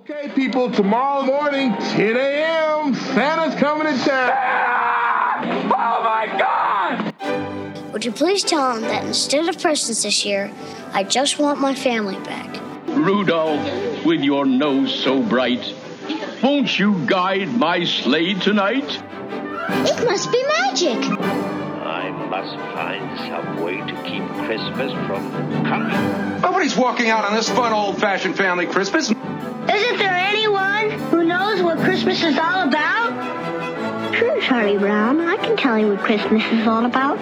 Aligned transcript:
Okay, 0.00 0.28
people, 0.34 0.72
tomorrow 0.72 1.22
morning, 1.24 1.70
10 1.72 2.16
a.m., 2.16 2.94
Santa's 2.94 3.54
coming 3.60 3.86
to 3.86 4.04
town. 4.04 5.70
Oh 5.72 6.02
my 6.02 6.26
god! 6.36 7.92
Would 7.92 8.04
you 8.04 8.10
please 8.10 8.42
tell 8.42 8.74
him 8.74 8.82
that 8.82 9.04
instead 9.04 9.48
of 9.48 9.60
presents 9.60 10.02
this 10.02 10.24
year, 10.24 10.50
I 10.92 11.04
just 11.04 11.38
want 11.38 11.60
my 11.60 11.76
family 11.76 12.16
back? 12.24 12.60
Rudolph, 12.88 14.04
with 14.04 14.22
your 14.22 14.44
nose 14.46 14.92
so 14.92 15.22
bright, 15.22 15.72
won't 16.42 16.76
you 16.76 16.98
guide 17.06 17.56
my 17.56 17.84
sleigh 17.84 18.34
tonight? 18.34 19.00
It 19.68 20.04
must 20.04 20.32
be 20.32 20.44
magic. 20.58 21.53
I 22.34 22.40
must 22.40 22.56
find 22.74 23.18
some 23.28 23.62
way 23.62 23.76
to 23.76 24.02
keep 24.02 24.26
Christmas 24.44 24.90
from 25.06 25.30
coming. 25.64 26.40
Nobody's 26.40 26.76
walking 26.76 27.08
out 27.08 27.24
on 27.24 27.32
this 27.32 27.48
fun 27.48 27.72
old-fashioned 27.72 28.36
family 28.36 28.66
Christmas. 28.66 29.08
Isn't 29.08 29.98
there 29.98 30.12
anyone 30.12 30.90
who 31.10 31.22
knows 31.22 31.62
what 31.62 31.78
Christmas 31.78 32.24
is 32.24 32.36
all 32.36 32.66
about? 32.66 34.16
Sure, 34.16 34.40
Charlie 34.40 34.78
Brown. 34.78 35.20
I 35.20 35.36
can 35.36 35.56
tell 35.56 35.78
you 35.78 35.90
what 35.90 36.00
Christmas 36.00 36.42
is 36.50 36.66
all 36.66 36.84
about. 36.86 37.20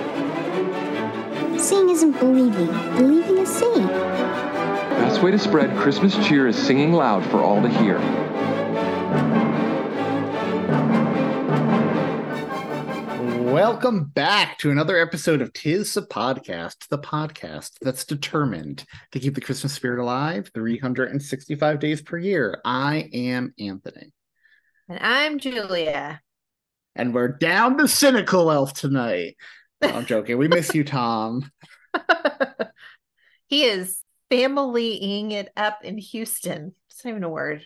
Seeing 1.61 1.91
isn't 1.91 2.19
believing. 2.19 2.69
Believing 2.97 3.37
is 3.37 3.51
seeing. 3.51 3.87
Best 3.87 5.23
way 5.23 5.31
to 5.31 5.39
spread 5.39 5.77
Christmas 5.77 6.17
cheer 6.27 6.48
is 6.48 6.56
singing 6.56 6.95
loud 6.95 7.23
for 7.27 7.42
all 7.42 7.61
to 7.61 7.69
hear. 7.69 7.98
Welcome 13.52 14.05
back 14.05 14.56
to 14.61 14.70
another 14.70 14.97
episode 14.97 15.42
of 15.42 15.52
Tis 15.52 15.92
the 15.92 16.01
Podcast, 16.01 16.88
the 16.88 16.98
podcast 16.98 17.73
that's 17.83 18.06
determined 18.06 18.87
to 19.11 19.20
keep 19.20 19.34
the 19.34 19.42
Christmas 19.42 19.75
spirit 19.75 20.01
alive 20.01 20.51
365 20.55 21.78
days 21.78 22.01
per 22.01 22.16
year. 22.16 22.62
I 22.65 23.11
am 23.12 23.52
Anthony. 23.59 24.15
And 24.88 24.98
I'm 25.02 25.38
Julia. 25.38 26.23
And 26.97 27.12
we're 27.12 27.28
down 27.28 27.77
to 27.77 27.89
Cynical 27.89 28.50
Elf 28.50 28.73
tonight. 28.73 29.36
No, 29.83 29.89
I'm 29.89 30.06
joking. 30.06 30.39
We 30.39 30.48
miss 30.48 30.75
you, 30.75 30.83
Thom. 30.83 31.53
he 33.48 33.64
is 33.64 34.03
familying 34.30 35.33
it 35.33 35.53
up 35.58 35.84
in 35.84 35.98
Houston. 35.98 36.75
It's 36.89 37.05
not 37.05 37.11
even 37.11 37.25
a 37.25 37.28
word. 37.28 37.62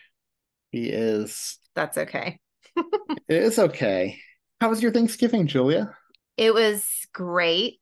He 0.73 0.89
is. 0.89 1.61
That's 1.77 1.97
okay. 1.97 2.41
it 2.77 2.84
is 3.29 3.61
okay. 3.61 4.19
How 4.61 4.71
was 4.71 4.83
your 4.83 4.93
Thanksgiving, 4.93 5.47
Julia? 5.47 5.95
It 6.37 6.55
was 6.55 6.87
great. 7.12 7.81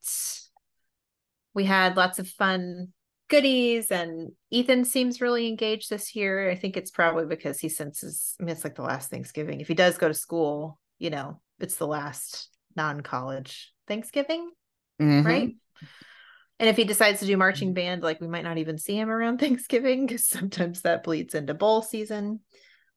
We 1.54 1.64
had 1.64 1.96
lots 1.96 2.18
of 2.18 2.28
fun 2.28 2.92
goodies, 3.28 3.90
and 3.90 4.32
Ethan 4.50 4.84
seems 4.84 5.20
really 5.20 5.48
engaged 5.48 5.90
this 5.90 6.14
year. 6.14 6.50
I 6.50 6.56
think 6.56 6.76
it's 6.76 6.90
probably 6.90 7.26
because 7.26 7.60
he 7.60 7.68
senses, 7.68 8.34
I 8.40 8.44
mean, 8.44 8.52
it's 8.52 8.64
like 8.64 8.74
the 8.74 8.82
last 8.82 9.10
Thanksgiving. 9.10 9.60
If 9.60 9.68
he 9.68 9.74
does 9.74 9.98
go 9.98 10.08
to 10.08 10.14
school, 10.14 10.78
you 10.98 11.10
know, 11.10 11.40
it's 11.60 11.76
the 11.76 11.86
last 11.86 12.48
non 12.76 13.00
college 13.02 13.72
Thanksgiving, 13.86 14.50
mm-hmm. 15.00 15.26
right? 15.26 15.54
And 16.60 16.68
if 16.68 16.76
he 16.76 16.84
decides 16.84 17.20
to 17.20 17.26
do 17.26 17.36
marching 17.36 17.74
band, 17.74 18.02
like 18.02 18.20
we 18.20 18.28
might 18.28 18.44
not 18.44 18.58
even 18.58 18.78
see 18.78 18.96
him 18.96 19.10
around 19.10 19.38
Thanksgiving 19.40 20.06
because 20.06 20.26
sometimes 20.26 20.82
that 20.82 21.04
bleeds 21.04 21.34
into 21.34 21.54
bowl 21.54 21.82
season. 21.82 22.40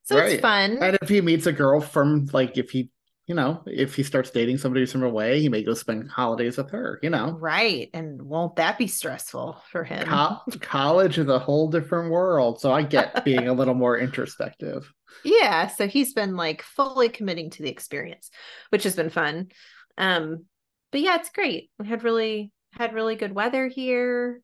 So 0.04 0.18
right. 0.18 0.34
it's 0.34 0.42
fun. 0.42 0.78
And 0.82 0.98
if 1.02 1.10
he 1.10 1.22
meets 1.22 1.48
a 1.48 1.52
girl 1.52 1.82
from 1.82 2.28
like 2.32 2.58
if 2.58 2.70
he 2.70 2.90
you 3.28 3.36
know, 3.36 3.62
if 3.66 3.94
he 3.94 4.04
starts 4.04 4.30
dating 4.30 4.58
somebody 4.58 4.86
from 4.86 5.04
away, 5.04 5.42
he 5.42 5.50
may 5.50 5.62
go 5.62 5.74
spend 5.74 6.10
holidays 6.10 6.58
with 6.58 6.72
her, 6.72 6.98
you 7.04 7.10
know. 7.10 7.38
Right. 7.38 7.90
And 7.94 8.22
won't 8.22 8.56
that 8.56 8.78
be 8.78 8.88
stressful 8.88 9.62
for 9.70 9.84
him? 9.84 10.08
Co- 10.08 10.40
college 10.62 11.18
is 11.18 11.28
a 11.28 11.38
whole 11.38 11.70
different 11.70 12.10
world. 12.10 12.62
So 12.62 12.72
I 12.72 12.84
get 12.84 13.26
being 13.26 13.50
a 13.50 13.54
little 13.54 13.74
more 13.74 13.98
introspective. 13.98 14.90
Yeah. 15.26 15.68
So 15.68 15.90
he's 15.90 16.14
been 16.14 16.38
like 16.38 16.62
fully 16.62 17.10
committing 17.10 17.50
to 17.52 17.64
the 17.64 17.70
experience, 17.70 18.30
which 18.70 18.84
has 18.84 18.96
been 18.96 19.10
fun. 19.10 19.50
Um, 19.98 20.46
but 20.94 21.02
yeah, 21.02 21.18
it's 21.18 21.30
great. 21.30 21.70
We 21.80 21.88
had 21.88 22.06
really 22.06 22.54
had 22.72 22.94
really 22.94 23.18
good 23.18 23.36
weather 23.36 23.68
here. 23.68 24.42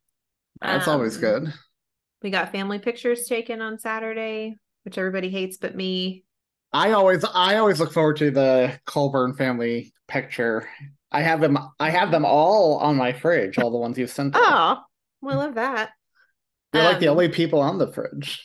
That's 0.61 0.89
um, 0.89 0.95
always 0.95 1.15
good. 1.15 1.53
We 2.21 2.31
got 2.31 2.51
family 2.51 2.79
pictures 2.79 3.27
taken 3.27 3.61
on 3.61 3.79
Saturday, 3.79 4.55
which 4.83 4.97
everybody 4.97 5.29
hates 5.29 5.55
but 5.55 5.73
me. 5.73 6.25
I 6.73 6.91
always 6.91 7.23
I 7.23 7.55
always 7.57 7.79
look 7.79 7.93
forward 7.93 8.17
to 8.17 8.31
the 8.31 8.79
Colburn 8.85 9.35
family 9.35 9.93
picture. 10.07 10.67
I 11.11 11.21
have 11.21 11.39
them 11.39 11.57
I 11.79 11.89
have 11.91 12.11
them 12.11 12.25
all 12.25 12.77
on 12.77 12.95
my 12.95 13.13
fridge, 13.13 13.59
all 13.59 13.71
the 13.71 13.77
ones 13.77 13.97
you've 13.97 14.09
sent. 14.09 14.33
Oh, 14.35 14.79
I 15.23 15.35
love 15.35 15.55
that. 15.55 15.91
They're 16.71 16.81
um, 16.81 16.87
like 16.87 16.99
the 16.99 17.07
um, 17.07 17.11
only 17.13 17.29
people 17.29 17.61
on 17.61 17.77
the 17.77 17.91
fridge. 17.93 18.43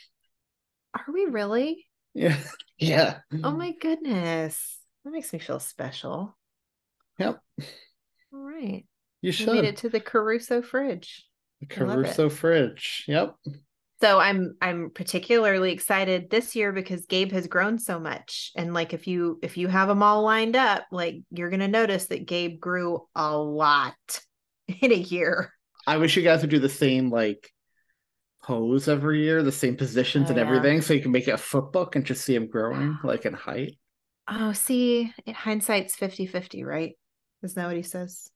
Are 0.94 1.12
we 1.12 1.25
really? 1.25 1.87
Yeah. 2.15 2.37
Yeah. 2.81 3.19
Oh 3.43 3.50
my 3.50 3.72
goodness. 3.72 4.78
That 5.05 5.11
makes 5.11 5.33
me 5.33 5.41
feel 5.41 5.59
special. 5.59 6.38
Yep. 7.19 7.41
All 8.33 8.38
right. 8.38 8.87
You 9.21 9.33
should. 9.33 9.49
made 9.49 9.65
it 9.65 9.78
to 9.78 9.88
the 9.88 9.99
Caruso 9.99 10.62
fridge. 10.62 11.27
The 11.59 11.67
Caruso 11.67 12.28
fridge. 12.31 13.03
Yep. 13.09 13.34
So 14.01 14.21
I'm 14.21 14.55
I'm 14.63 14.91
particularly 14.95 15.73
excited 15.73 16.31
this 16.31 16.55
year 16.55 16.73
because 16.73 17.07
Gabe 17.07 17.33
has 17.33 17.49
grown 17.49 17.79
so 17.79 17.99
much. 17.99 18.53
And 18.57 18.73
like 18.73 18.93
if 18.93 19.09
you 19.09 19.39
if 19.43 19.57
you 19.57 19.67
have 19.69 19.89
them 19.89 20.03
all 20.03 20.23
lined 20.23 20.55
up, 20.55 20.85
like 20.93 21.17
you're 21.31 21.51
gonna 21.51 21.69
notice 21.69 22.07
that 22.07 22.27
Gabe 22.27 22.61
grew 22.61 23.07
a 23.15 23.37
lot 23.37 23.97
in 24.81 24.93
a 24.93 24.97
year. 24.97 25.53
I 25.87 25.97
wish 25.97 26.17
you 26.17 26.23
guys 26.23 26.43
would 26.43 26.51
do 26.51 26.61
the 26.61 26.69
same 26.69 27.11
like 27.11 27.51
pose 28.43 28.89
every 28.89 29.23
year, 29.25 29.43
the 29.43 29.51
same 29.51 29.77
positions 29.77 30.29
oh, 30.29 30.31
and 30.31 30.39
everything, 30.39 30.81
so 30.81 30.95
you 30.95 31.03
can 31.03 31.13
make 31.13 31.27
it 31.27 31.33
a 31.33 31.39
foot 31.39 31.73
book 31.73 31.97
and 31.97 32.05
just 32.05 32.25
see 32.25 32.35
him 32.35 32.47
growing 32.47 32.99
like 33.03 33.27
in 33.27 33.35
height. 33.35 33.79
Oh, 34.31 34.53
see, 34.53 35.13
hindsight's 35.27 35.97
50-50, 35.97 36.65
right? 36.65 36.93
Isn't 37.43 37.57
that 37.57 37.67
what 37.67 37.77
he 37.77 37.83
says? 37.83 38.31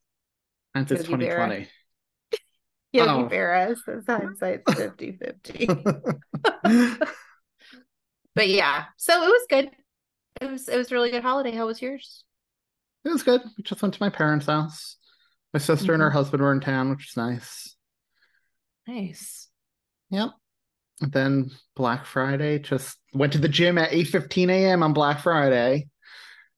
Hindsight's 0.74 1.04
2020. 1.04 1.68
Yogi 2.92 3.10
oh. 3.10 3.28
Berra 3.28 3.76
says 3.76 4.04
hindsight's 4.06 4.74
50 4.74 5.12
50. 5.12 5.66
but 8.34 8.48
yeah, 8.48 8.84
so 8.96 9.22
it 9.22 9.28
was 9.28 9.46
good. 9.48 9.70
It 10.40 10.50
was 10.50 10.68
it 10.68 10.76
was 10.76 10.92
really 10.92 11.10
good 11.10 11.22
holiday. 11.22 11.52
How 11.52 11.66
was 11.66 11.80
yours? 11.80 12.24
It 13.04 13.10
was 13.10 13.22
good. 13.22 13.42
We 13.56 13.64
just 13.64 13.82
went 13.82 13.94
to 13.94 14.02
my 14.02 14.10
parents' 14.10 14.46
house. 14.46 14.96
My 15.52 15.58
sister 15.58 15.84
mm-hmm. 15.84 15.92
and 15.94 16.02
her 16.02 16.08
mm-hmm. 16.08 16.18
husband 16.18 16.42
were 16.42 16.52
in 16.52 16.60
town, 16.60 16.90
which 16.90 17.10
is 17.10 17.16
nice. 17.16 17.74
Nice. 18.86 19.48
Yep. 20.10 20.30
And 21.00 21.12
then 21.12 21.50
Black 21.74 22.04
Friday, 22.06 22.58
just 22.58 22.98
went 23.12 23.32
to 23.32 23.38
the 23.38 23.48
gym 23.48 23.78
at 23.78 23.92
8 23.92 24.04
15 24.04 24.50
a.m. 24.50 24.82
on 24.82 24.92
Black 24.92 25.20
Friday. 25.20 25.88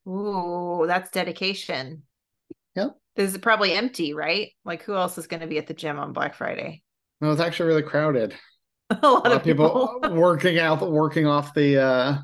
Ooh, 0.07 0.85
that's 0.87 1.11
dedication. 1.11 2.03
This 3.17 3.33
is 3.33 3.39
probably 3.39 3.73
empty, 3.73 4.15
right? 4.15 4.51
Like 4.65 4.83
who 4.83 4.95
else 4.95 5.19
is 5.19 5.27
going 5.27 5.41
to 5.41 5.47
be 5.47 5.59
at 5.59 5.67
the 5.67 5.75
gym 5.75 5.99
on 5.99 6.13
Black 6.13 6.35
Friday? 6.35 6.83
No, 7.21 7.31
it's 7.31 7.41
actually 7.41 7.69
really 7.69 7.83
crowded. 7.83 8.35
a, 8.91 8.95
lot 8.95 9.27
a 9.27 9.31
lot, 9.31 9.33
of 9.33 9.45
people, 9.45 9.99
people 10.03 10.17
working 10.21 10.59
out, 10.59 10.91
working 10.91 11.27
off 11.27 11.55
the. 11.55 11.83
uh 11.83 12.19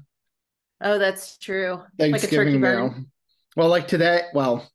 Oh, 0.82 0.98
that's 0.98 1.36
true. 1.36 1.82
Thanksgiving 1.98 2.60
like 2.60 2.74
meal. 2.74 2.94
Well, 3.54 3.68
like 3.68 3.86
today, 3.86 4.22
well, 4.32 4.66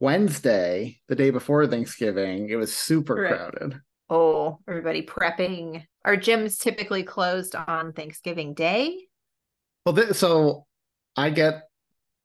Wednesday, 0.00 0.98
the 1.08 1.14
day 1.14 1.30
before 1.30 1.66
Thanksgiving, 1.66 2.48
it 2.48 2.56
was 2.56 2.74
super 2.74 3.14
right. 3.14 3.34
crowded. 3.34 3.80
Oh, 4.10 4.58
everybody 4.68 5.02
prepping. 5.02 5.84
Our 6.04 6.16
gyms 6.16 6.58
typically 6.58 7.02
closed 7.02 7.54
on 7.54 7.92
Thanksgiving 7.92 8.54
Day. 8.54 9.08
Well, 9.84 9.94
th- 9.94 10.14
so 10.14 10.66
I 11.16 11.30
get 11.30 11.68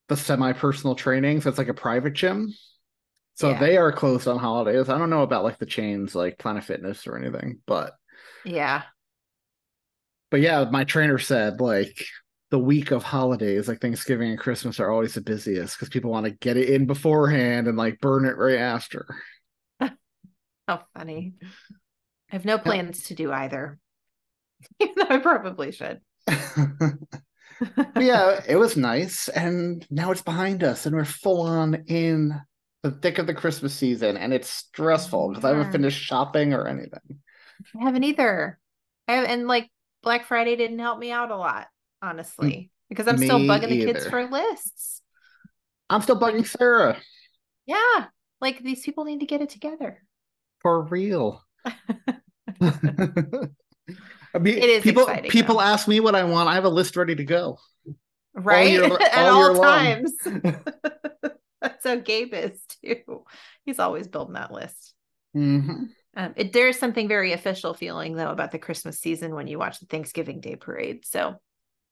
the 0.08 0.18
semi-personal 0.18 0.96
training, 0.96 1.42
so 1.42 1.50
it's 1.50 1.58
like 1.58 1.68
a 1.68 1.74
private 1.74 2.14
gym. 2.14 2.54
So 3.36 3.50
yeah. 3.50 3.60
they 3.60 3.78
are 3.78 3.92
closed 3.92 4.28
on 4.28 4.38
holidays. 4.38 4.90
I 4.90 4.98
don't 4.98 5.10
know 5.10 5.24
about 5.24 5.44
like 5.44 5.58
the 5.58 5.66
chains 5.66 6.14
like 6.14 6.38
Planet 6.38 6.64
Fitness 6.64 7.08
or 7.08 7.18
anything, 7.18 7.60
but 7.66 7.94
yeah. 8.46 8.84
But 10.30 10.42
yeah, 10.42 10.66
my 10.72 10.84
trainer 10.84 11.18
said 11.18 11.60
like 11.60 12.06
the 12.52 12.60
week 12.60 12.92
of 12.92 13.02
holidays, 13.02 13.68
like 13.68 13.82
Thanksgiving 13.82 14.30
and 14.30 14.40
Christmas, 14.40 14.80
are 14.80 14.92
always 14.92 15.16
the 15.16 15.22
busiest 15.22 15.76
because 15.76 15.90
people 15.90 16.12
want 16.12 16.26
to 16.26 16.32
get 16.32 16.58
it 16.58 16.70
in 16.70 16.86
beforehand 16.86 17.68
and 17.68 17.78
like 17.78 18.00
burn 18.00 18.26
it 18.26 18.38
right 18.38 18.60
after. 18.60 19.08
How 20.68 20.84
funny. 20.96 21.34
I 22.32 22.36
have 22.36 22.46
no 22.46 22.60
plans 22.60 23.02
yeah. 23.02 23.08
to 23.08 23.16
do 23.16 23.32
either. 23.32 23.80
I 25.10 25.18
probably 25.18 25.72
should. 25.72 26.02
yeah, 28.00 28.42
it 28.48 28.58
was 28.58 28.78
nice. 28.78 29.30
And 29.30 29.86
now 29.90 30.12
it's 30.12 30.22
behind 30.22 30.64
us 30.64 30.86
and 30.86 30.96
we're 30.96 31.06
full 31.06 31.42
on 31.42 31.84
in 31.88 32.40
the 32.84 32.92
thick 32.92 33.18
of 33.18 33.28
the 33.28 33.34
Christmas 33.34 33.74
season, 33.74 34.18
and 34.18 34.34
it's 34.34 34.50
stressful 34.50 35.30
because 35.30 35.44
yeah. 35.44 35.50
I 35.52 35.54
haven't 35.58 35.72
finished 35.72 36.02
shopping 36.02 36.54
or 36.54 36.68
anything. 36.68 37.20
I 37.80 37.84
haven't 37.86 38.04
either. 38.04 38.60
I 39.08 39.14
have, 39.14 39.26
and 39.26 39.48
like 39.48 39.70
Black 40.04 40.26
Friday 40.26 40.56
didn't 40.56 40.80
help 40.80 41.00
me 41.00 41.12
out 41.12 41.32
a 41.32 41.36
lot, 41.38 41.68
honestly, 42.02 42.52
mm, 42.52 42.70
because 42.90 43.08
I'm 43.08 43.20
me 43.20 43.26
still 43.28 43.40
bugging 43.40 43.70
either. 43.72 43.86
the 43.88 43.94
kids 43.94 44.08
for 44.08 44.26
lists. 44.26 45.02
I'm 45.90 46.02
still 46.02 46.20
bugging 46.20 46.46
Sarah. 46.46 46.98
Yeah, 47.66 48.06
like 48.42 48.60
these 48.62 48.82
people 48.84 49.06
need 49.06 49.22
to 49.22 49.26
get 49.26 49.42
it 49.42 49.50
together 49.50 50.00
for 50.62 50.84
real. 50.84 51.42
I 54.36 54.40
mean, 54.40 54.58
It 54.58 54.70
is 54.70 54.84
people 54.84 55.04
exciting, 55.04 55.32
people 55.32 55.56
though. 55.56 55.62
ask 55.62 55.88
me 55.88 56.00
what 56.00 56.16
I 56.16 56.24
want. 56.24 56.50
I 56.50 56.56
have 56.56 56.66
a 56.66 56.70
list 56.70 56.96
ready 56.98 57.16
to 57.16 57.24
go. 57.24 57.60
right? 58.34 58.70
year- 58.72 58.84
At 59.12 59.28
all 59.30 59.38
year 59.38 59.56
all 59.56 59.62
times. 59.62 60.12
That's 61.70 61.84
how 61.86 61.96
Gabe 61.96 62.34
is 62.34 62.60
too. 62.84 63.24
He's 63.66 63.80
always 63.80 64.08
building 64.08 64.34
that 64.36 64.52
list. 64.52 64.94
Mhm. 65.36 65.88
Um, 66.16 66.34
it, 66.36 66.54
there's 66.54 66.78
something 66.78 67.08
very 67.08 67.34
official 67.34 67.74
feeling 67.74 68.16
though 68.16 68.30
about 68.30 68.52
the 68.52 68.60
Christmas 68.60 69.00
season 69.00 69.34
when 69.34 69.48
you 69.48 69.58
watch 69.58 69.80
the 69.80 69.88
Thanksgiving 69.88 70.42
Day 70.42 70.56
parade. 70.56 71.06
So 71.06 71.36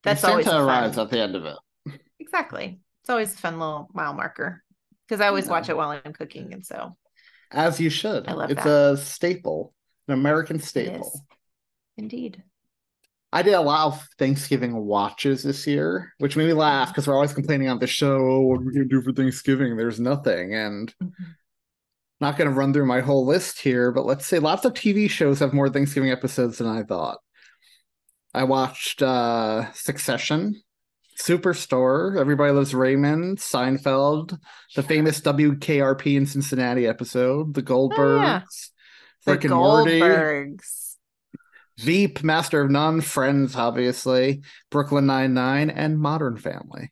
that's 0.03 0.21
Santa 0.21 0.31
always 0.33 0.47
a 0.47 0.51
fun- 0.51 0.68
arrives 0.68 0.97
at 1.00 1.09
the 1.09 1.19
end 1.21 1.35
of 1.35 1.45
it. 1.45 1.57
exactly. 2.19 2.79
It's 3.01 3.09
always 3.09 3.33
a 3.33 3.38
fun 3.38 3.57
little 3.59 3.89
mile 3.94 4.13
marker 4.13 4.62
because 5.07 5.21
I 5.21 5.27
always 5.27 5.45
Yeah. 5.45 5.51
watch 5.51 5.69
it 5.69 5.77
while 5.77 5.89
I'm 6.06 6.13
cooking, 6.13 6.53
and 6.53 6.63
so 6.65 6.95
As 7.50 7.79
you 7.79 7.89
should. 7.89 8.27
I 8.27 8.33
love 8.33 8.51
it's 8.51 8.63
that. 8.63 8.91
a 8.94 8.97
staple, 8.97 9.74
an 10.07 10.13
American 10.13 10.59
staple. 10.59 11.12
Indeed. 11.97 12.44
I 13.33 13.41
did 13.43 13.53
a 13.53 13.61
lot 13.61 13.87
of 13.87 14.07
Thanksgiving 14.17 14.75
watches 14.75 15.41
this 15.43 15.65
year, 15.65 16.13
which 16.17 16.35
made 16.35 16.47
me 16.47 16.53
laugh 16.53 16.89
because 16.89 17.07
we're 17.07 17.15
always 17.15 17.33
complaining 17.33 17.69
on 17.69 17.79
the 17.79 17.87
show, 17.87 18.17
oh, 18.17 18.41
what 18.41 18.59
are 18.59 18.63
we 18.63 18.73
gonna 18.73 18.85
do 18.85 19.01
for 19.01 19.13
Thanksgiving? 19.13 19.77
There's 19.77 19.99
nothing. 19.99 20.53
And 20.53 20.93
Mhm. 21.01 21.13
not 22.19 22.37
gonna 22.37 22.51
run 22.51 22.73
through 22.73 22.85
my 22.87 22.99
whole 22.99 23.25
list 23.25 23.59
here, 23.59 23.91
but 23.91 24.05
let's 24.05 24.25
say 24.25 24.39
lots 24.39 24.65
of 24.65 24.73
TV 24.73 25.07
shows 25.07 25.39
have 25.39 25.53
more 25.53 25.69
Thanksgiving 25.69 26.11
episodes 26.11 26.57
than 26.57 26.67
I 26.67 26.83
thought. 26.83 27.19
I 28.33 28.43
watched 28.43 29.01
uh 29.01 29.71
Succession, 29.73 30.61
Superstore, 31.17 32.19
Everybody 32.19 32.51
Loves 32.51 32.73
Raymond, 32.73 33.37
Seinfeld, 33.37 34.37
the 34.75 34.83
famous 34.83 35.21
WKRP 35.21 36.15
in 36.17 36.25
Cincinnati 36.25 36.85
episode, 36.85 37.53
The 37.53 37.63
Goldbergs, 37.63 37.97
Oh, 37.97 38.21
yeah. 38.21 38.41
The 39.25 39.31
and 39.33 39.49
Morty. 39.51 39.99
Veep, 41.79 42.23
Master 42.23 42.62
of 42.62 42.69
None, 42.69 43.01
Friends, 43.01 43.56
obviously, 43.56 44.41
Brooklyn 44.69 45.06
Nine 45.06 45.33
Nine, 45.33 45.69
and 45.69 46.00
Modern 46.00 46.38
Family. 46.38 46.91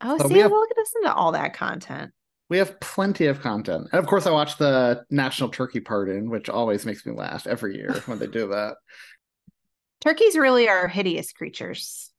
Oh, 0.00 0.18
So 0.18 0.28
see, 0.28 0.34
we 0.34 0.40
have- 0.40 0.50
we'll 0.50 0.66
listen 0.76 1.02
to 1.02 1.14
all 1.14 1.32
that 1.32 1.54
content. 1.54 2.12
We 2.48 2.58
have 2.58 2.78
plenty 2.80 3.26
of 3.26 3.40
content, 3.40 3.88
and 3.92 3.98
of 3.98 4.06
course, 4.06 4.26
I 4.26 4.30
watch 4.30 4.58
the 4.58 5.04
National 5.10 5.48
Turkey 5.48 5.80
Pardon, 5.80 6.28
which 6.28 6.48
always 6.50 6.84
makes 6.84 7.06
me 7.06 7.12
laugh 7.14 7.46
every 7.46 7.76
year 7.76 7.94
when 8.06 8.18
they 8.18 8.26
do 8.26 8.48
that. 8.48 8.76
Turkeys 10.00 10.36
really 10.36 10.68
are 10.68 10.88
hideous 10.88 11.32
creatures. 11.32 12.10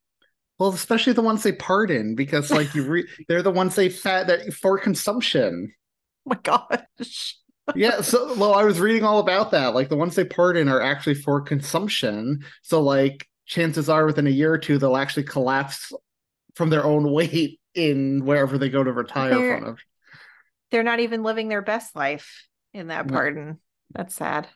Well, 0.58 0.70
especially 0.70 1.12
the 1.12 1.22
ones 1.22 1.42
they 1.42 1.52
pardon, 1.52 2.14
because 2.14 2.50
like 2.50 2.74
you, 2.74 2.84
re- 2.84 3.08
they're 3.28 3.42
the 3.42 3.50
ones 3.50 3.74
they 3.74 3.88
fat 3.88 4.26
that 4.28 4.52
for 4.54 4.78
consumption. 4.78 5.72
Oh 6.26 6.30
my 6.30 6.38
gosh. 6.42 7.36
Yeah, 7.74 8.02
so 8.02 8.34
well, 8.36 8.54
I 8.54 8.64
was 8.64 8.78
reading 8.80 9.04
all 9.04 9.20
about 9.20 9.50
that. 9.52 9.74
Like 9.74 9.88
the 9.88 9.96
ones 9.96 10.14
they 10.14 10.24
pardon 10.24 10.68
are 10.68 10.82
actually 10.82 11.14
for 11.14 11.40
consumption. 11.40 12.44
So 12.62 12.82
like 12.82 13.26
chances 13.46 13.88
are 13.88 14.04
within 14.06 14.26
a 14.26 14.30
year 14.30 14.52
or 14.52 14.58
two 14.58 14.78
they'll 14.78 14.96
actually 14.96 15.22
collapse 15.24 15.92
from 16.54 16.70
their 16.70 16.84
own 16.84 17.10
weight 17.10 17.60
in 17.74 18.24
wherever 18.24 18.58
they 18.58 18.68
go 18.68 18.84
to 18.84 18.92
retire 18.92 19.30
They're- 19.34 19.58
from. 19.60 19.76
They're 20.70 20.82
not 20.82 21.00
even 21.00 21.22
living 21.22 21.48
their 21.48 21.62
best 21.62 21.94
life 21.94 22.48
in 22.72 22.88
that 22.88 23.06
No. 23.06 23.12
pardon. 23.14 23.60
That's 23.92 24.14
sad. 24.14 24.48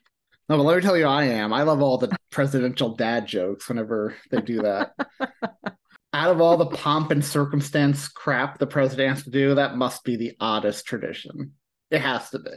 No, 0.49 0.57
but 0.57 0.65
let 0.65 0.77
me 0.77 0.83
tell 0.83 0.97
you, 0.97 1.05
I 1.07 1.25
am. 1.25 1.53
I 1.53 1.63
love 1.63 1.81
all 1.83 1.99
the 1.99 2.15
presidential 2.31 2.97
dad 2.97 3.27
jokes 3.27 3.69
whenever 3.69 4.17
they 4.31 4.41
do 4.41 4.63
that. 4.63 4.93
Out 6.15 6.31
of 6.31 6.41
all 6.41 6.57
the 6.57 6.67
pomp 6.67 7.11
and 7.11 7.25
circumstance 7.25 8.09
crap 8.09 8.59
the 8.59 8.67
president 8.67 9.15
has 9.15 9.25
to 9.25 9.31
do, 9.31 9.55
that 9.55 9.77
must 9.77 10.05
be 10.05 10.17
the 10.17 10.37
oddest 10.41 10.87
tradition. 10.87 11.53
It 11.91 12.01
has 12.01 12.31
to 12.31 12.39
be. 12.39 12.51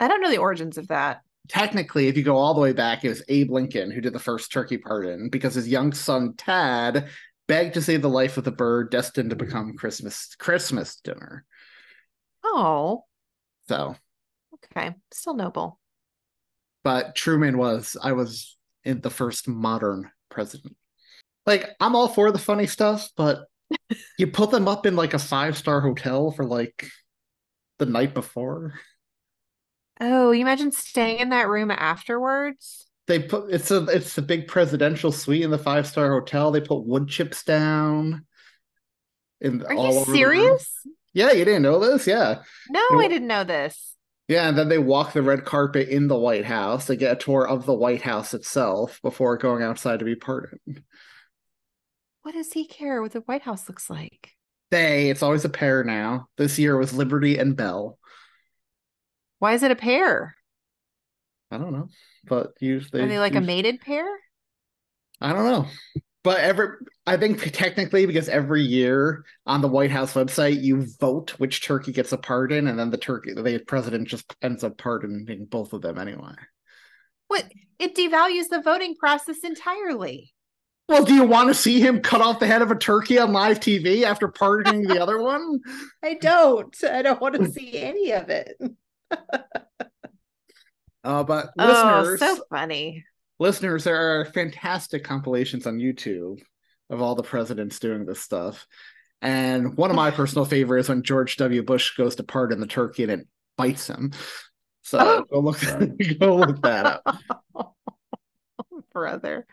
I 0.00 0.08
don't 0.08 0.20
know 0.20 0.30
the 0.30 0.38
origins 0.38 0.78
of 0.78 0.88
that. 0.88 1.20
Technically, 1.48 2.08
if 2.08 2.16
you 2.16 2.22
go 2.22 2.36
all 2.36 2.54
the 2.54 2.60
way 2.60 2.72
back, 2.72 3.04
it 3.04 3.08
was 3.08 3.22
Abe 3.28 3.50
Lincoln 3.50 3.90
who 3.90 4.00
did 4.00 4.12
the 4.12 4.18
first 4.18 4.52
turkey 4.52 4.78
pardon 4.78 5.28
because 5.30 5.54
his 5.54 5.68
young 5.68 5.92
son 5.92 6.34
Tad 6.36 7.08
begged 7.48 7.74
to 7.74 7.82
save 7.82 8.02
the 8.02 8.08
life 8.08 8.36
of 8.36 8.44
the 8.44 8.52
bird 8.52 8.90
destined 8.90 9.30
to 9.30 9.36
become 9.36 9.76
Christmas 9.76 10.34
Christmas 10.38 10.96
dinner. 10.96 11.44
Oh, 12.44 13.04
So, 13.68 13.96
okay. 14.54 14.94
Still 15.12 15.34
noble. 15.34 15.78
but 16.84 17.14
Truman 17.14 17.58
was 17.58 17.96
I 18.00 18.12
was 18.12 18.56
in 18.84 19.00
the 19.00 19.10
first 19.10 19.48
modern 19.48 20.10
president. 20.30 20.76
Like 21.46 21.68
I'm 21.80 21.96
all 21.96 22.08
for 22.08 22.30
the 22.30 22.38
funny 22.38 22.66
stuff, 22.66 23.10
but 23.16 23.46
you 24.18 24.28
put 24.28 24.50
them 24.50 24.68
up 24.68 24.86
in 24.86 24.94
like 24.96 25.14
a 25.14 25.18
five 25.18 25.56
star 25.58 25.80
hotel 25.80 26.30
for 26.30 26.44
like 26.44 26.88
the 27.78 27.86
night 27.86 28.14
before. 28.14 28.74
Oh, 30.00 30.30
you 30.30 30.40
imagine 30.40 30.72
staying 30.72 31.18
in 31.18 31.28
that 31.30 31.48
room 31.48 31.70
afterwards? 31.70 32.86
They 33.06 33.18
put 33.18 33.52
it's 33.52 33.70
a 33.70 33.84
it's 33.84 34.14
the 34.14 34.22
big 34.22 34.46
presidential 34.48 35.12
suite 35.12 35.42
in 35.42 35.50
the 35.50 35.58
five 35.58 35.86
star 35.86 36.10
hotel. 36.12 36.50
They 36.50 36.60
put 36.60 36.86
wood 36.86 37.08
chips 37.08 37.42
down. 37.42 38.24
In 39.40 39.62
Are 39.64 39.74
all 39.74 39.92
you 39.92 39.98
over 40.00 40.12
the 40.12 40.24
room. 40.24 40.36
serious? 40.38 40.86
Yeah, 41.12 41.32
you 41.32 41.44
didn't 41.44 41.62
know 41.62 41.78
this? 41.80 42.06
Yeah. 42.06 42.42
No, 42.70 42.80
You- 42.92 43.00
I 43.00 43.08
didn't 43.08 43.28
know 43.28 43.44
this. 43.44 43.96
Yeah, 44.28 44.48
and 44.48 44.56
then 44.56 44.68
they 44.68 44.78
walk 44.78 45.12
the 45.12 45.22
red 45.22 45.44
carpet 45.44 45.88
in 45.88 46.06
the 46.06 46.16
White 46.16 46.44
House. 46.44 46.86
They 46.86 46.94
get 46.94 47.14
a 47.14 47.16
tour 47.16 47.48
of 47.48 47.66
the 47.66 47.74
White 47.74 48.02
House 48.02 48.32
itself 48.32 49.00
before 49.02 49.36
going 49.38 49.64
outside 49.64 49.98
to 49.98 50.04
be 50.04 50.14
pardoned. 50.14 50.84
What 52.22 52.34
does 52.34 52.52
he 52.52 52.64
care 52.64 53.02
what 53.02 53.10
the 53.10 53.22
White 53.22 53.42
House 53.42 53.68
looks 53.68 53.90
like? 53.90 54.30
They, 54.70 55.10
it's 55.10 55.24
always 55.24 55.44
a 55.44 55.48
pair 55.48 55.82
now. 55.82 56.28
This 56.36 56.60
year 56.60 56.76
was 56.76 56.92
Liberty 56.92 57.38
and 57.38 57.56
Bell. 57.56 57.98
Why 59.40 59.54
is 59.54 59.64
it 59.64 59.72
a 59.72 59.76
pair? 59.76 60.36
I 61.50 61.58
don't 61.58 61.72
know, 61.72 61.88
but 62.28 62.52
usually 62.60 63.02
Are 63.02 63.08
they 63.08 63.18
like 63.18 63.34
a 63.34 63.40
mated 63.40 63.80
pair? 63.80 64.06
I 65.20 65.32
don't 65.32 65.44
know, 65.44 65.66
but 66.22 66.38
every 66.40 66.68
I 67.06 67.16
think 67.16 67.52
technically 67.52 68.06
because 68.06 68.28
every 68.28 68.62
year 68.62 69.24
on 69.46 69.60
the 69.60 69.68
White 69.68 69.90
House 69.90 70.14
website 70.14 70.62
you 70.62 70.86
vote 71.00 71.30
which 71.38 71.64
turkey 71.66 71.92
gets 71.92 72.12
a 72.12 72.18
pardon, 72.18 72.68
and 72.68 72.78
then 72.78 72.90
the 72.90 72.98
turkey 72.98 73.32
the 73.34 73.58
president 73.66 74.06
just 74.06 74.32
ends 74.42 74.62
up 74.62 74.78
pardoning 74.78 75.46
both 75.50 75.72
of 75.72 75.82
them 75.82 75.98
anyway. 75.98 76.34
What? 77.28 77.50
It 77.78 77.94
devalues 77.96 78.48
the 78.48 78.60
voting 78.62 78.94
process 78.94 79.38
entirely. 79.42 80.34
Well, 80.88 81.04
do 81.04 81.14
you 81.14 81.24
want 81.24 81.48
to 81.48 81.54
see 81.54 81.80
him 81.80 82.00
cut 82.00 82.20
off 82.20 82.40
the 82.40 82.48
head 82.48 82.62
of 82.62 82.70
a 82.72 82.76
turkey 82.76 83.18
on 83.18 83.32
live 83.32 83.60
TV 83.60 84.02
after 84.02 84.28
pardoning 84.28 84.82
the 84.82 85.00
other 85.00 85.18
one? 85.22 85.60
I 86.02 86.14
don't. 86.14 86.76
I 86.84 87.02
don't 87.02 87.20
want 87.20 87.36
to 87.36 87.50
see 87.50 87.78
any 87.78 88.10
of 88.12 88.28
it. 88.28 88.60
Uh, 91.02 91.24
but 91.24 91.50
Oh, 91.58 91.66
listeners, 92.04 92.20
so 92.20 92.44
funny. 92.50 93.04
listeners, 93.38 93.84
there 93.84 94.20
are 94.20 94.26
fantastic 94.26 95.02
compilations 95.02 95.66
on 95.66 95.78
YouTube 95.78 96.40
of 96.90 97.00
all 97.00 97.14
the 97.14 97.22
presidents 97.22 97.78
doing 97.78 98.04
this 98.04 98.20
stuff. 98.20 98.66
And 99.22 99.76
one 99.78 99.88
of 99.88 99.96
my 99.96 100.10
personal 100.10 100.44
favorites 100.44 100.90
when 100.90 101.02
George 101.02 101.36
W. 101.38 101.62
Bush 101.62 101.96
goes 101.96 102.16
to 102.16 102.22
pardon 102.22 102.60
the 102.60 102.66
turkey 102.66 103.04
and 103.04 103.12
it 103.12 103.26
bites 103.56 103.86
him. 103.86 104.12
So 104.82 104.98
Oh. 105.00 105.24
go 105.32 105.40
look 105.40 105.60
go 106.20 106.36
look 106.36 106.60
that 106.62 107.00
up. 107.06 107.74
Brother. 108.92 109.46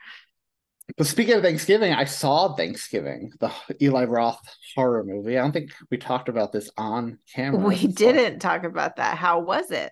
But 0.98 1.06
speaking 1.06 1.36
of 1.36 1.44
Thanksgiving, 1.44 1.94
I 1.94 2.06
saw 2.06 2.56
Thanksgiving, 2.56 3.32
the 3.40 3.52
Eli 3.82 4.06
Roth 4.06 4.42
horror 4.76 5.04
movie. 5.04 5.38
I 5.38 5.42
don't 5.44 5.52
think 5.52 5.72
we 5.92 5.98
talked 5.98 6.28
about 6.28 6.52
this 6.52 6.72
on 6.76 7.20
camera. 7.34 7.60
We 7.68 7.78
So 7.78 7.88
didn't 7.90 8.40
talk 8.40 8.64
about 8.64 8.96
that. 8.96 9.18
How 9.18 9.40
was 9.40 9.70
it? 9.70 9.92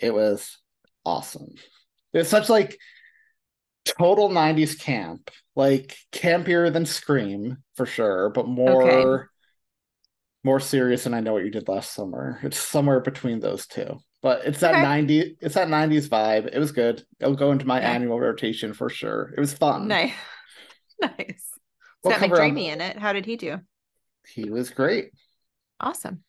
It 0.00 0.14
was 0.14 0.56
awesome. 1.04 1.54
It's 2.14 2.30
such 2.30 2.48
like 2.48 2.78
total 3.84 4.30
90s 4.30 4.74
camp. 4.78 5.30
Like 5.54 5.96
campier 6.12 6.72
than 6.72 6.86
Scream 6.86 7.58
for 7.74 7.84
sure, 7.84 8.30
but 8.30 8.46
more 8.46 8.82
Okay. 8.82 9.24
more 10.44 10.60
serious 10.60 11.04
than 11.04 11.14
I 11.14 11.20
know 11.20 11.32
what 11.34 11.44
you 11.44 11.50
did 11.50 11.68
last 11.68 11.92
summer. 11.92 12.38
It's 12.42 12.58
somewhere 12.58 13.00
between 13.00 13.40
those 13.40 13.66
two. 13.66 13.98
But 14.22 14.44
it's 14.46 14.60
that 14.60 14.74
Okay. 14.74 14.82
90 14.82 15.36
it's 15.40 15.56
that 15.56 15.68
90s 15.68 16.08
vibe. 16.08 16.46
It 16.52 16.58
was 16.58 16.72
good. 16.72 17.02
It'll 17.20 17.34
go 17.34 17.50
into 17.50 17.66
my 17.66 17.80
Yeah. 17.80 17.90
annual 17.90 18.18
rotation 18.20 18.72
for 18.72 18.88
sure. 18.88 19.34
It 19.36 19.40
was 19.40 19.52
fun. 19.52 19.88
Nice. 19.88 20.12
nice. 21.00 21.14
It's 21.28 21.44
We'll 22.04 22.18
got 22.18 22.40
on- 22.40 22.56
in 22.58 22.80
it. 22.80 22.98
How 22.98 23.12
did 23.12 23.26
he 23.26 23.36
do? 23.36 23.58
He 24.26 24.50
was 24.50 24.70
great. 24.70 25.10
Awesome. 25.80 26.22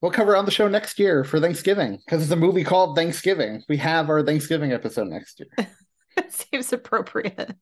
We'll 0.00 0.12
cover 0.12 0.36
on 0.36 0.44
the 0.44 0.50
show 0.50 0.68
next 0.68 0.98
year 0.98 1.24
for 1.24 1.40
Thanksgiving 1.40 1.98
because 2.04 2.22
it's 2.22 2.30
a 2.30 2.36
movie 2.36 2.64
called 2.64 2.96
Thanksgiving. 2.96 3.62
We 3.68 3.78
have 3.78 4.08
our 4.10 4.22
Thanksgiving 4.22 4.72
episode 4.72 5.08
next 5.08 5.40
year. 5.40 5.68
It 6.18 6.32
seems 6.32 6.72
appropriate. 6.72 7.54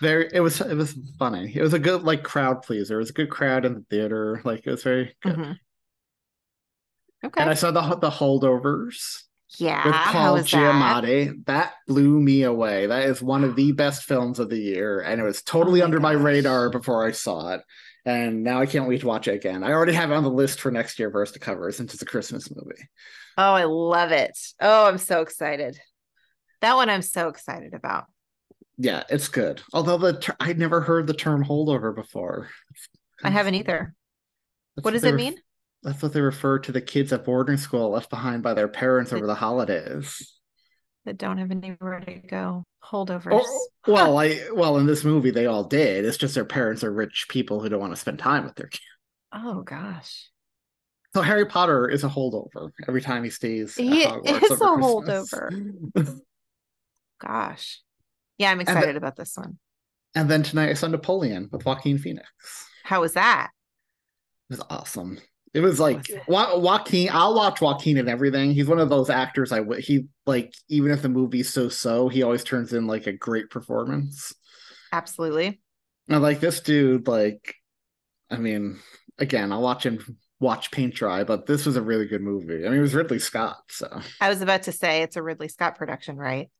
Very, 0.00 0.30
it 0.32 0.40
was 0.40 0.58
it 0.62 0.74
was 0.74 0.94
funny. 1.18 1.52
It 1.54 1.60
was 1.60 1.74
a 1.74 1.78
good 1.78 2.02
like 2.02 2.22
crowd 2.22 2.62
pleaser. 2.62 2.94
It 2.94 2.98
was 3.02 3.10
a 3.10 3.14
good 3.14 3.28
crowd 3.28 3.66
in 3.66 3.74
the 3.74 3.84
theater. 3.90 4.40
Like 4.42 4.66
it 4.66 4.70
was 4.70 4.82
very 4.82 5.14
good. 5.22 5.36
Mhm. 5.36 5.56
Okay. 7.26 7.40
And 7.42 7.50
I 7.50 7.54
saw 7.54 7.70
the 7.72 7.82
the 7.96 8.08
holdovers 8.10 9.24
yeah. 9.58 9.86
with 9.86 9.94
Paul 9.94 10.34
was 10.34 10.50
that? 10.50 10.56
Giamatti. 10.56 11.44
That? 11.46 11.74
blew 11.86 12.20
me 12.20 12.42
away. 12.42 12.86
That 12.86 13.04
is 13.04 13.22
one 13.22 13.44
of 13.44 13.56
the 13.56 13.72
best 13.72 14.04
films 14.04 14.38
of 14.38 14.48
the 14.50 14.58
year, 14.58 15.00
and 15.00 15.20
it 15.20 15.24
was 15.24 15.42
totally 15.42 15.80
Oh 15.80 15.82
my 15.82 15.86
under 15.86 16.00
my 16.00 16.12
radar 16.12 16.70
before 16.70 17.06
I 17.06 17.12
saw 17.12 17.54
it. 17.54 17.62
And 18.06 18.44
now 18.44 18.60
I 18.60 18.66
can't 18.66 18.86
wait 18.86 19.00
to 19.00 19.06
watch 19.06 19.28
it 19.28 19.34
again. 19.34 19.64
I 19.64 19.72
already 19.72 19.94
have 19.94 20.10
it 20.10 20.14
on 20.14 20.24
the 20.24 20.30
list 20.30 20.60
for 20.60 20.70
next 20.70 20.98
year 20.98 21.10
for 21.10 21.22
us 21.22 21.32
to 21.32 21.38
cover 21.38 21.72
since 21.72 21.94
it's 21.94 22.02
a 22.02 22.06
Christmas 22.06 22.50
movie. 22.54 22.82
Oh, 23.38 23.54
I 23.54 23.64
love 23.64 24.12
it. 24.12 24.38
Oh, 24.60 24.86
I'm 24.86 24.98
so 24.98 25.22
excited. 25.22 25.78
That 26.60 26.76
one 26.76 26.90
I'm 26.90 27.02
so 27.02 27.28
excited 27.28 27.72
about. 27.72 28.04
Yeah, 28.76 29.04
it's 29.08 29.28
good. 29.28 29.62
Although 29.72 29.98
the 29.98 30.18
ter- 30.18 30.36
I'd 30.40 30.58
never 30.58 30.80
heard 30.80 31.06
the 31.06 31.14
term 31.14 31.44
holdover 31.44 31.94
before. 31.94 32.48
I 33.22 33.30
haven't 33.30 33.54
either. 33.54 33.94
That's 34.76 34.84
What 34.84 34.92
does 34.92 35.04
it 35.04 35.14
mean? 35.14 35.36
That's 35.84 36.02
what 36.02 36.12
they 36.14 36.20
refer 36.22 36.58
to 36.60 36.72
the 36.72 36.80
kids 36.80 37.12
at 37.12 37.24
boarding 37.24 37.58
school 37.58 37.90
left 37.90 38.08
behind 38.10 38.42
by 38.42 38.54
their 38.54 38.68
parents 38.68 39.12
over 39.12 39.26
the 39.26 39.34
holidays. 39.34 40.32
That 41.04 41.18
don't 41.18 41.36
have 41.36 41.50
anywhere 41.50 42.00
to 42.00 42.14
go. 42.14 42.64
Holdovers. 42.82 43.42
Oh, 43.44 43.66
well, 43.86 44.18
I 44.18 44.40
well 44.54 44.78
in 44.78 44.86
this 44.86 45.04
movie 45.04 45.30
they 45.30 45.44
all 45.44 45.64
did. 45.64 46.06
It's 46.06 46.16
just 46.16 46.34
their 46.34 46.46
parents 46.46 46.82
are 46.82 46.92
rich 46.92 47.26
people 47.28 47.60
who 47.60 47.68
don't 47.68 47.80
want 47.80 47.92
to 47.92 48.00
spend 48.00 48.18
time 48.18 48.44
with 48.46 48.54
their 48.54 48.68
kids. 48.68 48.82
Oh 49.32 49.60
gosh. 49.62 50.30
So 51.14 51.20
Harry 51.20 51.44
Potter 51.46 51.88
is 51.88 52.02
a 52.02 52.08
holdover 52.08 52.70
every 52.88 53.02
time 53.02 53.22
he 53.22 53.30
stays. 53.30 53.74
He 53.76 54.02
is 54.04 54.12
a 54.26 54.38
Christmas. 54.40 55.32
Gosh. 57.20 57.80
Yeah, 58.38 58.50
I'm 58.50 58.60
excited 58.60 58.96
about 58.96 59.16
this 59.16 59.36
one. 59.36 59.58
and 60.14 60.28
then 60.30 60.42
tonight 60.42 60.70
I 60.70 60.74
saw 60.74 60.88
Napoleon 60.88 61.48
with 61.52 61.64
Joaquin 61.64 61.98
Phoenix. 61.98 62.26
How 62.84 63.02
was 63.02 63.12
that? 63.12 63.50
It 64.50 64.54
was 64.54 64.66
awesome. 64.70 65.18
It 65.54 65.60
was 65.60 65.78
like? 65.78 66.10
Wa- 66.26 66.58
Joaquin. 66.58 67.08
I'll 67.12 67.34
watch 67.34 67.60
Joaquin 67.60 67.96
and 67.98 68.08
everything. 68.08 68.52
He's 68.52 68.66
one 68.66 68.80
of 68.80 68.90
those 68.90 69.08
actors. 69.08 69.52
I 69.52 69.58
w- 69.58 69.80
he 69.80 70.06
like 70.26 70.52
even 70.68 70.90
if 70.90 71.02
the 71.02 71.08
movie's 71.08 71.52
so 71.52 71.68
so, 71.68 72.08
he 72.08 72.22
always 72.22 72.42
turns 72.44 72.72
in 72.72 72.86
like 72.86 73.06
a 73.06 73.12
great 73.12 73.50
performance. 73.50 74.34
Absolutely. 74.92 75.60
And 76.08 76.22
like 76.22 76.40
this 76.40 76.60
dude, 76.60 77.06
like, 77.06 77.54
I 78.30 78.36
mean, 78.36 78.80
again, 79.18 79.52
I'll 79.52 79.62
watch 79.62 79.86
him 79.86 80.18
watch 80.40 80.70
paint 80.70 80.94
dry, 80.94 81.24
but 81.24 81.46
this 81.46 81.64
was 81.64 81.76
a 81.76 81.82
really 81.82 82.06
good 82.06 82.20
movie. 82.20 82.66
I 82.66 82.68
mean, 82.68 82.78
it 82.78 82.82
was 82.82 82.94
Ridley 82.94 83.18
Scott, 83.18 83.56
so 83.70 84.00
I 84.20 84.28
was 84.28 84.42
about 84.42 84.64
to 84.64 84.72
say 84.72 85.02
it's 85.02 85.16
a 85.16 85.22
Ridley 85.22 85.48
Scott 85.48 85.76
production, 85.76 86.16
right? 86.16 86.50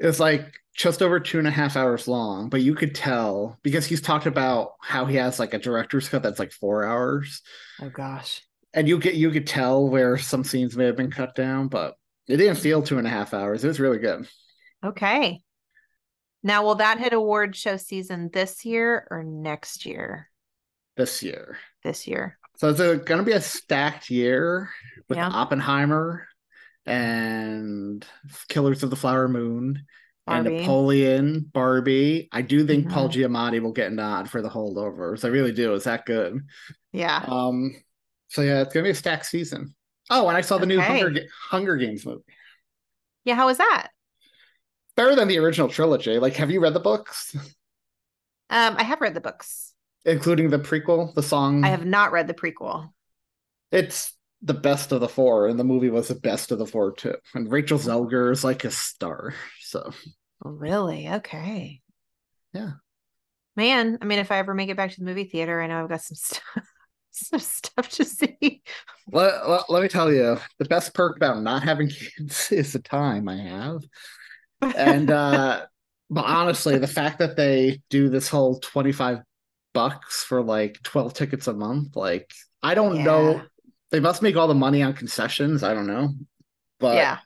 It 0.00 0.06
was 0.06 0.20
like 0.20 0.54
just 0.74 1.02
over 1.02 1.20
two 1.20 1.38
and 1.38 1.48
a 1.48 1.50
half 1.50 1.76
hours 1.76 2.08
long, 2.08 2.48
but 2.48 2.62
you 2.62 2.74
could 2.74 2.94
tell 2.94 3.58
because 3.62 3.86
he's 3.86 4.00
talked 4.00 4.26
about 4.26 4.72
how 4.80 5.04
he 5.04 5.16
has 5.16 5.38
like 5.38 5.54
a 5.54 5.58
director's 5.58 6.08
cut 6.08 6.22
that's 6.22 6.38
like 6.38 6.52
four 6.52 6.84
hours. 6.86 7.42
Oh 7.82 7.90
gosh. 7.90 8.42
and 8.72 8.88
you 8.88 8.98
get 8.98 9.14
you 9.14 9.30
could 9.30 9.46
tell 9.46 9.88
where 9.88 10.16
some 10.18 10.44
scenes 10.44 10.76
may 10.76 10.86
have 10.86 10.96
been 10.96 11.10
cut 11.10 11.34
down, 11.34 11.68
but 11.68 11.94
it 12.28 12.36
didn't 12.38 12.56
feel 12.58 12.82
two 12.82 12.98
and 12.98 13.06
a 13.06 13.10
half 13.10 13.34
hours. 13.34 13.64
It 13.64 13.68
was 13.68 13.80
really 13.80 13.98
good. 13.98 14.26
Okay. 14.84 15.42
Now, 16.42 16.64
will 16.64 16.76
that 16.76 16.98
hit 16.98 17.12
award 17.12 17.54
show 17.54 17.76
season 17.76 18.30
this 18.32 18.64
year 18.64 19.06
or 19.10 19.22
next 19.22 19.84
year? 19.84 20.28
this 20.96 21.22
year. 21.22 21.56
This 21.82 22.06
year. 22.06 22.38
So 22.56 22.68
it's 22.70 22.78
going 22.78 23.18
to 23.18 23.22
be 23.24 23.32
a 23.32 23.40
stacked 23.40 24.10
year 24.10 24.70
with 25.08 25.16
Yeah. 25.16 25.28
Oppenheimer 25.28 26.26
and 26.86 28.04
Killers 28.48 28.82
of 28.82 28.90
the 28.90 28.96
Flower 28.96 29.28
Moon 29.28 29.84
and 30.26 30.44
Barbie. 30.44 30.58
Napoleon, 30.60 31.50
Barbie. 31.52 32.28
I 32.32 32.42
do 32.42 32.66
think 32.66 32.88
Paul 32.90 33.08
Mhm. 33.08 33.12
Giamatti 33.12 33.60
will 33.60 33.72
get 33.72 33.90
a 33.92 33.94
nod 33.94 34.30
for 34.30 34.42
the 34.42 34.48
holdovers. 34.50 35.24
I 35.24 35.28
really 35.28 35.52
do. 35.52 35.74
Is 35.74 35.84
that 35.84 36.06
good. 36.06 36.40
Yeah. 36.92 37.24
Um, 37.26 37.74
so 38.28 38.42
yeah, 38.42 38.60
it's 38.62 38.72
going 38.74 38.84
to 38.84 38.88
be 38.88 38.92
a 38.92 38.94
stacked 38.94 39.26
season. 39.26 39.74
Oh, 40.10 40.28
and 40.28 40.36
I 40.36 40.40
saw 40.40 40.58
the 40.58 40.66
new 40.66 40.80
Hunger, 40.80 41.22
Hunger 41.50 41.76
Games 41.76 42.04
movie. 42.04 42.22
Yeah. 43.24 43.34
How 43.36 43.46
was 43.46 43.58
that? 43.58 43.90
Better 44.96 45.14
than 45.14 45.28
the 45.28 45.38
original 45.38 45.68
trilogy. 45.68 46.18
Like, 46.18 46.34
have 46.36 46.50
you 46.50 46.60
read 46.60 46.74
the 46.74 46.80
books, 46.80 47.34
Um, 48.52 48.74
I 48.76 48.82
have 48.82 49.00
read 49.00 49.14
the 49.14 49.20
books. 49.20 49.72
including 50.04 50.50
the 50.50 50.58
prequel, 50.58 51.14
the 51.14 51.22
song? 51.22 51.64
I 51.64 51.68
have 51.68 51.84
not 51.86 52.10
read 52.12 52.26
the 52.26 52.34
prequel. 52.34 52.90
It's 53.70 54.12
the 54.42 54.54
best 54.54 54.92
of 54.92 55.00
the 55.00 55.08
four, 55.08 55.48
and 55.48 55.58
the 55.58 55.64
movie 55.64 55.90
was 55.90 56.08
the 56.08 56.14
best 56.14 56.50
of 56.50 56.58
the 56.58 56.66
four 56.66 56.92
too. 56.92 57.16
And 57.34 57.50
Rachel 57.50 57.78
Zegler 57.78 58.32
is 58.32 58.44
like 58.44 58.64
a 58.64 58.70
star. 58.70 59.34
So 59.60 59.92
Really? 60.44 61.08
Okay. 61.08 61.80
Yeah. 62.52 62.72
Man, 63.56 63.98
I 64.00 64.04
mean, 64.04 64.18
if 64.18 64.30
I 64.30 64.38
ever 64.38 64.54
make 64.54 64.68
it 64.70 64.76
back 64.76 64.92
to 64.92 65.00
the 65.00 65.04
movie 65.06 65.24
theater, 65.24 65.60
I 65.60 65.66
know 65.66 65.82
I've 65.82 65.88
got 65.88 66.02
some 66.02 66.14
stuff, 66.16 66.42
some 67.10 67.40
stuff 67.40 67.88
to 67.90 68.04
see. 68.04 68.62
let, 69.12 69.48
let, 69.48 69.70
let 69.70 69.82
me 69.82 69.88
tell 69.88 70.12
you, 70.12 70.38
the 70.58 70.64
best 70.64 70.94
perk 70.94 71.16
about 71.16 71.42
not 71.42 71.62
having 71.62 71.88
kids 71.88 72.52
is 72.52 72.72
the 72.72 72.78
time 72.78 73.28
I 73.28 73.36
have. 73.36 73.82
And 74.74 75.10
uh 75.10 75.66
but 76.10 76.24
honestly, 76.26 76.78
the 76.78 76.86
fact 76.88 77.20
that 77.20 77.36
they 77.36 77.82
do 77.90 78.08
this 78.10 78.28
whole 78.28 78.60
25 78.60 79.20
bucks 79.74 80.24
for 80.24 80.42
like 80.42 80.82
12 80.84 81.14
tickets 81.14 81.48
a 81.48 81.54
month, 81.54 81.96
like 81.96 82.30
I 82.62 82.74
don't 82.74 83.02
Yeah. 83.02 83.04
know. 83.04 83.49
They 83.90 84.00
must 84.00 84.22
make 84.22 84.36
all 84.36 84.48
the 84.48 84.54
money 84.54 84.82
on 84.82 84.94
concessions. 84.94 85.62
I 85.62 85.74
don't 85.74 85.86
know. 85.86 86.14
But 86.78 86.96
yeah, 86.96 87.18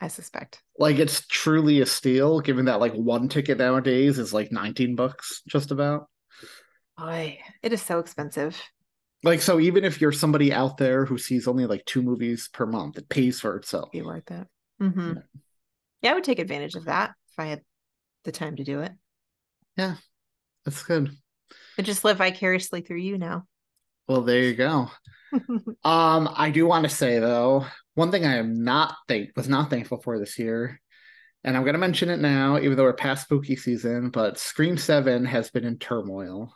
I 0.00 0.08
suspect. 0.08 0.62
like 0.78 0.98
it's 0.98 1.26
truly 1.26 1.80
a 1.80 1.86
steal 1.86 2.40
given 2.40 2.66
that 2.66 2.80
like 2.80 2.94
one 2.94 3.28
ticket 3.28 3.58
nowadays 3.58 4.18
is 4.18 4.32
like 4.32 4.52
19 4.52 4.96
bucks 4.96 5.42
just 5.48 5.70
about 5.70 6.08
Boy, 6.98 7.38
it 7.62 7.72
is 7.72 7.80
so 7.82 7.98
expensive. 7.98 8.60
like 9.22 9.40
so 9.42 9.58
even 9.58 9.84
if 9.84 10.00
you're 10.00 10.12
somebody 10.12 10.52
out 10.52 10.76
there 10.76 11.04
who 11.04 11.18
sees 11.18 11.48
only 11.48 11.66
like 11.66 11.84
two 11.86 12.02
movies 12.02 12.48
per 12.52 12.66
month 12.66 12.98
it 12.98 13.08
pays 13.08 13.40
for 13.40 13.56
itself 13.56 13.90
Be 13.92 14.02
worth 14.02 14.30
it. 14.30 14.46
hmm 14.78 15.12
Yeah, 16.02 16.12
I 16.12 16.14
would 16.14 16.24
take 16.24 16.38
advantage 16.38 16.74
of 16.74 16.84
that 16.86 17.10
if 17.32 17.38
I 17.38 17.46
had 17.46 17.62
the 18.24 18.32
time 18.32 18.56
to 18.56 18.64
do 18.64 18.80
it. 18.80 18.92
Yeah, 19.76 19.96
that's 20.64 20.82
good 20.82 21.10
I 21.78 21.82
just 21.82 22.04
live 22.04 22.18
vicariously 22.18 22.82
through 22.82 22.98
you 22.98 23.16
now. 23.18 23.46
Well 24.10 24.22
there 24.22 24.42
you 24.42 24.54
go 24.54 24.90
um 25.84 26.28
i 26.36 26.50
do 26.50 26.66
want 26.66 26.82
to 26.82 26.90
say 26.90 27.20
though 27.20 27.64
one 27.94 28.10
thing 28.10 28.26
i 28.26 28.38
am 28.38 28.64
not 28.64 28.96
think 29.06 29.30
was 29.36 29.48
not 29.48 29.70
thankful 29.70 29.98
for 30.00 30.18
this 30.18 30.36
year 30.36 30.80
and 31.44 31.56
i'm 31.56 31.62
going 31.62 31.74
to 31.74 31.78
mention 31.78 32.10
it 32.10 32.18
now 32.18 32.58
even 32.58 32.76
though 32.76 32.82
we're 32.82 32.92
past 32.92 33.24
spooky 33.24 33.54
season 33.54 34.10
but 34.10 34.36
scream 34.38 34.76
7 34.76 35.24
has 35.26 35.50
been 35.52 35.64
in 35.64 35.78
turmoil 35.78 36.52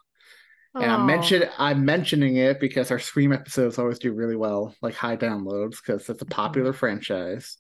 And 0.81 0.91
I'm 0.91 1.03
Aw. 1.03 1.07
mention 1.07 1.45
I'm 1.59 1.85
mentioning 1.85 2.37
it 2.37 2.59
because 2.61 2.91
our 2.91 2.99
Scream 2.99 3.33
episodes 3.33 3.79
always 3.79 3.99
do 4.01 4.13
really 4.13 4.37
well, 4.37 4.75
like 4.83 4.95
high 4.95 5.17
downloads, 5.17 5.77
because 5.85 6.09
it's 6.09 6.23
a 6.23 6.27
popular 6.27 6.73
franchise. 6.73 7.59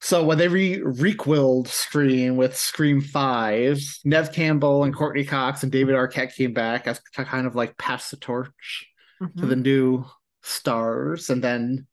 So 0.00 0.24
when 0.24 0.38
they 0.38 0.48
re 0.48 0.80
requilled 0.82 1.68
Scream 1.68 2.36
with 2.36 2.56
Scream 2.56 3.00
Five, 3.00 3.80
Nev 4.04 4.32
Campbell 4.32 4.84
and 4.84 4.94
Courteney 4.94 5.24
Cox 5.24 5.62
and 5.62 5.70
David 5.70 5.94
Arquette 5.94 6.34
came 6.34 6.52
back 6.52 6.86
as 6.88 7.00
kind 7.14 7.46
of 7.46 7.54
like 7.54 7.78
pass 7.78 8.10
the 8.10 8.16
torch 8.16 8.86
to 9.20 9.26
Mhm. 9.26 9.48
the 9.48 9.56
new 9.56 10.04
stars, 10.42 11.30
and 11.30 11.44
then 11.44 11.86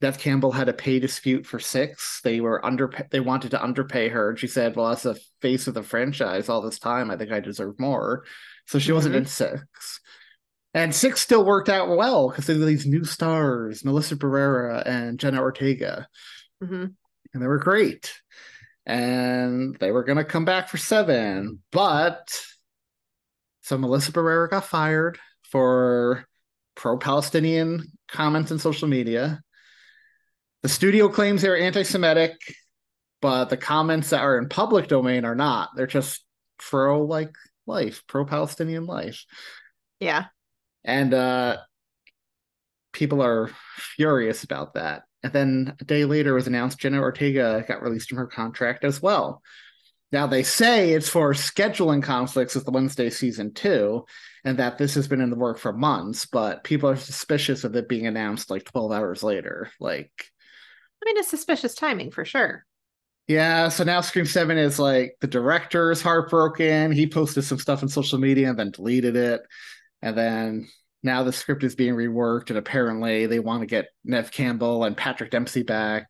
Nev 0.00 0.18
Campbell 0.18 0.52
had 0.52 0.68
a 0.68 0.74
pay 0.74 0.98
dispute 0.98 1.46
for 1.46 1.58
six. 1.58 2.20
They 2.22 2.40
were 2.40 2.64
under 2.64 2.92
they 3.10 3.20
wanted 3.20 3.52
to 3.52 3.62
underpay 3.62 4.10
her, 4.10 4.30
and 4.30 4.38
she 4.38 4.46
said, 4.46 4.76
"Well, 4.76 4.88
as 4.88 5.02
the 5.02 5.18
face 5.40 5.66
of 5.66 5.74
the 5.74 5.82
franchise 5.82 6.48
all 6.48 6.60
this 6.60 6.78
time, 6.78 7.10
I 7.10 7.16
think 7.16 7.32
I 7.32 7.40
deserve 7.40 7.80
more." 7.80 8.24
So 8.66 8.78
she 8.78 8.92
wasn't 8.92 9.14
Mhm. 9.14 9.18
in 9.18 9.26
six. 9.26 10.00
And 10.74 10.94
six 10.94 11.20
still 11.20 11.44
worked 11.44 11.68
out 11.68 11.88
well 11.96 12.28
because 12.28 12.46
there's 12.46 12.64
these 12.64 12.86
new 12.86 13.04
stars, 13.04 13.84
Melissa 13.84 14.16
Barrera 14.16 14.82
and 14.84 15.18
Jenna 15.18 15.40
Ortega, 15.40 16.08
Mhm. 16.62 16.94
and 17.32 17.42
they 17.42 17.46
were 17.46 17.58
great. 17.58 18.12
And 18.84 19.76
they 19.76 19.92
were 19.92 20.04
gonna 20.04 20.24
come 20.24 20.44
back 20.44 20.68
for 20.68 20.76
seven, 20.76 21.62
but 21.70 22.28
so 23.62 23.78
Melissa 23.78 24.12
Barrera 24.12 24.50
got 24.50 24.66
fired 24.66 25.18
for 25.50 26.26
pro-Palestinian 26.74 27.92
comments 28.08 28.50
in 28.50 28.58
social 28.58 28.88
media. 28.88 29.40
The 30.62 30.68
studio 30.68 31.08
claims 31.08 31.42
they're 31.42 31.58
anti-Semitic, 31.58 32.32
but 33.20 33.50
the 33.50 33.56
comments 33.56 34.10
that 34.10 34.22
are 34.22 34.38
in 34.38 34.48
public 34.48 34.88
domain 34.88 35.24
are 35.24 35.34
not. 35.34 35.70
They're 35.76 35.86
just 35.86 36.24
pro 36.58 37.02
like 37.04 37.34
life, 37.66 38.02
pro-Palestinian 38.06 38.86
life. 38.86 39.24
Yeah. 40.00 40.26
And 40.84 41.14
uh 41.14 41.58
people 42.92 43.22
are 43.22 43.50
furious 43.76 44.44
about 44.44 44.74
that. 44.74 45.02
And 45.22 45.32
then 45.32 45.76
a 45.80 45.84
day 45.84 46.04
later 46.04 46.30
it 46.30 46.34
was 46.34 46.46
announced 46.46 46.78
Jenna 46.78 47.00
Ortega 47.00 47.64
got 47.66 47.82
released 47.82 48.08
from 48.08 48.18
her 48.18 48.26
contract 48.26 48.84
as 48.84 49.02
well. 49.02 49.42
Now 50.14 50.28
they 50.28 50.44
say 50.44 50.92
it's 50.92 51.08
for 51.08 51.32
scheduling 51.32 52.00
conflicts 52.00 52.54
with 52.54 52.64
the 52.64 52.70
Wednesday 52.70 53.10
season 53.10 53.52
two, 53.52 54.04
and 54.44 54.60
that 54.60 54.78
this 54.78 54.94
has 54.94 55.08
been 55.08 55.20
in 55.20 55.28
the 55.28 55.34
work 55.34 55.58
for 55.58 55.72
months, 55.72 56.24
but 56.24 56.62
people 56.62 56.88
are 56.88 56.94
suspicious 56.94 57.64
of 57.64 57.74
it 57.74 57.88
being 57.88 58.06
announced 58.06 58.48
like 58.48 58.62
12 58.62 58.92
hours 58.92 59.24
later. 59.24 59.72
Like, 59.80 60.12
I 61.02 61.04
mean, 61.04 61.16
it's 61.16 61.26
suspicious 61.26 61.74
timing 61.74 62.12
for 62.12 62.24
sure. 62.24 62.64
yeah, 63.26 63.68
so 63.68 63.82
now 63.82 64.02
Scream 64.02 64.24
7 64.24 64.56
is 64.56 64.78
like 64.78 65.16
the 65.20 65.26
director 65.26 65.90
is 65.90 66.00
heartbroken. 66.00 66.92
He 66.92 67.08
posted 67.08 67.42
some 67.42 67.58
stuff 67.58 67.82
on 67.82 67.88
social 67.88 68.20
media 68.20 68.50
and 68.50 68.58
then 68.58 68.70
deleted 68.70 69.16
it. 69.16 69.40
And 70.00 70.16
then 70.16 70.68
now 71.02 71.24
the 71.24 71.32
script 71.32 71.64
is 71.64 71.74
being 71.74 71.94
reworked, 71.94 72.50
and 72.50 72.58
apparently 72.58 73.26
they 73.26 73.40
want 73.40 73.62
to 73.62 73.66
get 73.66 73.88
Nev 74.04 74.30
Campbell 74.30 74.84
and 74.84 74.96
Patrick 74.96 75.32
Dempsey 75.32 75.64
back. 75.64 76.06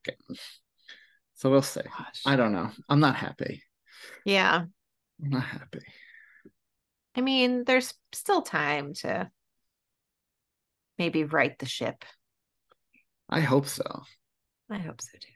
So 1.36 1.50
we'll 1.50 1.62
see. 1.62 1.80
Gosh. 1.80 2.20
I 2.26 2.36
don't 2.36 2.52
know. 2.52 2.70
I'm 2.86 3.00
not 3.00 3.16
happy. 3.16 3.62
Yeah. 4.24 4.64
I'm 5.22 5.30
not 5.30 5.44
happy. 5.44 5.80
I 7.14 7.20
mean, 7.20 7.64
there's 7.64 7.94
still 8.12 8.42
time 8.42 8.94
to 8.94 9.30
maybe 10.98 11.24
right 11.24 11.58
the 11.58 11.66
ship. 11.66 12.04
I 13.28 13.40
hope 13.40 13.66
so. 13.66 14.02
I 14.70 14.78
hope 14.78 15.00
so 15.00 15.18
too. 15.18 15.28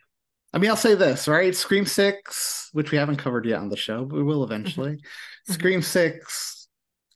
I 0.53 0.59
mean, 0.59 0.71
I'll 0.71 0.77
say 0.77 0.95
this, 0.95 1.29
right? 1.29 1.55
Scream 1.55 1.85
6, 1.85 2.71
which 2.73 2.91
we 2.91 2.99
haven't 2.99 3.17
covered 3.17 3.45
yet 3.45 3.61
on 3.61 3.69
the 3.69 3.77
show, 3.77 4.05
but 4.05 4.17
we 4.17 4.23
will 4.23 4.45
eventually. 4.45 4.93
Mm-hmm. 4.93 5.53
Scream 5.53 5.83
6, 5.83 6.69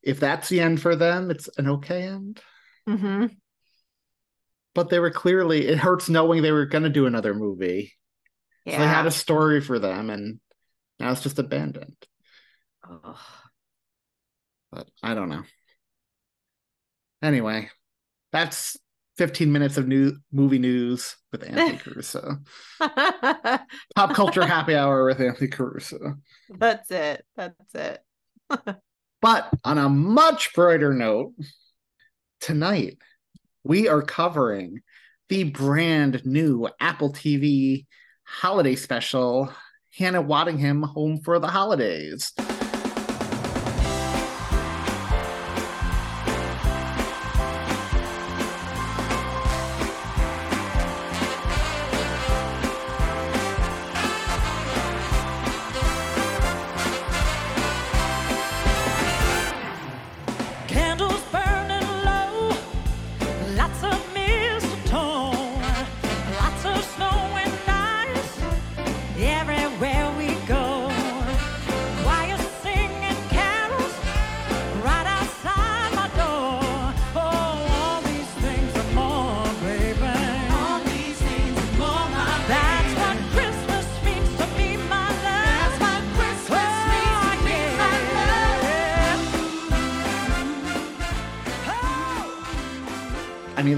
if 0.03 0.21
that's 0.21 0.49
the 0.49 0.61
end 0.61 0.83
for 0.83 0.97
them, 0.97 1.31
it's 1.31 1.49
an 1.57 1.69
okay 1.69 2.03
end. 2.03 2.41
Mm-hmm. 2.89 3.27
But 4.75 4.91
they 4.91 4.99
were 4.99 5.11
clearly, 5.11 5.67
it 5.67 5.79
hurts 5.79 6.09
knowing 6.09 6.43
they 6.43 6.53
were 6.53 6.67
going 6.67 6.85
to 6.85 6.91
do 6.91 7.07
another 7.07 7.35
movie. 7.35 7.95
Yeah. 8.67 8.75
So 8.75 8.79
they 8.81 8.89
had 8.89 9.07
a 9.07 9.11
story 9.11 9.61
for 9.61 9.79
them, 9.79 10.11
and 10.11 10.39
now 11.03 11.11
it's 11.11 11.23
just 11.23 11.39
abandoned. 11.39 11.97
Ugh. 12.89 13.17
But 14.71 14.89
I 15.03 15.15
don't 15.15 15.29
know. 15.29 15.43
Anyway, 17.21 17.71
that's 18.31 18.77
15 19.19 19.53
minutes 19.53 19.77
of 19.77 19.87
new 19.87 20.17
movie 20.33 20.59
news 20.59 21.17
with 21.31 21.43
Anthony 21.43 21.77
Caruso. 21.85 22.39
Pop 22.81 24.15
culture 24.15 24.47
happy 24.47 24.75
hour 24.75 25.05
with 25.05 25.21
Anthony 25.21 25.49
Caruso. 25.49 26.15
That's 26.49 26.91
it. 26.91 27.25
That's 27.37 27.75
it. 27.75 28.01
But 29.21 29.51
on 29.65 29.79
a 29.79 29.89
much 29.89 30.53
brighter 30.53 30.93
note, 30.93 31.35
tonight 32.41 32.99
we 33.63 33.87
are 33.87 34.03
covering 34.03 34.81
the 35.29 35.45
brand 35.45 36.27
new 36.27 36.69
Apple 36.81 37.13
TV 37.13 37.87
holiday 38.25 38.75
special, 38.75 39.53
Hannah 39.99 40.23
Waddingham 40.23 40.85
Home 40.95 41.19
for 41.19 41.39
the 41.39 41.49
Holidays. 41.49 42.33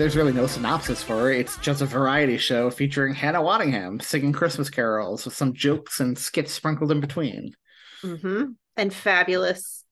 There's 0.04 0.16
really 0.16 0.34
no 0.34 0.46
synopsis 0.46 1.02
for 1.02 1.32
it. 1.32 1.40
It's 1.40 1.56
just 1.56 1.80
a 1.80 1.86
variety 1.86 2.36
show 2.36 2.70
featuring 2.70 3.14
Hannah 3.14 3.40
Waddingham 3.40 4.02
singing 4.02 4.34
Christmas 4.34 4.68
carols 4.68 5.24
with 5.24 5.34
some 5.34 5.54
jokes 5.54 5.98
and 5.98 6.18
skits 6.18 6.52
sprinkled 6.52 6.92
in 6.92 7.00
between. 7.00 7.54
Mm-hmm. 8.02 8.50
And 8.76 8.92
fabulous 8.92 9.82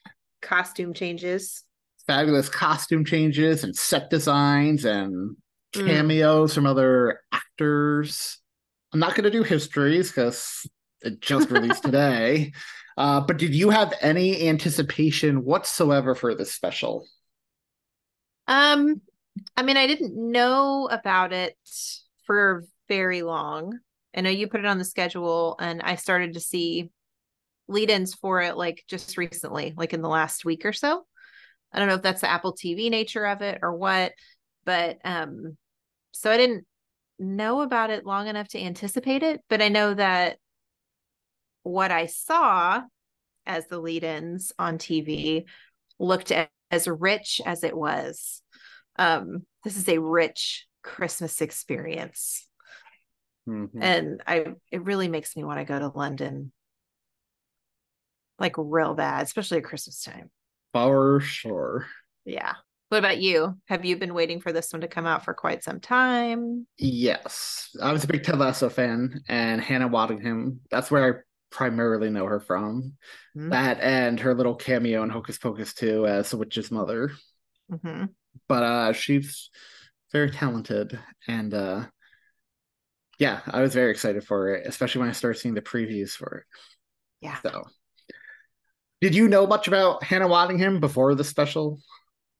costume 0.42 0.92
changes. 0.92 1.64
Fabulous 2.06 2.50
costume 2.50 3.06
changes 3.06 3.64
and 3.64 3.74
set 3.74 4.10
designs 4.10 4.84
and 4.84 5.36
Mm. 5.74 5.86
cameos 5.86 6.54
from 6.54 6.66
other 6.66 7.20
actors. 7.32 8.36
I'm 8.92 9.00
not 9.00 9.14
going 9.14 9.24
to 9.24 9.30
do 9.30 9.42
histories 9.42 10.10
because 10.10 10.66
it 11.00 11.22
just 11.22 11.50
released 11.50 11.84
today. 11.84 12.52
Uh, 12.98 13.22
but 13.22 13.38
did 13.38 13.54
you 13.54 13.70
have 13.70 13.94
any 14.02 14.46
anticipation 14.46 15.46
whatsoever 15.46 16.14
for 16.14 16.34
this 16.34 16.52
special? 16.52 17.06
Um, 18.46 19.00
I 19.56 19.62
mean, 19.62 19.76
I 19.76 19.86
didn't 19.86 20.14
know 20.14 20.88
about 20.90 21.32
it 21.32 21.56
for 22.26 22.64
very 22.88 23.22
long. 23.22 23.78
I 24.14 24.20
know 24.20 24.30
you 24.30 24.48
put 24.48 24.60
it 24.60 24.66
on 24.66 24.78
the 24.78 24.84
schedule, 24.84 25.56
and 25.58 25.80
I 25.82 25.96
started 25.96 26.34
to 26.34 26.40
see 26.40 26.90
lead-ins 27.68 28.14
for 28.14 28.42
it 28.42 28.56
like 28.56 28.84
just 28.88 29.16
recently, 29.16 29.72
like 29.76 29.94
in 29.94 30.02
the 30.02 30.08
last 30.08 30.44
week 30.44 30.64
or 30.64 30.72
so. 30.72 31.06
I 31.72 31.78
don't 31.78 31.88
know 31.88 31.94
if 31.94 32.02
that's 32.02 32.20
the 32.20 32.30
Apple 32.30 32.54
TV 32.54 32.90
nature 32.90 33.24
of 33.24 33.40
it 33.40 33.60
or 33.62 33.74
what, 33.74 34.12
but 34.64 34.98
um, 35.04 35.56
so 36.10 36.30
I 36.30 36.36
didn't 36.36 36.66
know 37.18 37.62
about 37.62 37.90
it 37.90 38.04
long 38.04 38.28
enough 38.28 38.48
to 38.48 38.60
anticipate 38.60 39.22
it, 39.22 39.40
but 39.48 39.62
I 39.62 39.68
know 39.68 39.94
that 39.94 40.36
what 41.62 41.90
I 41.90 42.06
saw 42.06 42.82
as 43.46 43.66
the 43.68 43.78
lead-ins 43.78 44.52
on 44.58 44.78
TV 44.78 45.44
looked 45.98 46.32
as 46.70 46.88
rich 46.88 47.40
as 47.44 47.64
it 47.64 47.76
was. 47.76 48.41
Um, 49.02 49.46
this 49.64 49.76
is 49.76 49.88
a 49.88 49.98
rich 49.98 50.66
Christmas 50.82 51.40
experience. 51.40 52.46
Mhm. 53.48 53.82
And 53.82 54.22
I 54.26 54.54
it 54.70 54.84
really 54.84 55.08
makes 55.08 55.36
me 55.36 55.44
want 55.44 55.58
to 55.58 55.64
go 55.64 55.78
to 55.78 55.88
London. 55.88 56.52
Like 58.38 58.54
real 58.56 58.94
bad, 58.94 59.24
especially 59.24 59.58
at 59.58 59.64
Christmas 59.64 60.02
time. 60.02 60.30
For 60.72 61.20
sure. 61.20 61.86
Yeah. 62.24 62.54
What 62.88 62.98
about 62.98 63.18
you? 63.18 63.58
Have 63.68 63.84
you 63.84 63.96
been 63.96 64.14
waiting 64.14 64.40
for 64.40 64.52
this 64.52 64.72
one 64.72 64.82
to 64.82 64.88
come 64.88 65.06
out 65.06 65.24
for 65.24 65.32
quite 65.34 65.64
some 65.64 65.80
time? 65.80 66.66
Yes, 66.78 67.70
I 67.80 67.92
was 67.92 68.04
a 68.04 68.06
big 68.06 68.22
Ted 68.22 68.38
Lasso 68.38 68.68
fan, 68.68 69.22
and 69.28 69.60
Hannah 69.60 69.88
Waddingham. 69.88 70.58
That's 70.70 70.90
where 70.90 71.14
I 71.14 71.18
primarily 71.50 72.10
know 72.10 72.26
her 72.26 72.40
from. 72.40 72.94
Mhm. 73.36 73.50
That 73.50 73.80
and 73.80 74.20
her 74.20 74.34
little 74.34 74.54
cameo 74.54 75.02
in 75.02 75.10
Hocus 75.10 75.38
Pocus 75.38 75.74
2 75.74 76.06
as 76.06 76.30
the 76.30 76.36
witch's 76.36 76.70
mother. 76.70 77.12
hmm 77.70 78.04
But 78.48 78.62
uh, 78.62 78.92
she's 78.92 79.50
very 80.12 80.30
talented, 80.30 80.98
and 81.26 81.54
uh, 81.54 81.84
yeah, 83.18 83.40
I 83.46 83.60
was 83.60 83.74
very 83.74 83.90
excited 83.90 84.24
for 84.24 84.54
it, 84.54 84.66
especially 84.66 85.00
when 85.00 85.08
I 85.08 85.12
started 85.12 85.38
seeing 85.38 85.54
the 85.54 85.62
previews 85.62 86.10
for 86.10 86.38
it. 86.38 86.44
Yeah. 87.20 87.38
So, 87.42 87.62
did 89.00 89.14
you 89.14 89.28
know 89.28 89.46
much 89.46 89.68
about 89.68 90.02
Hannah 90.02 90.28
Waddingham 90.28 90.80
before 90.80 91.14
the 91.14 91.24
special? 91.24 91.80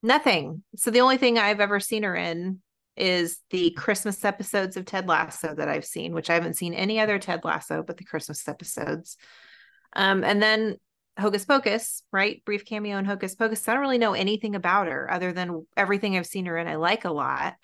Nothing. 0.02 0.64
So 0.76 0.90
the 0.90 1.00
only 1.00 1.16
thing 1.16 1.38
I've 1.38 1.61
ever 1.61 1.78
seen 1.78 2.02
her 2.02 2.16
in 2.16 2.61
is 2.96 3.38
the 3.50 3.70
Christmas 3.70 4.24
episodes 4.24 4.76
of 4.76 4.85
Ted 4.85 5.09
Lasso 5.09 5.55
that 5.55 5.68
I've 5.68 5.85
seen, 5.85 6.12
which 6.12 6.28
I 6.28 6.35
haven't 6.35 6.57
seen 6.57 6.74
any 6.74 7.00
other 7.00 7.18
Ted 7.18 7.44
Lasso 7.44 7.83
but 7.83 7.96
the 7.96 8.05
Christmas 8.05 8.46
episodes. 8.48 9.16
Um, 9.94 10.24
and 10.24 10.42
then 10.42 10.76
Hocus 11.18 11.44
Pocus, 11.44 12.03
right? 12.12 12.42
Brief 12.44 12.64
cameo 12.64 12.96
in 12.98 13.05
Hocus 13.05 13.35
Pocus. 13.35 13.68
I 13.68 13.72
don't 13.72 13.83
really 13.83 13.98
know 13.98 14.14
anything 14.14 14.55
about 14.55 14.87
her 14.87 15.11
other 15.11 15.33
than 15.33 15.66
everything 15.77 16.16
I've 16.16 16.27
seen 16.27 16.46
her 16.46 16.57
in. 16.57 16.66
I 16.66 16.77
like 16.77 17.05
a 17.05 17.11
lot. 17.12 17.55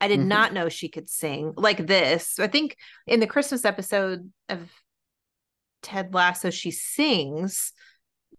I 0.00 0.08
did 0.08 0.20
Mhm. 0.20 0.26
not 0.26 0.52
know 0.52 0.68
she 0.68 0.88
could 0.88 1.08
sing 1.08 1.52
like 1.56 1.86
this. 1.86 2.38
I 2.38 2.46
think 2.46 2.76
in 3.06 3.20
the 3.20 3.26
Christmas 3.26 3.64
episode 3.64 4.32
of 4.48 4.70
Ted 5.82 6.14
Lasso, 6.14 6.50
she 6.50 6.70
sings. 6.70 7.72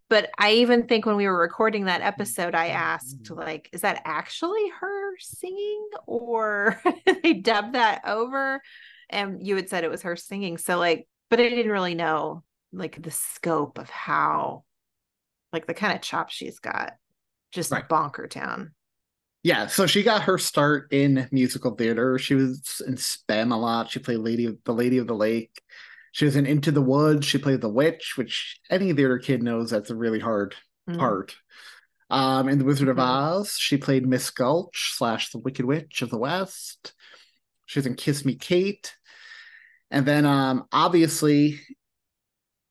But 0.10 0.30
I 0.38 0.54
even 0.54 0.88
think 0.88 1.06
when 1.06 1.16
we 1.16 1.28
were 1.28 1.38
recording 1.38 1.86
that 1.86 2.02
episode, 2.02 2.54
I 2.54 2.68
asked, 2.68 3.30
like, 3.32 3.70
is 3.72 3.82
that 3.82 4.02
actually 4.06 4.70
her 4.80 5.18
singing 5.20 5.90
or 6.06 6.80
they 7.24 7.34
dubbed 7.34 7.74
that 7.74 8.02
over? 8.06 8.62
And 9.10 9.46
you 9.46 9.56
had 9.56 9.70
said 9.70 9.84
it 9.84 9.90
was 9.90 10.04
her 10.04 10.16
singing. 10.16 10.58
So, 10.58 10.78
like, 10.78 11.08
but 11.30 11.40
I 11.40 11.50
didn't 11.50 11.72
really 11.72 11.96
know 11.96 12.44
like 12.78 13.02
the 13.02 13.12
scope 13.12 13.78
of 13.78 13.90
how, 13.90 14.64
like, 15.54 15.68
the 15.68 15.74
kind 15.74 15.96
of 15.96 16.02
chop 16.02 16.30
she's 16.30 16.60
got. 16.60 16.94
Just 17.52 17.72
Right. 17.72 17.88
bonker 17.88 18.28
town. 18.28 18.74
Yeah, 19.44 19.68
so 19.68 19.86
she 19.86 20.02
got 20.04 20.24
her 20.24 20.38
start 20.38 20.92
in 20.92 21.28
musical 21.32 21.76
theater. 21.76 22.18
She 22.18 22.34
was 22.34 22.82
in 22.86 22.96
Spamalot. 22.96 23.90
She 23.92 24.00
played 24.00 24.18
Lady 24.18 24.58
the 24.66 24.74
Lady 24.74 24.98
of 24.98 25.08
the 25.08 25.16
Lake. 25.16 25.62
She 26.12 26.26
was 26.26 26.36
in 26.36 26.46
Into 26.46 26.72
the 26.72 26.82
Woods. 26.82 27.26
She 27.26 27.38
played 27.38 27.62
the 27.62 27.70
witch, 27.70 28.14
which 28.18 28.60
any 28.70 28.92
theater 28.94 29.20
kid 29.20 29.44
knows 29.44 29.70
that's 29.70 29.90
a 29.90 29.96
really 29.96 30.20
hard 30.20 30.56
Mm. 30.90 30.98
part. 30.98 31.36
Um, 32.10 32.50
in 32.50 32.60
The 32.60 32.66
Wizard 32.66 32.88
of 32.88 32.98
Mhm. 32.98 33.02
Oz, 33.40 33.58
she 33.58 33.78
played 33.78 34.08
Miss 34.08 34.30
Gulch 34.30 34.94
slash 34.96 35.32
the 35.32 35.40
Wicked 35.40 35.66
Witch 35.66 36.02
of 36.02 36.10
the 36.10 36.18
West. 36.18 36.94
She 37.66 37.80
was 37.80 37.86
in 37.86 37.96
Kiss 37.96 38.24
Me 38.26 38.36
Kate. 38.36 38.96
And 39.92 40.06
then 40.06 40.26
um 40.26 40.68
obviously 40.72 41.60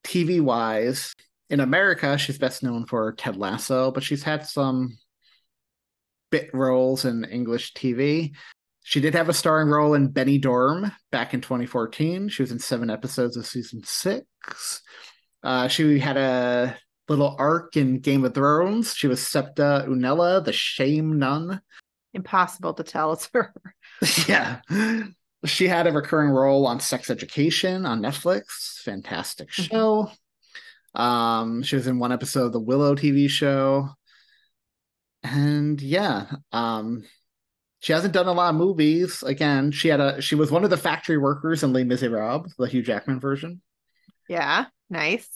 TV 0.04 0.40
wise, 0.40 1.14
in 1.50 1.60
America, 1.60 2.16
she's 2.18 2.38
best 2.38 2.62
known 2.62 2.86
for 2.86 3.12
Ted 3.12 3.36
Lasso, 3.36 3.90
but 3.90 4.02
she's 4.02 4.22
had 4.22 4.46
some 4.46 4.98
bit 6.30 6.50
roles 6.52 7.04
in 7.04 7.24
English 7.24 7.74
TV. 7.74 8.34
She 8.82 9.00
did 9.00 9.14
have 9.14 9.28
a 9.28 9.34
starring 9.34 9.68
role 9.68 9.94
in 9.94 10.12
Benidorm 10.12 10.92
back 11.10 11.32
in 11.32 11.40
2014. 11.40 12.28
She 12.28 12.42
was 12.42 12.50
in 12.50 12.58
seven 12.58 12.90
episodes 12.90 13.36
of 13.36 13.46
season 13.46 13.82
six. 13.84 14.82
Uh, 15.42 15.68
she 15.68 15.98
had 15.98 16.16
a 16.16 16.76
little 17.08 17.36
arc 17.38 17.76
in 17.76 18.00
Game 18.00 18.24
of 18.24 18.34
Thrones. 18.34 18.94
She 18.94 19.06
was 19.06 19.26
Septa 19.26 19.86
Unella, 19.88 20.44
the 20.44 20.52
Shame 20.52 21.18
Nun. 21.18 21.60
Impossible 22.12 22.74
to 22.74 22.82
tell 22.82 23.12
it's 23.12 23.30
her. 23.32 23.54
yeah. 24.28 24.60
She 25.44 25.68
had 25.68 25.86
a 25.86 25.92
recurring 25.92 26.30
role 26.30 26.66
on 26.66 26.80
Sex 26.80 27.10
Education 27.10 27.86
on 27.86 28.00
Netflix. 28.00 28.80
Fantastic 28.82 29.50
show. 29.50 30.10
Um, 30.94 31.62
she 31.62 31.76
was 31.76 31.86
in 31.86 31.98
one 31.98 32.12
episode 32.12 32.46
of 32.46 32.52
the 32.52 32.60
Willow 32.60 32.94
TV 32.94 33.28
show. 33.28 33.90
And 35.22 35.80
yeah, 35.80 36.26
um, 36.52 37.04
she 37.80 37.92
hasn't 37.92 38.14
done 38.14 38.26
a 38.26 38.32
lot 38.32 38.50
of 38.50 38.56
movies. 38.56 39.22
Again, 39.22 39.70
she 39.70 39.88
had 39.88 40.00
a 40.00 40.20
she 40.20 40.34
was 40.34 40.50
one 40.50 40.64
of 40.64 40.70
the 40.70 40.76
factory 40.76 41.18
workers 41.18 41.62
in 41.62 41.72
Les 41.72 41.84
Miserables, 41.84 42.54
the 42.58 42.66
Hugh 42.66 42.82
Jackman 42.82 43.20
version. 43.20 43.60
Yeah, 44.28 44.66
nice. 44.88 45.28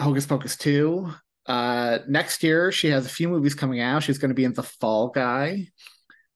Hocus 0.00 0.26
Pocus 0.26 0.56
2. 0.56 1.12
Uh, 1.46 1.98
next 2.08 2.42
year, 2.42 2.70
she 2.70 2.88
has 2.88 3.06
a 3.06 3.10
few 3.10 3.28
movies 3.28 3.54
coming 3.54 3.80
out. 3.80 4.02
She's 4.02 4.18
going 4.18 4.28
to 4.28 4.34
be 4.34 4.44
in 4.44 4.52
The 4.52 4.62
Fall 4.62 5.08
Guy 5.08 5.68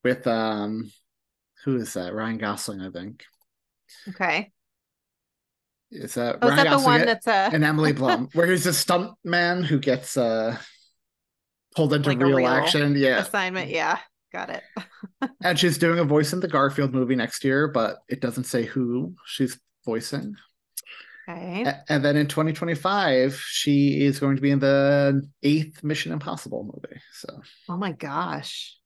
with 0.02 0.26
um, 0.26 0.90
who 1.64 1.76
is 1.76 1.94
that? 1.94 2.12
Ryan 2.14 2.38
Gosling, 2.38 2.80
I 2.80 2.90
think. 2.90 3.24
Okay. 4.08 4.50
Is 5.90 6.14
that 6.14 6.38
Oh, 6.40 6.48
is 6.48 6.52
Ryan 6.54 6.64
that 6.64 6.78
the 6.78 6.84
one 6.84 7.00
and- 7.00 7.08
that's 7.08 7.26
uh 7.26 7.50
and 7.52 7.64
Emily 7.64 7.92
Blunt, 8.00 8.34
where 8.34 8.46
he's 8.46 8.66
a 8.66 8.72
stunt 8.72 9.12
man 9.24 9.62
who 9.62 9.78
gets 9.78 10.16
uh 10.16 10.56
pulled 11.76 11.92
into 11.92 12.08
like 12.08 12.20
a 12.20 12.24
real, 12.26 12.36
real 12.38 12.48
action. 12.48 12.96
Yeah, 12.96 13.18
assignment? 13.20 13.68
Yeah, 13.70 13.98
got 14.32 14.50
it. 14.50 14.62
and 15.42 15.58
she's 15.58 15.78
doing 15.78 15.98
a 15.98 16.04
voice 16.04 16.32
in 16.32 16.40
the 16.40 16.48
Garfield 16.48 16.92
movie 16.94 17.16
next 17.16 17.44
year, 17.44 17.68
but 17.68 17.98
it 18.08 18.20
doesn't 18.20 18.44
say 18.44 18.64
who 18.64 19.14
she's 19.26 19.58
voicing. 19.84 20.34
Okay. 21.28 21.64
A- 21.66 21.84
And 21.88 22.04
then 22.04 22.16
in 22.16 22.26
2025, 22.26 23.38
she 23.38 24.02
is 24.04 24.18
going 24.18 24.36
to 24.36 24.42
be 24.42 24.50
in 24.50 24.58
the 24.58 25.22
eighth 25.42 25.84
Mission 25.84 26.12
Impossible 26.12 26.64
movie. 26.64 27.00
So 27.12 27.40
Oh 27.68 27.76
my 27.76 27.92
gosh. 27.92 28.76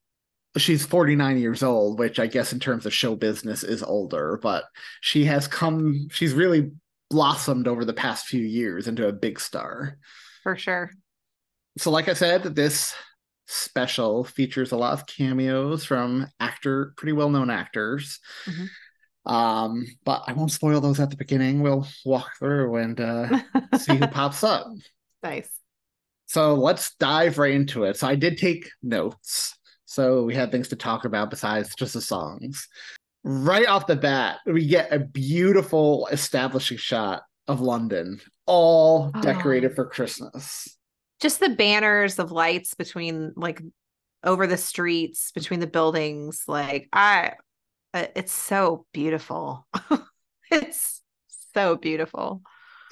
She's 0.57 0.85
49 0.87 1.39
years 1.39 1.63
old, 1.63 1.99
which 1.99 2.19
I 2.19 2.27
guess 2.27 2.53
in 2.53 2.61
terms 2.61 2.87
of 2.87 2.95
show 2.95 3.15
business 3.15 3.63
is 3.63 3.83
older, 3.83 4.39
but 4.43 4.65
she 5.01 5.25
has 5.25 5.47
come, 5.49 6.09
she's 6.11 6.33
really 6.33 6.73
blossomed 7.11 7.69
over 7.69 7.85
the 7.85 7.93
past 7.93 8.27
few 8.27 8.43
years 8.43 8.89
into 8.89 9.07
a 9.09 9.13
big 9.13 9.39
star. 9.41 9.99
For 10.43 10.57
sure. 10.57 10.91
So, 11.79 11.91
like 11.91 12.09
I 12.09 12.15
said, 12.15 12.43
this 12.43 12.95
special 13.47 14.25
features 14.25 14.73
a 14.73 14.77
lot 14.77 14.93
of 14.93 15.07
cameos 15.07 15.85
from 15.85 16.27
actor, 16.41 16.93
pretty 16.97 17.13
well 17.13 17.31
known 17.31 17.51
actors. 17.51 18.19
Mhm. 18.47 18.69
Um, 19.27 19.87
but 20.05 20.23
I 20.27 20.33
won't 20.33 20.53
spoil 20.53 20.81
those 20.81 21.01
at 21.01 21.11
the 21.11 21.17
beginning. 21.17 21.61
We'll 21.61 21.87
walk 22.05 22.39
through 22.39 22.77
and 22.77 23.01
uh, 23.01 23.41
see 23.77 23.97
who 23.97 24.07
pops 24.09 24.45
up. 24.45 24.69
Nice. 25.23 25.51
So 26.27 26.55
let's 26.55 26.95
dive 26.97 27.39
right 27.39 27.55
into 27.55 27.85
it. 27.85 27.97
So 27.97 28.07
I 28.07 28.15
did 28.15 28.39
take 28.39 28.71
notes. 28.83 29.56
So 29.87 30.25
we 30.25 30.35
had 30.35 30.51
things 30.53 30.69
to 30.69 30.77
talk 30.77 31.05
about 31.05 31.31
besides 31.31 31.75
just 31.75 31.95
the 31.95 32.01
songs. 32.01 32.69
Right 33.25 33.67
off 33.67 33.87
the 33.87 33.97
bat, 33.97 34.39
we 34.47 34.67
get 34.67 34.93
a 34.93 34.99
beautiful 34.99 36.07
establishing 36.13 36.77
shot 36.79 37.23
of 37.49 37.61
London, 37.61 38.21
all 38.47 39.11
Oh. 39.15 39.21
decorated 39.21 39.75
for 39.75 39.87
Christmas. 39.87 40.77
Just 41.21 41.41
the 41.41 41.49
banners 41.49 42.19
of 42.19 42.31
lights 42.31 42.75
between 42.75 43.33
like 43.37 43.63
over 44.23 44.47
the 44.47 44.57
streets, 44.57 45.33
between 45.33 45.61
the 45.61 45.67
buildings. 45.67 46.45
Like 46.47 46.89
I 46.93 47.33
uh, 47.95 48.07
it's 48.15 48.33
so 48.33 48.87
beautiful. 48.93 49.67
it's 50.51 51.03
so 51.55 51.77
beautiful. 51.77 52.43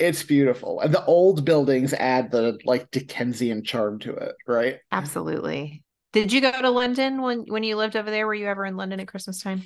It's 0.00 0.22
beautiful. 0.24 0.80
And 0.80 0.92
the 0.92 1.04
old 1.04 1.44
buildings 1.44 1.92
add 1.92 2.30
the 2.32 2.58
like 2.64 2.90
Dickensian 2.90 3.62
charm 3.62 3.98
to 4.00 4.14
it, 4.14 4.34
right? 4.46 4.78
Absolutely. 4.90 5.83
Did 6.14 6.32
you 6.32 6.40
go 6.40 6.52
to 6.52 6.70
London 6.70 7.20
when 7.20 7.40
when 7.40 7.64
you 7.64 7.76
lived 7.76 7.96
over 7.96 8.10
there? 8.10 8.26
Were 8.26 8.34
you 8.34 8.46
ever 8.46 8.64
in 8.64 8.76
London 8.76 9.00
at 9.00 9.08
Christmas 9.08 9.42
time? 9.42 9.64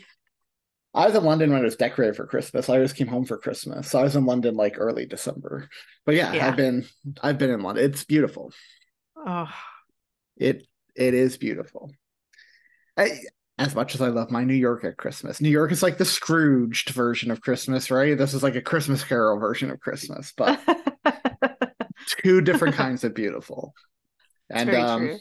I 0.95 1.07
was 1.07 1.15
in 1.15 1.23
London 1.23 1.53
when 1.53 1.61
it 1.61 1.65
was 1.65 1.77
decorated 1.77 2.17
for 2.17 2.27
Christmas. 2.27 2.69
I 2.69 2.79
just 2.79 2.97
came 2.97 3.07
home 3.07 3.27
for 3.27 3.37
Christmas. 3.37 3.91
So 3.91 4.01
I 4.01 4.03
was 4.03 4.17
in 4.17 4.25
London 4.25 4.57
like 4.57 4.77
early 4.79 5.05
December. 5.05 5.69
But 6.07 6.15
yeah, 6.15 6.33
Yeah. 6.33 6.49
I've 6.49 6.57
been 6.57 6.87
I've 7.23 7.39
been 7.39 7.51
in 7.51 7.61
London. 7.61 7.85
It's 7.85 8.05
beautiful. 8.05 8.51
Oh, 9.15 9.49
It 10.39 10.67
it 10.97 11.15
is 11.15 11.37
beautiful. 11.37 11.93
I, 12.97 13.11
as 13.59 13.75
much 13.75 13.95
as 13.95 14.01
I 14.01 14.09
love 14.09 14.31
my 14.31 14.45
New 14.45 14.55
York 14.55 14.85
at 14.85 14.97
Christmas, 14.97 15.41
New 15.41 15.51
York 15.51 15.71
is 15.71 15.83
like 15.83 15.99
the 15.99 16.05
Scrooged 16.05 16.91
version 16.91 17.31
of 17.31 17.43
Christmas, 17.43 17.91
right? 17.91 18.17
This 18.17 18.33
is 18.33 18.43
like 18.43 18.57
a 18.57 18.63
Christmas 18.63 19.05
Carol 19.05 19.39
version 19.39 19.71
of 19.71 19.81
Christmas, 19.81 20.33
but 20.37 20.59
two 22.23 22.41
different 22.41 22.75
kinds 22.75 23.05
of 23.05 23.15
beautiful. 23.15 23.75
And 24.51 24.75
um, 24.75 25.07
true. 25.09 25.19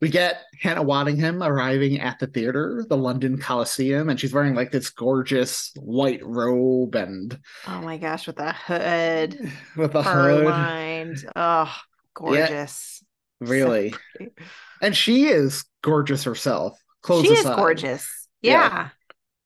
We 0.00 0.08
get 0.08 0.42
Hannah 0.60 0.84
Waddingham 0.84 1.46
arriving 1.46 2.00
at 2.00 2.18
the 2.18 2.26
theater, 2.26 2.84
the 2.88 2.96
London 2.96 3.38
Coliseum, 3.38 4.08
and 4.08 4.18
she's 4.18 4.32
wearing 4.32 4.54
like 4.54 4.70
this 4.72 4.90
gorgeous 4.90 5.72
white 5.76 6.24
robe 6.24 6.94
and 6.94 7.38
Oh 7.64 7.80
my 7.82 7.98
gosh, 7.98 8.26
with 8.26 8.36
the 8.36 8.52
hood, 8.52 9.38
with 9.76 9.94
a 9.94 10.02
hood. 10.02 10.74
lined. 10.74 11.24
Oh, 11.36 11.74
gorgeous. 12.14 13.02
Really. 13.40 14.00
So 14.18 14.26
and 14.82 14.96
she 14.96 15.26
is 15.28 15.64
gorgeous 15.82 16.24
herself. 16.24 16.78
Clothes 17.02 17.30
she 17.30 17.34
is 17.34 17.50
aside. 17.50 17.50
gorgeous. 17.50 18.28
Yeah. 18.42 18.72
Yeah. 18.72 18.90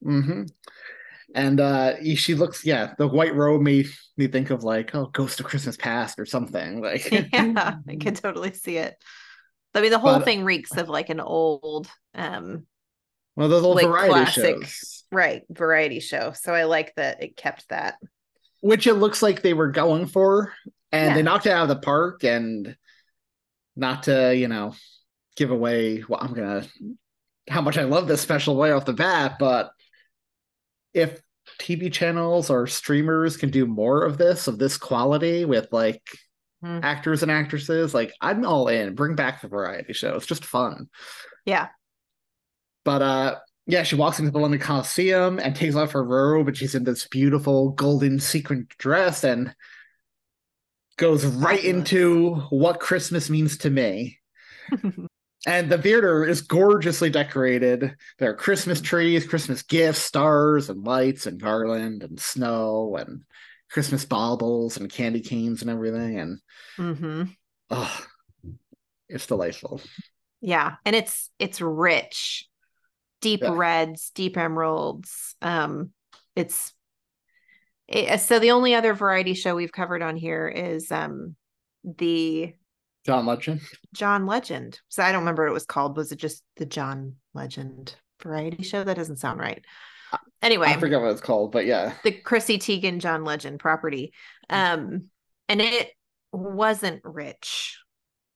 hmm 0.02 0.44
And 1.34 1.60
uh 1.60 2.02
she 2.16 2.34
looks, 2.34 2.64
yeah, 2.66 2.94
the 2.98 3.08
white 3.08 3.34
robe 3.36 3.62
made 3.62 3.88
me 4.16 4.28
think 4.28 4.50
of 4.50 4.64
like, 4.64 4.94
oh, 4.94 5.06
Ghost 5.08 5.40
of 5.40 5.46
Christmas 5.46 5.76
Past 5.78 6.18
or 6.20 6.26
something. 6.26 6.82
Like 6.82 7.10
Yeah, 7.32 7.76
I 7.88 7.96
can 7.96 8.14
totally 8.14 8.52
see 8.52 8.76
it. 8.78 8.96
I 9.74 9.80
mean, 9.80 9.90
the 9.90 9.98
whole 9.98 10.18
But- 10.18 10.24
thing 10.24 10.44
reeks 10.44 10.76
of 10.76 10.88
like 10.88 11.08
an 11.10 11.20
old, 11.20 11.88
um, 12.14 12.66
of 13.36 13.50
those 13.50 13.64
old 13.64 13.76
like 13.76 13.86
variety 13.86 14.10
classic, 14.10 14.62
shows. 14.62 15.04
right, 15.10 15.42
variety 15.50 16.00
show. 16.00 16.32
So 16.32 16.54
I 16.54 16.64
like 16.64 16.94
that 16.94 17.22
it 17.22 17.36
kept 17.36 17.68
that. 17.70 17.96
Which 18.60 18.86
it 18.86 18.94
looks 18.94 19.22
like 19.22 19.42
they 19.42 19.54
were 19.54 19.70
going 19.70 20.06
for. 20.06 20.52
And 20.92 21.08
Yeah. 21.10 21.14
they 21.14 21.22
knocked 21.22 21.46
it 21.46 21.50
out 21.50 21.64
of 21.64 21.68
the 21.68 21.76
park 21.84 22.22
and 22.22 22.76
not 23.74 24.04
to, 24.04 24.34
you 24.34 24.46
know, 24.46 24.74
give 25.36 25.50
away 25.50 25.98
what 26.02 26.22
I'm 26.22 26.32
gonna 26.34 26.64
how 27.50 27.60
much 27.60 27.76
I 27.76 27.82
love 27.82 28.06
this 28.08 28.20
special 28.22 28.56
way 28.56 28.70
off 28.70 28.84
the 28.86 28.92
bat, 28.94 29.36
but 29.38 29.72
if 30.94 31.20
TV 31.58 31.92
channels 31.92 32.48
or 32.48 32.66
streamers 32.66 33.36
can 33.36 33.50
do 33.50 33.66
more 33.66 34.04
of 34.04 34.16
this, 34.16 34.46
of 34.46 34.58
this 34.58 34.78
quality 34.78 35.44
with 35.44 35.68
like 35.72 36.02
Hmm. 36.64 36.80
actors 36.82 37.22
and 37.22 37.30
actresses, 37.30 37.92
like 37.92 38.14
I'm 38.22 38.46
all 38.46 38.68
in. 38.68 38.94
Bring 38.94 39.16
back 39.16 39.42
the 39.42 39.48
variety 39.48 39.92
show. 39.92 40.16
It's 40.16 40.24
just 40.24 40.46
fun. 40.46 40.88
Yeah. 41.44 41.68
But 42.84 43.02
uh 43.02 43.36
yeah, 43.66 43.82
she 43.82 43.96
walks 43.96 44.18
into 44.18 44.30
the 44.30 44.38
London 44.38 44.60
Coliseum 44.60 45.38
and 45.38 45.54
takes 45.54 45.74
off 45.74 45.92
her 45.92 46.02
robe 46.02 46.48
and 46.48 46.56
she's 46.56 46.74
in 46.74 46.84
this 46.84 47.06
beautiful 47.06 47.70
golden 47.72 48.18
sequin 48.18 48.66
dress 48.78 49.24
and 49.24 49.54
goes 50.96 51.26
right 51.26 51.62
into 51.62 52.36
what 52.48 52.80
Christmas 52.80 53.28
means 53.28 53.58
to 53.58 53.70
me. 53.70 54.18
And 55.46 55.70
the 55.70 55.76
theater 55.76 56.24
is 56.24 56.40
gorgeously 56.40 57.10
decorated. 57.10 57.94
There 58.18 58.30
are 58.30 58.34
Christmas 58.34 58.80
trees, 58.80 59.26
Christmas 59.26 59.62
gifts, 59.62 59.98
stars 59.98 60.70
and 60.70 60.82
lights 60.84 61.26
and 61.26 61.38
garland 61.38 62.02
and 62.02 62.18
snow 62.18 62.96
and 62.98 63.24
Christmas 63.74 64.04
baubles 64.04 64.76
and 64.76 64.88
candy 64.88 65.20
canes 65.20 65.60
and 65.62 65.70
everything. 65.70 66.20
And 66.20 66.38
hmm 66.76 67.24
oh, 67.70 68.06
it's 69.08 69.26
delightful. 69.26 69.80
Yeah. 70.40 70.76
And 70.84 70.94
it's 70.94 71.28
it's 71.40 71.60
rich. 71.60 72.48
Deep 73.20 73.40
Yeah. 73.42 73.50
reds, 73.52 74.12
deep 74.14 74.36
emeralds. 74.36 75.34
Um, 75.42 75.90
it's 76.36 76.72
it, 77.88 78.20
so 78.20 78.38
the 78.38 78.52
only 78.52 78.76
other 78.76 78.94
variety 78.94 79.34
show 79.34 79.56
we've 79.56 79.72
covered 79.72 80.02
on 80.02 80.16
here 80.16 80.46
is 80.46 80.92
um 80.92 81.34
the 81.82 82.54
John 83.04 83.26
Legend. 83.26 83.60
John 83.92 84.24
Legend. 84.24 84.80
So 84.88 85.02
I 85.02 85.10
don't 85.10 85.22
remember 85.22 85.42
what 85.42 85.50
it 85.50 85.54
was 85.54 85.66
called. 85.66 85.96
Was 85.96 86.12
it 86.12 86.16
just 86.16 86.44
the 86.56 86.64
John 86.64 87.16
Legend 87.34 87.96
variety 88.22 88.62
show? 88.62 88.84
That 88.84 88.96
doesn't 88.96 89.18
sound 89.18 89.40
right. 89.40 89.64
Anyway, 90.42 90.68
I 90.68 90.78
forget 90.78 91.00
what 91.00 91.10
it's 91.10 91.20
called, 91.20 91.52
but 91.52 91.64
yeah. 91.66 91.94
the 92.04 92.12
Chrissy 92.12 92.58
Teigen 92.58 92.98
John 93.00 93.24
Legend 93.24 93.58
property. 93.60 94.12
Um, 94.50 95.08
and 95.48 95.60
it 95.62 95.90
wasn't 96.32 97.00
rich. 97.04 97.78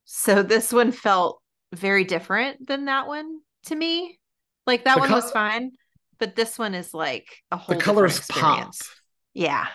So 0.05 0.41
this 0.43 0.73
one 0.73 0.91
felt 0.91 1.41
very 1.73 2.03
different 2.03 2.67
than 2.67 2.85
that 2.85 3.07
one 3.07 3.39
to 3.65 3.75
me. 3.75 4.17
Like 4.65 4.85
that 4.85 4.95
The 4.95 4.99
one 5.01 5.09
col- 5.09 5.21
was 5.21 5.31
fine, 5.31 5.71
but 6.19 6.35
this 6.35 6.57
one 6.57 6.73
is 6.73 6.93
like 6.93 7.27
a 7.51 7.57
whole 7.57 7.75
The 7.75 7.81
colors 7.81 8.19
pop. 8.27 8.29
experience. 8.37 8.89
Yeah. 9.33 9.67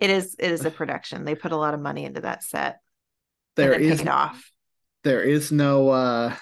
It 0.00 0.10
is 0.10 0.36
it 0.38 0.50
is 0.50 0.64
a 0.64 0.70
production. 0.72 1.24
They 1.24 1.34
put 1.34 1.52
a 1.52 1.56
lot 1.56 1.74
of 1.74 1.80
money 1.80 2.04
into 2.04 2.22
that 2.22 2.42
set. 2.42 2.78
There 3.56 3.72
is 3.74 4.04
off. 4.06 4.50
there 5.04 5.22
is 5.22 5.50
no 5.52 5.88
uh 5.90 6.34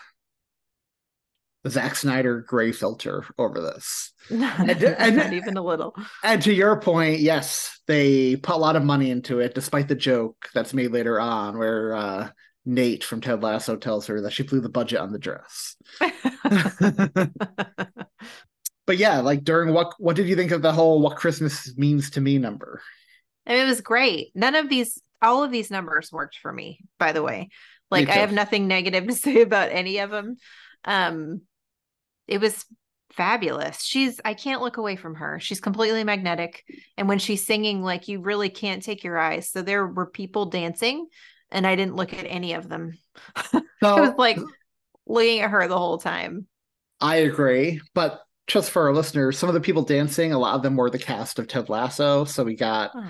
Zack 1.69 1.97
Snyder 1.97 2.41
gray 2.41 2.73
filter 2.73 3.25
over 3.39 3.61
this. 3.61 4.13
not, 4.31 4.59
and- 4.69 5.17
not 5.17 5.33
even 5.33 5.57
a 5.57 5.63
little. 5.63 5.95
And 6.23 6.43
to 6.43 6.53
your 6.53 6.81
point, 6.81 7.21
yes, 7.21 7.81
they 7.87 8.37
put 8.37 8.57
a 8.57 8.59
lot 8.59 8.77
of 8.77 8.85
money 8.85 9.11
into 9.11 9.41
it, 9.41 9.55
despite 9.55 9.89
the 9.89 9.95
joke 9.95 10.49
that's 10.55 10.75
made 10.75 10.93
later 10.93 11.21
on, 11.21 11.59
where 11.59 11.95
uh, 11.95 12.29
Nate 12.65 13.05
from 13.05 13.21
Ted 13.21 13.43
Lasso 13.43 13.77
tells 13.77 14.07
her 14.07 14.23
that 14.23 14.33
she 14.33 14.43
blew 14.43 14.61
the 14.61 14.69
budget 14.69 14.99
on 14.99 15.13
the 15.13 15.19
dress. 15.19 15.77
but 18.87 18.97
yeah, 18.99 19.21
like 19.21 19.45
during 19.45 19.73
what 19.73 19.95
what 19.99 20.17
did 20.17 20.29
you 20.29 20.37
think 20.37 20.51
of 20.51 20.63
the 20.63 20.73
whole 20.73 21.01
"What 21.01 21.17
Christmas 21.17 21.77
Means 21.77 22.11
to 22.11 22.21
Me" 22.21 22.39
number? 22.39 22.83
It 23.47 23.65
was 23.65 23.81
great. 23.81 24.33
None 24.35 24.57
of 24.57 24.69
these, 24.69 25.01
all 25.23 25.45
of 25.45 25.53
these 25.53 25.71
numbers 25.71 26.11
worked 26.11 26.39
for 26.43 26.53
me, 26.53 26.81
by 26.99 27.13
the 27.13 27.23
way. 27.23 27.51
Like 27.91 28.09
I 28.09 28.15
have 28.15 28.33
nothing 28.33 28.67
negative 28.67 29.07
to 29.07 29.15
say 29.15 29.43
about 29.43 29.71
any 29.71 29.99
of 29.99 30.11
them. 30.11 30.37
Um, 30.85 31.43
it 32.27 32.41
was 32.41 32.65
fabulous. 33.12 33.83
She's, 33.83 34.21
I 34.25 34.35
can't 34.35 34.61
look 34.61 34.77
away 34.77 34.97
from 34.97 35.15
her. 35.17 35.41
She's 35.41 35.61
completely 35.61 36.05
magnetic. 36.05 36.65
And 36.97 37.09
when 37.09 37.19
she's 37.19 37.47
singing, 37.47 37.83
like 37.83 38.09
you 38.09 38.21
really 38.21 38.51
can't 38.51 38.83
take 38.83 39.05
your 39.05 39.19
eyes. 39.19 39.51
So 39.51 39.62
there 39.62 39.87
were 39.87 40.07
people 40.07 40.47
dancing 40.47 41.07
and 41.51 41.67
I 41.67 41.77
didn't 41.77 41.97
look 41.97 42.12
at 42.12 42.27
any 42.29 42.53
of 42.53 42.69
them. 42.69 42.99
I 43.53 43.61
was 43.83 44.15
like 44.19 44.39
looking 45.07 45.41
at 45.41 45.51
her 45.51 45.67
the 45.67 45.79
whole 45.79 45.99
time. 45.99 46.47
I 47.01 47.17
agree, 47.17 47.81
but 47.95 48.23
just 48.47 48.71
for 48.71 48.83
our 48.83 48.95
listeners, 48.95 49.39
some 49.39 49.49
of 49.49 49.55
the 49.55 49.61
people 49.61 49.83
dancing, 49.83 50.33
a 50.33 50.39
lot 50.39 50.55
of 50.55 50.62
them 50.62 50.77
were 50.77 50.91
the 50.91 50.99
cast 50.99 51.39
of 51.39 51.49
Ted 51.49 51.69
Lasso. 51.69 52.25
So 52.25 52.45
we 52.45 52.55
got 52.55 52.91
Oh. 52.95 53.09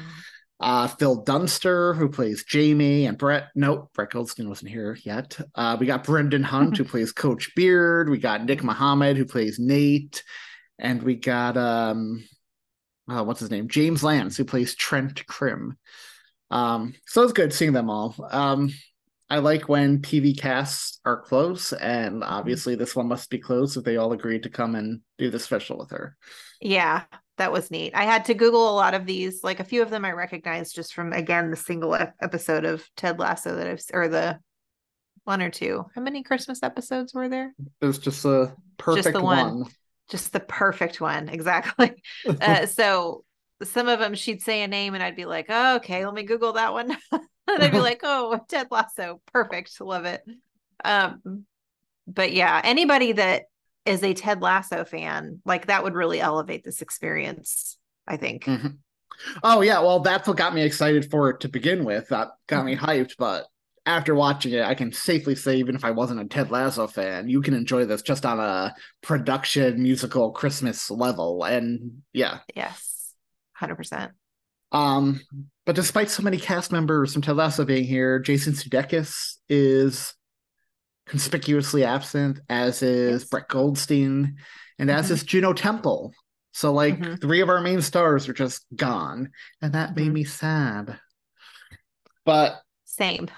Uh, 0.58 0.88
Phil 0.88 1.22
Dunster, 1.22 1.92
who 1.94 2.08
plays 2.08 2.44
Jamie, 2.44 3.06
and 3.06 3.18
Brett. 3.18 3.48
Nope, 3.54 3.90
Brett 3.94 4.10
Goldstein 4.10 4.48
wasn't 4.48 4.70
here 4.70 4.96
yet. 5.04 5.38
Uh, 5.54 5.76
we 5.78 5.86
got 5.86 6.04
Brendan 6.04 6.42
Hunt, 6.42 6.76
who 6.78 6.84
plays 6.92 7.12
Coach 7.12 7.54
Beard. 7.54 8.08
We 8.08 8.18
got 8.18 8.44
Nick 8.44 8.62
Mohammed, 8.64 9.16
who 9.16 9.26
plays 9.26 9.58
Nate, 9.58 10.22
and 10.78 11.02
we 11.02 11.14
got 11.14 11.56
um, 11.56 12.24
uh, 13.08 13.22
what's 13.24 13.40
his 13.40 13.50
name? 13.50 13.68
James 13.68 14.02
Lance, 14.02 14.36
who 14.36 14.44
plays 14.44 14.74
Trent 14.74 15.26
Crimm. 15.26 15.76
Um, 16.50 16.94
so 17.06 17.22
it's 17.22 17.32
good 17.32 17.52
seeing 17.52 17.72
them 17.72 17.90
all. 17.90 18.14
Um, 18.30 18.72
I 19.28 19.38
like 19.38 19.68
when 19.68 20.00
TV 20.00 20.38
casts 20.38 21.00
are 21.04 21.20
close, 21.20 21.72
and 21.72 22.22
obviously 22.22 22.76
this 22.76 22.94
one 22.94 23.08
must 23.08 23.28
be 23.28 23.38
close 23.38 23.76
if 23.76 23.84
they 23.84 23.96
all 23.96 24.12
agreed 24.12 24.44
to 24.44 24.50
come 24.50 24.74
and 24.74 25.00
do 25.18 25.30
the 25.30 25.38
special 25.40 25.78
with 25.78 25.90
her. 25.90 26.16
Yeah, 26.60 27.02
that 27.38 27.52
was 27.52 27.70
neat. 27.70 27.94
I 27.94 28.04
had 28.04 28.24
to 28.26 28.34
Google 28.34 28.70
a 28.70 28.74
lot 28.74 28.94
of 28.94 29.06
these. 29.06 29.44
Like 29.44 29.60
a 29.60 29.64
few 29.64 29.82
of 29.82 29.90
them 29.90 30.04
I 30.04 30.12
recognized 30.12 30.74
just 30.74 30.94
from 30.94 31.12
again 31.12 31.50
the 31.50 31.56
single 31.56 31.94
episode 31.94 32.64
of 32.64 32.88
Ted 32.96 33.18
Lasso 33.18 33.56
that 33.56 33.66
I've 33.66 33.82
or 33.92 34.08
the 34.08 34.38
one 35.24 35.42
or 35.42 35.50
two. 35.50 35.84
How 35.94 36.00
many 36.00 36.22
Christmas 36.22 36.62
episodes 36.62 37.12
were 37.12 37.28
there? 37.28 37.52
It 37.80 37.86
was 37.86 37.98
just 37.98 38.24
a 38.24 38.54
perfect 38.78 39.12
the 39.12 39.22
one. 39.22 39.60
one. 39.60 39.70
Just 40.08 40.32
the 40.32 40.40
perfect 40.40 41.00
one, 41.00 41.28
exactly. 41.32 42.02
uh, 42.26 42.66
so 42.66 43.24
some 43.62 43.88
of 43.88 43.98
them 43.98 44.14
she'd 44.14 44.42
say 44.42 44.62
a 44.62 44.68
name 44.68 44.94
and 44.94 45.02
I'd 45.02 45.16
be 45.16 45.24
like, 45.24 45.46
oh, 45.48 45.76
okay, 45.76 46.04
let 46.04 46.14
me 46.14 46.22
Google 46.22 46.54
that 46.54 46.72
one. 46.72 46.96
and 47.12 47.22
I'd 47.48 47.72
be 47.72 47.80
like, 47.80 48.00
oh, 48.02 48.38
Ted 48.48 48.68
Lasso, 48.70 49.20
perfect, 49.32 49.80
love 49.80 50.04
it. 50.04 50.22
Um, 50.84 51.44
but 52.06 52.32
yeah, 52.32 52.60
anybody 52.62 53.12
that 53.12 53.44
is 53.86 54.02
a 54.02 54.14
Ted 54.14 54.42
Lasso 54.42 54.84
fan, 54.84 55.40
like 55.44 55.66
that 55.66 55.84
would 55.84 55.94
really 55.94 56.20
elevate 56.20 56.64
this 56.64 56.82
experience. 56.82 57.78
I 58.06 58.16
think. 58.16 58.44
Mhm. 58.44 58.78
Oh 59.42 59.62
yeah, 59.62 59.80
well 59.80 60.00
that's 60.00 60.28
what 60.28 60.36
got 60.36 60.54
me 60.54 60.62
excited 60.62 61.10
for 61.10 61.30
it 61.30 61.40
to 61.40 61.48
begin 61.48 61.84
with. 61.84 62.08
That 62.08 62.28
got 62.46 62.64
me 62.64 62.76
hyped, 62.76 63.14
but 63.18 63.46
after 63.86 64.14
watching 64.14 64.52
it, 64.52 64.62
I 64.62 64.74
can 64.74 64.92
safely 64.92 65.34
say 65.36 65.56
even 65.56 65.76
if 65.76 65.84
I 65.84 65.92
wasn't 65.92 66.20
a 66.20 66.24
Ted 66.24 66.50
Lasso 66.50 66.86
fan, 66.86 67.28
you 67.28 67.40
can 67.40 67.54
enjoy 67.54 67.84
this 67.84 68.02
just 68.02 68.26
on 68.26 68.40
a 68.40 68.74
production 69.00 69.82
musical 69.82 70.32
Christmas 70.32 70.90
level. 70.90 71.44
And 71.44 72.02
yeah. 72.12 72.38
Yes, 72.54 73.14
hundred 73.52 73.76
percent. 73.76 74.12
Um, 74.72 75.20
but 75.64 75.76
despite 75.76 76.10
so 76.10 76.22
many 76.22 76.36
cast 76.36 76.72
members 76.72 77.12
from 77.12 77.22
Ted 77.22 77.36
Lasso 77.36 77.64
being 77.64 77.84
here, 77.84 78.18
Jason 78.18 78.52
Sudeikis 78.52 79.36
is 79.48 80.14
conspicuously 81.06 81.84
absent, 81.84 82.40
as 82.48 82.82
is 82.82 83.22
Yes. 83.22 83.28
Brett 83.30 83.48
Goldstein, 83.48 84.36
and 84.78 84.90
as 84.90 85.08
Mhm. 85.08 85.10
is 85.12 85.22
Juno 85.24 85.52
Temple. 85.52 86.12
So, 86.52 86.72
like, 86.72 86.98
Mhm. 86.98 87.20
three 87.20 87.40
of 87.40 87.48
our 87.48 87.60
main 87.60 87.82
stars 87.82 88.28
are 88.28 88.32
just 88.32 88.64
gone, 88.74 89.30
and 89.60 89.74
that 89.74 89.94
made 89.96 90.10
Mhm. 90.10 90.14
me 90.14 90.24
sad. 90.24 90.98
But 92.24 92.60
Same. 92.84 93.28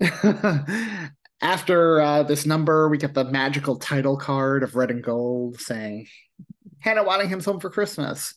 after 1.40 2.00
uh, 2.00 2.22
this 2.24 2.46
number, 2.46 2.88
we 2.88 2.98
get 2.98 3.14
the 3.14 3.24
magical 3.24 3.76
title 3.76 4.16
card 4.16 4.62
of 4.62 4.74
red 4.74 4.90
and 4.90 5.02
gold 5.02 5.60
saying, 5.60 6.06
Hannah 6.80 7.04
Waddingham's 7.04 7.44
home 7.44 7.60
for 7.60 7.70
Christmas. 7.70 8.34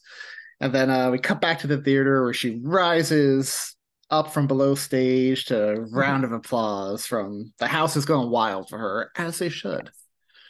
And 0.59 0.73
then 0.73 0.89
uh, 0.89 1.11
we 1.11 1.19
cut 1.19 1.41
back 1.41 1.59
to 1.59 1.67
the 1.67 1.77
theater 1.77 2.23
where 2.23 2.33
she 2.33 2.59
rises 2.63 3.75
up 4.09 4.31
from 4.33 4.47
below 4.47 4.75
stage 4.75 5.45
to 5.45 5.85
round 5.91 6.23
of 6.23 6.31
applause 6.31 7.05
from 7.05 7.53
the 7.59 7.67
house 7.67 7.95
is 7.95 8.05
going 8.05 8.29
wild 8.29 8.69
for 8.69 8.77
her, 8.77 9.11
as 9.17 9.39
they 9.39 9.49
should. 9.49 9.91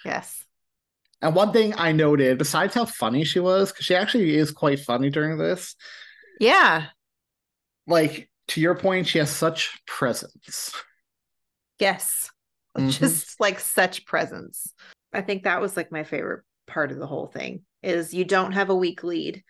Yes. 0.05 0.43
And 1.21 1.33
one 1.33 1.51
thing 1.51 1.73
I 1.75 1.91
noted, 1.91 2.37
besides 2.37 2.75
how 2.75 2.85
funny 2.85 3.23
she 3.23 3.39
was, 3.39 3.71
because 3.71 3.85
she 3.85 3.95
actually 3.95 4.35
is 4.35 4.51
quite 4.51 4.79
funny 4.79 5.09
during 5.09 5.37
this, 5.37 5.75
Yeah. 6.39 6.85
like 7.87 8.29
to 8.49 8.61
your 8.61 8.75
point, 8.75 9.07
she 9.07 9.17
has 9.17 9.29
such 9.31 9.79
presence. 9.87 10.73
Yes. 11.79 12.29
Mhm. 12.77 12.91
Just 12.99 13.39
like 13.39 13.59
such 13.59 14.05
presence. 14.05 14.73
I 15.11 15.21
think 15.21 15.43
that 15.43 15.61
was 15.61 15.75
like 15.75 15.91
my 15.91 16.03
favorite 16.03 16.43
part 16.67 16.91
of 16.91 16.99
the 16.99 17.07
whole 17.07 17.27
thing 17.27 17.61
is 17.81 18.13
you 18.13 18.25
don't 18.25 18.51
have 18.51 18.69
a 18.69 18.75
weak 18.75 19.03
lead. 19.03 19.43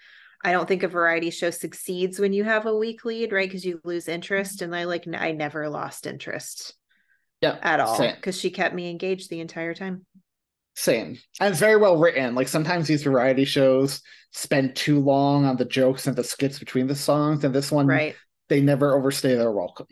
I 0.47 0.53
don't 0.53 0.65
think 0.65 0.83
a 0.83 0.87
variety 0.87 1.29
show 1.29 1.49
succeeds 1.49 2.19
when 2.19 2.31
you 2.31 2.45
have 2.45 2.65
a 2.65 2.73
weak 2.75 3.03
lead, 3.03 3.33
right? 3.33 3.49
Because 3.49 3.65
you 3.65 3.81
lose 3.83 4.07
interest. 4.07 4.55
Mm-hmm. 4.55 4.63
And 4.63 4.75
I 4.77 4.85
like, 4.85 5.05
I 5.13 5.33
never 5.33 5.67
lost 5.67 6.07
interest 6.07 6.73
Yeah, 7.41 7.57
at 7.61 7.81
all 7.81 7.97
because 7.97 8.39
she 8.39 8.49
kept 8.49 8.73
me 8.73 8.89
engaged 8.89 9.29
the 9.29 9.41
entire 9.41 9.73
time. 9.73 10.05
Same. 10.77 11.17
And 11.41 11.51
it's 11.51 11.59
very 11.59 11.75
well 11.75 11.97
written. 11.97 12.33
Like 12.33 12.47
sometimes 12.47 12.87
these 12.87 13.03
variety 13.03 13.43
shows 13.43 14.01
spend 14.31 14.77
too 14.77 15.01
long 15.01 15.43
on 15.43 15.57
the 15.57 15.65
jokes 15.65 16.07
and 16.07 16.15
the 16.15 16.23
skits 16.23 16.59
between 16.59 16.87
the 16.87 16.95
songs, 16.95 17.43
and 17.43 17.53
this 17.53 17.69
one, 17.69 17.87
Right. 17.87 18.15
they 18.47 18.61
never 18.61 18.95
overstay 18.95 19.35
their 19.35 19.51
welcome. 19.51 19.87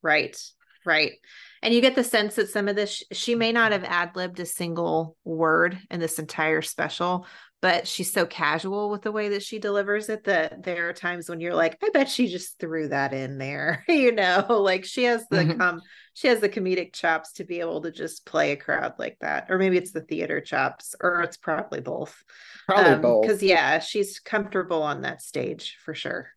Right. 0.00 0.40
Right. 0.86 1.14
And 1.60 1.74
you 1.74 1.80
get 1.80 1.96
the 1.96 2.04
sense 2.04 2.36
that 2.36 2.50
some 2.50 2.68
of 2.68 2.76
this, 2.76 3.02
she 3.10 3.34
may 3.34 3.50
not 3.50 3.72
have 3.72 3.82
ad 3.82 4.14
libbed 4.14 4.38
a 4.38 4.46
single 4.46 5.16
word 5.24 5.76
in 5.90 5.98
this 5.98 6.20
entire 6.20 6.62
special, 6.62 7.26
but 7.60 7.88
she's 7.88 8.12
so 8.12 8.24
casual 8.24 8.88
with 8.90 9.02
the 9.02 9.10
way 9.12 9.30
that 9.30 9.42
she 9.42 9.58
delivers 9.58 10.08
it 10.08 10.24
that 10.24 10.62
there 10.62 10.88
are 10.88 10.92
times 10.92 11.28
when 11.28 11.40
you're 11.40 11.54
like, 11.54 11.76
I 11.82 11.88
bet 11.90 12.08
she 12.08 12.28
just 12.28 12.58
threw 12.58 12.88
that 12.88 13.12
in 13.12 13.38
there. 13.38 13.84
you 13.88 14.12
know, 14.12 14.46
like 14.48 14.84
she 14.84 15.04
has 15.04 15.26
the 15.30 15.38
Mhm. 15.38 15.58
com 15.58 15.80
she 16.14 16.28
has 16.28 16.40
the 16.40 16.48
comedic 16.48 16.92
chops 16.94 17.32
to 17.34 17.44
be 17.44 17.60
able 17.60 17.82
to 17.82 17.92
just 17.92 18.26
play 18.26 18.52
a 18.52 18.56
crowd 18.56 18.94
like 18.98 19.16
that. 19.20 19.46
Or 19.50 19.58
maybe 19.58 19.76
it's 19.76 19.92
the 19.92 20.00
theater 20.00 20.40
chops, 20.40 20.94
or 21.00 21.22
it's 21.22 21.36
probably 21.36 21.80
both. 21.80 22.22
Probably 22.66 22.96
both. 22.96 23.22
Because 23.22 23.42
yeah, 23.42 23.78
she's 23.78 24.18
comfortable 24.18 24.82
on 24.82 25.02
that 25.02 25.22
stage 25.22 25.76
for 25.84 25.94
sure. 25.94 26.28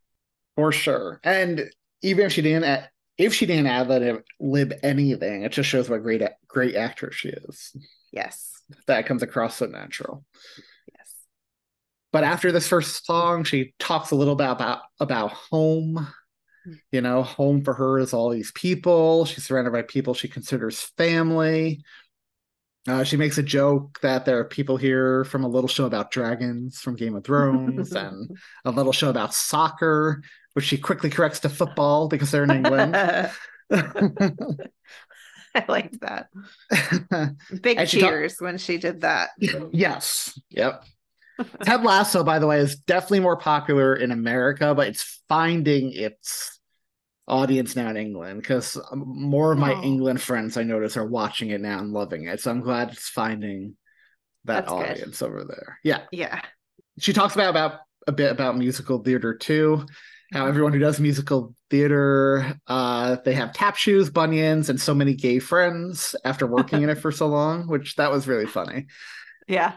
For 0.56 0.72
sure. 0.72 1.20
And 1.24 1.70
even 2.02 2.26
if 2.26 2.34
she 2.34 2.42
didn't 2.42 2.64
a- 2.66 2.90
if 3.18 3.34
she 3.36 3.46
didn't 3.46 3.68
ad 3.68 3.88
lib 3.88 4.24
lib 4.40 4.74
anything, 4.82 5.44
it 5.44 5.52
just 5.52 5.70
shows 5.70 5.90
what 5.90 6.02
great 6.02 6.24
great 6.48 6.76
actress 6.76 7.16
she 7.16 7.30
is. 7.30 7.76
Yes. 8.12 8.52
That 8.88 9.06
comes 9.06 9.22
across 9.22 9.58
so 9.58 9.66
natural. 9.66 10.26
But 12.12 12.24
after 12.24 12.52
this 12.52 12.68
first 12.68 13.06
song, 13.06 13.44
she 13.44 13.74
talks 13.80 14.12
a 14.12 14.16
little 14.16 14.36
bit 14.36 14.50
about 14.50 14.82
about 15.00 15.32
home. 15.32 16.08
You 16.92 17.02
know, 17.02 17.24
home 17.24 17.64
for 17.64 17.74
her 17.74 17.98
is 17.98 18.14
all 18.14 18.30
these 18.30 18.52
people. 18.52 19.26
She's 19.26 19.46
surrounded 19.46 19.72
by 19.74 19.82
people 19.82 20.14
she 20.14 20.28
considers 20.28 20.80
family. 20.98 21.84
Uh, 22.88 23.04
she 23.04 23.18
makes 23.18 23.38
a 23.38 23.44
joke 23.44 24.00
that 24.02 24.26
there 24.26 24.40
are 24.40 24.44
people 24.46 24.78
here 24.78 25.24
from 25.26 25.44
a 25.44 25.48
little 25.48 25.68
show 25.68 25.86
about 25.86 26.12
dragons 26.12 26.80
from 26.80 26.96
Game 26.96 27.16
of 27.16 27.24
Thrones 27.24 27.92
and 27.96 28.38
a 28.66 28.72
little 28.72 28.92
show 28.92 29.10
about 29.10 29.34
soccer, 29.34 30.22
which 30.54 30.66
she 30.66 30.78
quickly 30.78 31.10
corrects 31.10 31.40
to 31.42 31.50
football 31.50 32.08
because 32.08 32.30
they're 32.32 32.44
in 32.44 32.52
England. 32.52 32.96
I 35.56 35.66
liked 35.68 36.00
that. 36.02 36.30
Big 37.62 37.78
And 37.78 37.90
she 37.90 38.00
talk- 38.02 38.10
cheers 38.10 38.36
when 38.40 38.58
she 38.58 38.78
did 38.78 39.02
that. 39.02 39.30
yes. 39.72 40.40
Yep. 40.50 40.84
Ted 41.64 41.84
Lasso, 41.84 42.24
by 42.24 42.40
the 42.40 42.48
way, 42.48 42.60
is 42.60 42.76
definitely 42.76 43.22
more 43.22 43.38
popular 43.38 43.96
in 43.96 44.12
America, 44.12 44.74
but 44.76 44.88
it's 44.88 45.22
finding 45.30 45.92
its 45.94 46.60
audience 47.28 47.76
now 47.76 47.90
in 47.90 47.98
England 47.98 48.42
because 48.42 48.78
more 48.94 49.54
of 49.54 49.58
my 49.60 49.74
Oh. 49.74 49.82
England 49.84 50.22
friends 50.22 50.58
I 50.58 50.64
notice 50.64 50.98
are 50.98 51.06
watching 51.06 51.50
it 51.52 51.62
now 51.62 51.80
and 51.80 51.92
loving 51.94 52.26
it. 52.26 52.40
So 52.42 52.52
I'm 52.52 52.62
glad 52.62 52.92
it's 52.92 53.08
finding 53.10 53.78
that 54.46 54.66
That's 54.66 54.72
good. 54.72 54.90
audience 54.90 55.22
over 55.22 55.44
there. 55.46 55.80
Yeah. 55.84 56.02
Yeah. 56.12 56.42
She 57.00 57.14
talks 57.14 57.36
about, 57.36 57.52
about 57.52 57.80
a 58.08 58.12
bit 58.12 58.32
about 58.32 58.58
musical 58.58 59.00
theater 59.04 59.34
too. 59.36 59.86
How 60.34 60.48
everyone 60.48 60.72
who 60.74 60.80
does 60.80 61.00
musical 61.00 61.54
theater, 61.70 62.56
uh, 62.68 63.18
they 63.26 63.34
have 63.34 63.54
tap 63.54 63.76
shoes, 63.76 64.10
bunions, 64.10 64.70
and 64.70 64.80
so 64.80 64.94
many 64.96 65.14
gay 65.14 65.40
friends 65.40 66.16
after 66.24 66.48
working 66.48 66.82
in 66.84 66.90
it 66.90 67.00
for 67.00 67.12
so 67.12 67.28
long, 67.28 67.68
which 67.68 67.96
that 67.98 68.12
was 68.12 68.28
really 68.28 68.48
funny. 68.48 68.88
Yeah. 69.48 69.74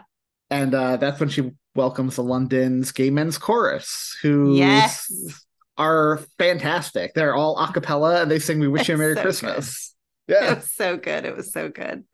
And 0.55 0.73
uh, 0.73 0.97
that's 0.97 1.19
when 1.19 1.29
she 1.29 1.51
welcomes 1.75 2.15
the 2.15 2.23
London's 2.23 2.91
Gay 2.91 3.09
Men's 3.09 3.37
Chorus, 3.37 4.15
who 4.21 4.55
Yes. 4.55 5.11
are 5.77 6.21
fantastic. 6.39 7.13
They're 7.13 7.35
all 7.35 7.57
a 7.57 7.71
cappella 7.71 8.21
and 8.21 8.31
they 8.31 8.39
sing 8.39 8.59
We 8.59 8.67
Wish 8.67 8.87
You 8.87 8.95
a 8.95 8.97
Merry 8.97 9.15
so 9.15 9.21
Christmas. 9.21 9.93
It 10.27 10.33
Yeah. 10.33 10.55
was 10.55 10.71
so 10.71 10.97
good. 10.97 11.25
It 11.25 11.35
was 11.35 11.51
so 11.51 11.69
good. 11.69 12.05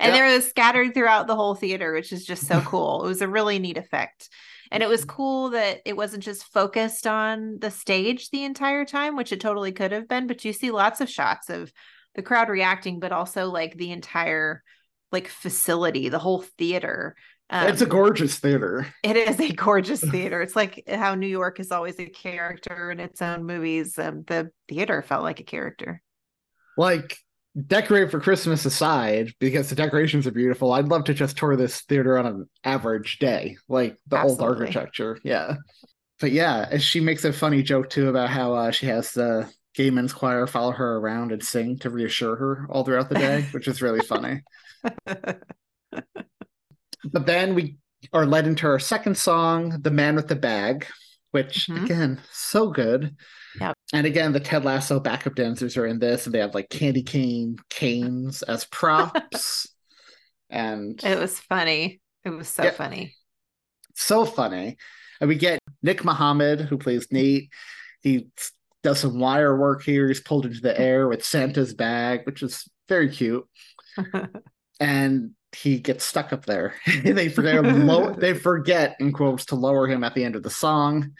And 0.00 0.14
they 0.14 0.20
were 0.20 0.40
scattered 0.40 0.94
throughout 0.94 1.26
the 1.26 1.34
whole 1.36 1.54
theater, 1.54 1.92
which 1.92 2.12
is 2.12 2.24
just 2.24 2.46
so 2.46 2.60
cool. 2.66 3.04
it 3.04 3.08
was 3.08 3.22
a 3.22 3.28
really 3.28 3.58
neat 3.58 3.78
effect. 3.78 4.28
And 4.70 4.82
it 4.82 4.88
was 4.88 5.04
cool 5.04 5.50
that 5.50 5.80
it 5.86 5.96
wasn't 5.96 6.22
just 6.22 6.52
focused 6.52 7.06
on 7.06 7.58
the 7.60 7.70
stage 7.70 8.30
the 8.30 8.44
entire 8.44 8.84
time, 8.84 9.16
which 9.16 9.32
it 9.32 9.40
totally 9.40 9.72
could 9.72 9.92
have 9.92 10.08
been, 10.08 10.26
but 10.26 10.44
you 10.44 10.52
see 10.52 10.70
lots 10.70 11.00
of 11.00 11.08
shots 11.08 11.48
of 11.48 11.72
the 12.14 12.22
crowd 12.22 12.48
reacting, 12.48 13.00
but 13.00 13.12
also 13.12 13.48
like 13.50 13.76
the 13.76 13.92
entire 13.92 14.62
like 15.10 15.28
facility, 15.28 16.08
the 16.10 16.18
whole 16.18 16.42
theater. 16.58 17.16
It's 17.60 17.80
a 17.82 17.84
Um, 17.84 17.88
gorgeous 17.88 18.38
theater. 18.38 18.86
it 19.02 19.16
is 19.16 19.40
a 19.40 19.52
gorgeous 19.52 20.00
theater. 20.10 20.42
It's 20.42 20.56
like 20.56 20.84
how 20.88 21.14
New 21.14 21.26
York 21.28 21.60
is 21.60 21.72
always 21.72 21.98
a 21.98 22.06
character 22.06 22.90
in 22.90 23.00
its 23.00 23.22
own 23.22 23.44
movies. 23.44 23.98
Um, 23.98 24.24
the 24.26 24.50
theater 24.68 25.02
felt 25.02 25.22
like 25.22 25.40
a 25.40 25.44
character. 25.44 26.02
Like 26.76 27.16
decorate 27.66 28.10
for 28.10 28.20
Christmas 28.20 28.64
aside, 28.64 29.32
because 29.40 29.68
the 29.68 29.74
decorations 29.74 30.26
are 30.26 30.30
beautiful. 30.32 30.72
I'd 30.72 30.88
love 30.88 31.04
to 31.04 31.14
just 31.14 31.36
tour 31.36 31.56
this 31.56 31.80
theater 31.82 32.18
on 32.18 32.26
an 32.26 32.48
average 32.64 33.18
day, 33.18 33.56
like 33.68 33.96
the 34.06 34.22
old 34.22 34.40
architecture. 34.40 35.18
Yeah. 35.24 35.56
But 36.20 36.32
yeah, 36.32 36.78
she 36.78 37.00
makes 37.00 37.24
a 37.24 37.32
funny 37.32 37.62
joke 37.62 37.90
too 37.90 38.08
about 38.08 38.30
how 38.30 38.54
uh, 38.54 38.70
she 38.70 38.86
has 38.86 39.12
the 39.12 39.50
gay 39.74 39.90
men's 39.90 40.12
choir 40.12 40.46
follow 40.46 40.72
her 40.72 40.96
around 40.98 41.32
and 41.32 41.42
sing 41.42 41.78
to 41.80 41.90
reassure 41.90 42.36
her 42.36 42.66
all 42.70 42.84
throughout 42.84 43.08
the 43.08 43.14
day, 43.14 43.42
which 43.52 43.68
is 43.68 43.82
really 43.82 44.00
funny. 44.00 44.42
But 47.12 47.26
then 47.26 47.54
we 47.54 47.76
are 48.12 48.26
led 48.26 48.46
into 48.46 48.66
our 48.66 48.78
second 48.78 49.16
song, 49.16 49.80
The 49.82 49.90
Man 49.90 50.14
with 50.16 50.28
the 50.28 50.36
Bag, 50.36 50.86
which 51.32 51.66
Mhm. 51.66 51.84
again, 51.84 52.20
so 52.32 52.70
good. 52.70 53.16
Yep. 53.60 53.74
And 53.92 54.06
again, 54.06 54.32
the 54.32 54.40
Ted 54.40 54.64
Lasso 54.64 55.00
backup 55.00 55.34
dancers 55.34 55.76
are 55.76 55.86
in 55.86 55.98
this, 55.98 56.26
and 56.26 56.34
they 56.34 56.38
have 56.38 56.54
like 56.54 56.68
candy 56.70 57.02
cane 57.02 57.56
canes 57.70 58.42
as 58.42 58.64
props. 58.70 59.66
and 60.50 61.02
It 61.04 61.18
was 61.18 61.38
funny. 61.40 62.00
It 62.24 62.30
was 62.30 62.48
so 62.48 62.64
Yeah. 62.64 62.70
funny. 62.70 63.14
so 63.94 64.24
funny. 64.24 64.76
And 65.20 65.28
we 65.28 65.34
get 65.34 65.58
Nick 65.82 66.04
Mohammed, 66.04 66.60
who 66.60 66.78
plays 66.78 67.08
Nate. 67.10 67.50
He 68.00 68.28
does 68.84 69.00
some 69.00 69.18
wire 69.18 69.58
work 69.58 69.82
here. 69.82 70.06
He's 70.06 70.20
pulled 70.20 70.46
into 70.46 70.60
the 70.60 70.78
air 70.80 71.08
with 71.08 71.24
Santa's 71.24 71.74
bag, 71.74 72.24
which 72.24 72.42
is 72.44 72.68
very 72.88 73.08
cute. 73.10 73.44
and 74.80 75.32
he 75.56 75.78
gets 75.78 76.04
stuck 76.04 76.32
up 76.32 76.46
there. 76.46 76.74
they 77.02 77.28
forget 77.30 77.62
low, 77.64 78.12
they 78.12 78.34
forget 78.34 78.96
in 79.00 79.12
quotes 79.12 79.46
to 79.46 79.54
lower 79.54 79.86
him 79.86 80.04
at 80.04 80.14
the 80.14 80.24
end 80.24 80.36
of 80.36 80.42
the 80.42 80.50
song. 80.50 81.12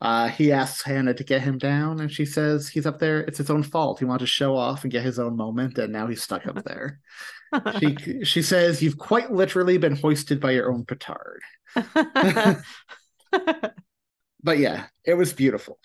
Uh, 0.00 0.28
he 0.28 0.52
asks 0.52 0.82
Hannah 0.82 1.14
to 1.14 1.24
get 1.24 1.42
him 1.42 1.58
down, 1.58 1.98
and 2.00 2.10
she 2.10 2.24
says 2.24 2.68
he's 2.68 2.86
up 2.86 3.00
there. 3.00 3.20
It's 3.22 3.38
his 3.38 3.50
own 3.50 3.64
fault. 3.64 3.98
He 3.98 4.04
wanted 4.04 4.20
to 4.20 4.26
show 4.26 4.56
off 4.56 4.84
and 4.84 4.92
get 4.92 5.02
his 5.02 5.18
own 5.18 5.36
moment, 5.36 5.76
and 5.78 5.92
now 5.92 6.06
he's 6.06 6.22
stuck 6.22 6.46
up 6.46 6.62
there. 6.64 7.00
she 7.80 7.96
she 8.24 8.42
says 8.42 8.80
you've 8.80 8.98
quite 8.98 9.32
literally 9.32 9.76
been 9.76 9.96
hoisted 9.96 10.40
by 10.40 10.52
your 10.52 10.70
own 10.70 10.84
petard. 10.84 11.40
But 14.42 14.58
yeah, 14.58 14.86
it 15.04 15.14
was 15.14 15.32
beautiful. 15.32 15.78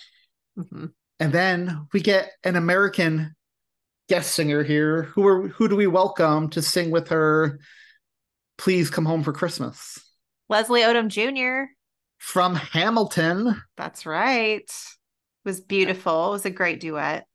Mhm. 0.57 0.91
And 1.19 1.33
then 1.33 1.87
we 1.93 2.01
get 2.01 2.31
an 2.43 2.55
American 2.55 3.35
guest 4.09 4.33
singer 4.33 4.63
here. 4.63 5.03
Who 5.03 5.25
are 5.25 5.47
who 5.47 5.67
do 5.67 5.75
we 5.75 5.87
welcome 5.87 6.49
to 6.51 6.61
sing 6.61 6.91
with 6.91 7.09
her? 7.09 7.59
Please 8.63 8.89
come 8.89 9.03
home 9.03 9.23
for 9.23 9.33
Christmas 9.33 9.99
Leslie 10.47 10.83
Odom 10.83 11.09
Jr. 11.09 11.69
from 12.17 12.55
Hamilton. 12.55 13.61
That's 13.75 14.05
right. 14.05 14.59
It 14.59 15.43
was 15.43 15.59
beautiful. 15.59 16.29
It 16.29 16.31
was 16.31 16.45
a 16.45 16.49
great 16.49 16.79
duet. 16.79 17.25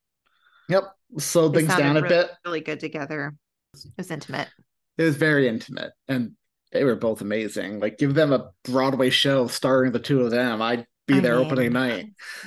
Yep, 0.71 0.85
slowed 1.19 1.53
They 1.53 1.67
things 1.67 1.77
down 1.77 1.99
a 1.99 2.01
really, 2.01 2.09
bit. 2.09 2.31
Really 2.47 2.61
good 2.63 2.81
together. 2.81 3.35
It 3.75 3.93
was 3.99 4.11
intimate. 4.11 4.49
It 4.97 5.03
was 5.03 5.17
very 5.17 5.49
intimate, 5.49 5.93
and 6.09 6.33
they 6.73 6.83
were 6.85 6.97
both 6.97 7.21
amazing. 7.21 7.79
Like, 7.79 7.99
give 7.99 8.15
them 8.15 8.33
a 8.33 8.49
Broadway 8.65 9.11
show 9.11 9.49
starring 9.49 9.93
the 9.93 9.99
two 9.99 10.23
of 10.23 10.31
them. 10.31 10.63
I'd 10.63 10.87
be 11.07 11.17
I 11.17 11.21
there 11.21 11.37
mean, 11.37 11.47
opening 11.47 11.73
night. 11.75 12.07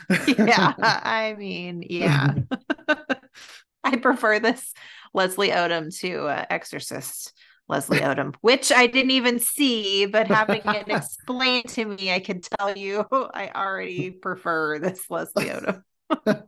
yeah, 0.27 0.73
I 0.81 1.35
mean, 1.37 1.83
yeah. 1.87 2.33
I 3.83 3.97
prefer 3.97 4.39
this 4.39 4.73
Leslie 5.13 5.49
Odom 5.49 5.95
to 5.99 6.25
uh, 6.25 6.45
Exorcist 6.49 7.33
Leslie 7.71 7.99
Odom, 7.99 8.35
which 8.41 8.71
I 8.71 8.85
didn't 8.85 9.11
even 9.11 9.39
see, 9.39 10.05
but 10.05 10.27
having 10.27 10.61
it 10.65 10.89
explained 10.89 11.69
to 11.69 11.85
me, 11.85 12.11
I 12.11 12.19
can 12.19 12.41
tell 12.41 12.77
you 12.77 13.05
I 13.11 13.49
already 13.55 14.11
prefer 14.11 14.77
this 14.77 15.09
Leslie 15.09 15.45
Odom. 15.45 15.81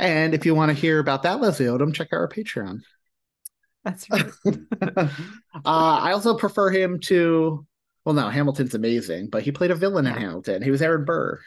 and 0.00 0.34
if 0.34 0.46
you 0.46 0.54
want 0.54 0.70
to 0.70 0.74
hear 0.74 0.98
about 0.98 1.22
that 1.24 1.40
Leslie 1.42 1.66
Odom, 1.66 1.94
check 1.94 2.08
out 2.12 2.20
our 2.20 2.28
Patreon. 2.28 2.80
That's 3.84 4.10
right. 4.10 4.30
uh, 4.46 5.08
I 5.64 6.12
also 6.12 6.36
prefer 6.36 6.70
him 6.70 7.00
to. 7.00 7.66
Well, 8.06 8.14
no, 8.14 8.30
Hamilton's 8.30 8.74
amazing, 8.74 9.28
but 9.28 9.42
he 9.42 9.52
played 9.52 9.70
a 9.70 9.74
villain 9.74 10.06
in 10.06 10.14
Hamilton. 10.14 10.62
He 10.62 10.70
was 10.70 10.80
Aaron 10.80 11.04
Burr. 11.04 11.38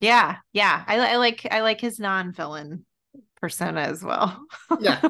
Yeah, 0.00 0.36
yeah. 0.54 0.82
I, 0.86 1.12
I 1.12 1.16
like 1.16 1.46
I 1.50 1.60
like 1.60 1.82
his 1.82 2.00
non-villain 2.00 2.86
persona 3.42 3.82
as 3.82 4.02
well. 4.02 4.40
Yeah, 4.80 5.02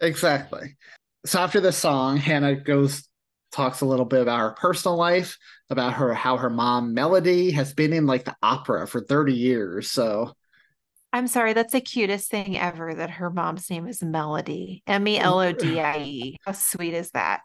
exactly. 0.00 0.76
So 1.24 1.38
after 1.40 1.60
this 1.60 1.76
song, 1.76 2.16
Hannah 2.16 2.56
goes 2.56 3.08
talks 3.52 3.82
a 3.82 3.86
little 3.86 4.06
bit 4.06 4.22
about 4.22 4.40
her 4.40 4.50
personal 4.52 4.96
life, 4.96 5.38
about 5.70 5.94
her 5.94 6.14
how 6.14 6.38
her 6.38 6.50
mom 6.50 6.94
Melody 6.94 7.52
has 7.52 7.72
been 7.74 7.92
in 7.92 8.06
like 8.06 8.24
the 8.24 8.34
opera 8.42 8.86
for 8.86 9.00
30 9.00 9.34
years. 9.34 9.90
So 9.90 10.32
I'm 11.12 11.26
sorry, 11.26 11.52
that's 11.52 11.72
the 11.72 11.80
cutest 11.80 12.30
thing 12.30 12.58
ever 12.58 12.94
that 12.94 13.10
her 13.10 13.30
mom's 13.30 13.68
name 13.68 13.86
is 13.86 14.02
Melody. 14.02 14.82
M 14.86 15.06
E 15.06 15.18
L 15.18 15.38
O 15.40 15.52
D 15.52 15.78
I 15.78 15.98
E. 16.02 16.36
How 16.46 16.52
sweet 16.52 16.94
is 16.94 17.10
that? 17.10 17.42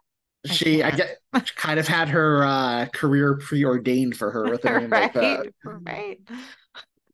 I 0.47 0.53
she 0.53 0.81
I 0.81 0.91
get 0.91 1.17
kind 1.55 1.79
of 1.79 1.87
had 1.87 2.07
her 2.09 2.43
uh 2.43 2.85
career 2.93 3.35
preordained 3.35 4.15
for 4.15 4.31
her 4.31 4.49
with 4.49 4.63
a 4.63 4.79
name 4.79 4.89
like 4.89 5.13
that. 5.13 5.51
right, 5.65 5.77
right. 5.85 6.19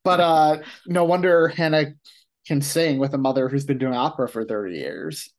But 0.04 0.20
uh 0.20 0.58
no 0.86 1.06
wonder 1.06 1.48
Hannah 1.48 1.94
can 2.46 2.62
sing 2.62 3.00
with 3.00 3.14
a 3.14 3.18
mother 3.18 3.50
who's 3.50 3.66
been 3.66 3.80
doing 3.80 3.94
opera 3.96 4.30
for 4.30 4.46
30 4.46 4.76
years. 4.78 5.34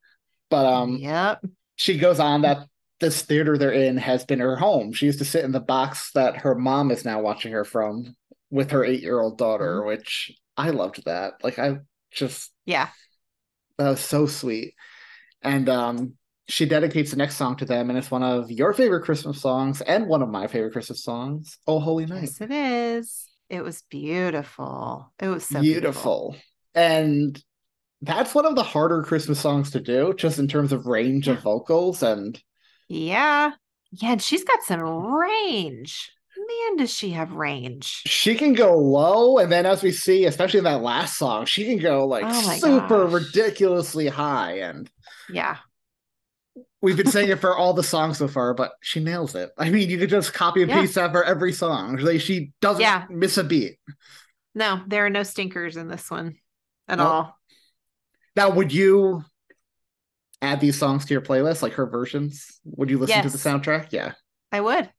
But 0.55 0.67
um 0.67 0.90
Yep. 0.99 1.45
she 1.77 1.99
goes 1.99 2.21
on 2.21 2.43
that 2.43 2.69
this 3.01 3.23
theater 3.23 3.59
they're 3.59 3.73
in 3.73 3.97
has 3.97 4.25
been 4.25 4.38
her 4.40 4.57
home. 4.57 4.93
She 4.93 5.07
used 5.07 5.19
to 5.19 5.25
sit 5.25 5.45
in 5.45 5.53
the 5.53 5.61
box 5.61 6.12
that 6.14 6.37
her 6.45 6.55
mom 6.55 6.90
is 6.90 7.05
now 7.05 7.21
watching 7.21 7.53
her 7.53 7.64
from 7.64 8.14
with 8.51 8.71
her 8.71 8.85
eight 8.85 9.03
year 9.03 9.21
old 9.21 9.37
daughter, 9.38 9.73
Mm-hmm. 9.81 9.88
which 9.88 10.33
I 10.57 10.71
loved 10.71 11.05
that. 11.07 11.43
Like 11.43 11.59
I 11.59 11.79
just 12.12 12.53
Yeah. 12.67 12.88
that 13.79 13.88
was 13.90 14.01
so 14.01 14.27
sweet. 14.27 14.75
And 15.43 15.69
um 15.69 16.14
she 16.47 16.67
dedicates 16.67 17.11
the 17.11 17.17
next 17.17 17.37
song 17.37 17.57
to 17.57 17.64
them, 17.64 17.88
and 17.88 17.99
it's 17.99 18.11
one 18.11 18.23
of 18.23 18.51
your 18.51 18.75
favorite 18.75 19.05
Christmas 19.05 19.40
songs 19.40 19.81
and 19.81 20.07
one 20.09 20.23
of 20.23 20.29
my 20.29 20.47
favorite 20.47 20.73
Christmas 20.73 21.03
songs, 21.03 21.59
Oh 21.67 21.81
Holy 21.81 22.05
Night. 22.07 22.23
Yes, 22.23 22.40
it 22.40 22.51
is. 22.51 23.29
It 23.49 23.62
was 23.64 23.83
beautiful. 23.88 25.12
It 25.19 25.29
was 25.29 25.45
so 25.47 25.61
beautiful. 25.62 26.37
beautiful. 26.37 26.37
And 26.75 27.43
that's 28.07 28.35
one 28.35 28.47
of 28.47 28.55
the 28.57 28.62
harder 28.62 29.03
Christmas 29.03 29.40
songs 29.40 29.71
to 29.73 29.81
do, 29.81 30.14
just 30.17 30.38
in 30.38 30.49
terms 30.49 30.73
of 30.73 30.87
range 30.87 31.29
of 31.29 31.40
vocals. 31.43 32.03
And 32.03 32.40
Yeah. 32.88 33.53
Yeah, 33.93 34.12
and 34.12 34.23
she's 34.23 34.45
got 34.45 34.62
some 34.62 34.81
range. 34.83 36.11
Man, 36.37 36.77
does 36.79 36.93
she 36.93 37.11
have 37.11 37.33
range? 37.33 38.03
she 38.07 38.35
can 38.35 38.55
go 38.55 38.77
low, 38.77 39.38
and 39.38 39.51
then 39.53 39.67
as 39.67 39.83
we 39.83 39.93
see, 39.93 40.25
especially 40.25 40.59
in 40.59 40.64
that 40.64 40.83
last 40.83 41.17
song, 41.17 41.47
she 41.47 41.64
can 41.64 41.79
go 41.79 42.07
like 42.07 42.25
Oh 42.29 42.40
super 42.59 43.07
gosh. 43.07 43.12
ridiculously 43.12 44.09
high. 44.09 44.59
And 44.59 44.90
Yeah. 45.29 45.59
we've 46.83 46.97
been 46.97 47.07
saying 47.07 47.31
it 47.31 47.40
for 47.40 47.57
all 47.57 47.73
the 47.73 47.83
songs 47.85 48.19
so 48.19 48.29
far, 48.29 48.53
but 48.55 48.73
she 48.81 49.01
nails 49.01 49.35
it. 49.35 49.51
I 49.57 49.71
mean, 49.71 49.88
you 49.88 49.99
could 49.99 50.11
just 50.11 50.35
copy 50.35 50.62
and 50.62 50.71
Yeah. 50.71 50.81
paste 50.81 50.97
that 50.97 51.12
for 51.12 51.25
every 51.25 51.53
song. 51.53 51.97
Like 51.99 52.21
she 52.21 52.53
doesn't 52.61 52.81
Yeah. 52.83 53.07
miss 53.09 53.38
a 53.38 53.45
beat. 53.45 53.79
No, 54.55 54.83
there 54.87 55.07
are 55.07 55.11
no 55.11 55.23
stinkers 55.23 55.77
in 55.77 55.88
this 55.88 56.11
one 56.11 56.37
at 56.88 56.99
Nope. 56.99 57.07
all. 57.09 57.38
Now, 58.37 58.51
would 58.51 58.73
you 58.73 59.25
add 60.42 60.61
these 60.61 60.79
songs 60.79 61.05
to 61.07 61.14
your 61.14 61.23
playlist, 61.23 61.62
like 61.62 61.75
her 61.75 61.87
versions? 61.87 62.61
Would 62.64 62.90
you 62.90 62.99
listen 62.99 63.23
to 63.23 63.31
the 63.31 63.38
soundtrack? 63.38 63.88
Yeah. 63.92 64.12
I 64.53 64.61
would. 64.61 64.90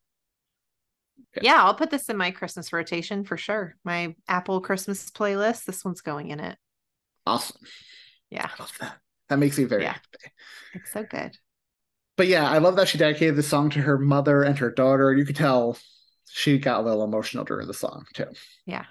Okay. 1.38 1.46
Yeah, 1.46 1.64
I'll 1.64 1.76
put 1.76 1.90
this 1.92 2.10
in 2.10 2.18
my 2.18 2.32
Christmas 2.32 2.72
rotation 2.72 3.24
for 3.26 3.38
sure. 3.38 3.76
My 3.84 4.16
Apple 4.28 4.62
Christmas 4.62 5.10
playlist. 5.12 5.66
This 5.66 5.84
one's 5.84 6.02
going 6.02 6.30
in 6.30 6.40
it. 6.40 6.58
Awesome. 7.26 7.62
Yeah, 8.30 8.48
I 8.58 8.62
love 8.62 8.72
that. 8.80 8.98
That 9.30 9.40
makes 9.40 9.58
me 9.58 9.66
very 9.66 9.84
Yeah. 9.84 9.94
happy. 9.94 10.32
it's 10.74 10.92
so 10.92 11.04
good. 11.04 11.38
But 12.18 12.28
yeah, 12.28 12.50
I 12.50 12.60
love 12.60 12.78
that 12.78 12.88
she 12.88 12.98
dedicated 12.98 13.36
the 13.36 13.44
song 13.44 13.70
to 13.72 13.82
her 13.82 13.98
mother 13.98 14.44
and 14.44 14.58
her 14.60 14.72
daughter. 14.72 15.14
You 15.14 15.26
could 15.26 15.36
tell 15.36 15.78
she 16.30 16.58
got 16.58 16.80
a 16.80 16.84
little 16.84 17.04
emotional 17.04 17.44
during 17.44 17.68
the 17.68 17.74
song 17.74 18.06
too. 18.14 18.28
Yeah. 18.66 18.86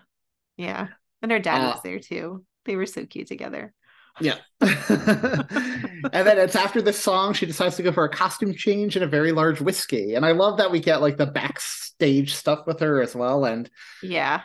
Yeah. 0.57 0.89
And 1.23 1.31
her 1.33 1.39
dad 1.39 1.63
Uh, 1.63 1.73
was 1.73 1.83
there 1.83 1.99
too. 2.01 2.45
They 2.67 2.77
were 2.77 2.87
so 2.87 3.07
cute 3.07 3.29
together. 3.29 3.73
Yeah. 4.21 4.37
and 4.61 6.13
then 6.13 6.39
it's 6.39 6.57
after 6.57 6.81
this 6.81 6.99
song, 7.01 7.33
she 7.33 7.47
decides 7.47 7.77
to 7.77 7.83
go 7.83 7.93
for 7.93 8.05
a 8.05 8.09
costume 8.09 8.55
change 8.55 8.97
and 8.97 9.05
a 9.05 9.09
very 9.09 9.33
large 9.33 9.61
whiskey. 9.61 10.15
And 10.15 10.25
I 10.25 10.33
love 10.33 10.59
that 10.59 10.71
we 10.71 10.81
get 10.81 11.01
like 11.01 11.17
the 11.17 11.27
backstage 11.27 12.35
stuff 12.35 12.67
with 12.67 12.81
her 12.81 13.03
as 13.03 13.15
well. 13.15 13.45
And 13.45 13.69
Yeah. 14.03 14.43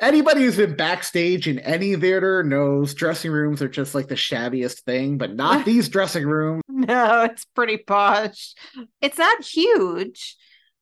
Anybody 0.00 0.40
who's 0.40 0.56
been 0.56 0.76
backstage 0.76 1.46
in 1.46 1.58
any 1.58 1.94
theater 1.94 2.42
knows 2.42 2.94
dressing 2.94 3.30
rooms 3.30 3.60
are 3.60 3.68
just 3.68 3.94
like 3.94 4.08
the 4.08 4.14
shabbiest 4.14 4.80
thing, 4.80 5.18
but 5.18 5.34
not 5.34 5.64
these 5.66 5.90
dressing 5.90 6.26
rooms. 6.26 6.62
No, 6.68 7.24
it's 7.24 7.44
pretty 7.44 7.76
posh. 7.76 8.54
It's 9.02 9.18
not 9.18 9.44
huge, 9.44 10.36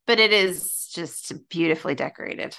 but 0.06 0.20
it 0.20 0.32
is 0.32 0.88
just 0.94 1.32
beautifully 1.48 1.96
decorated. 1.96 2.56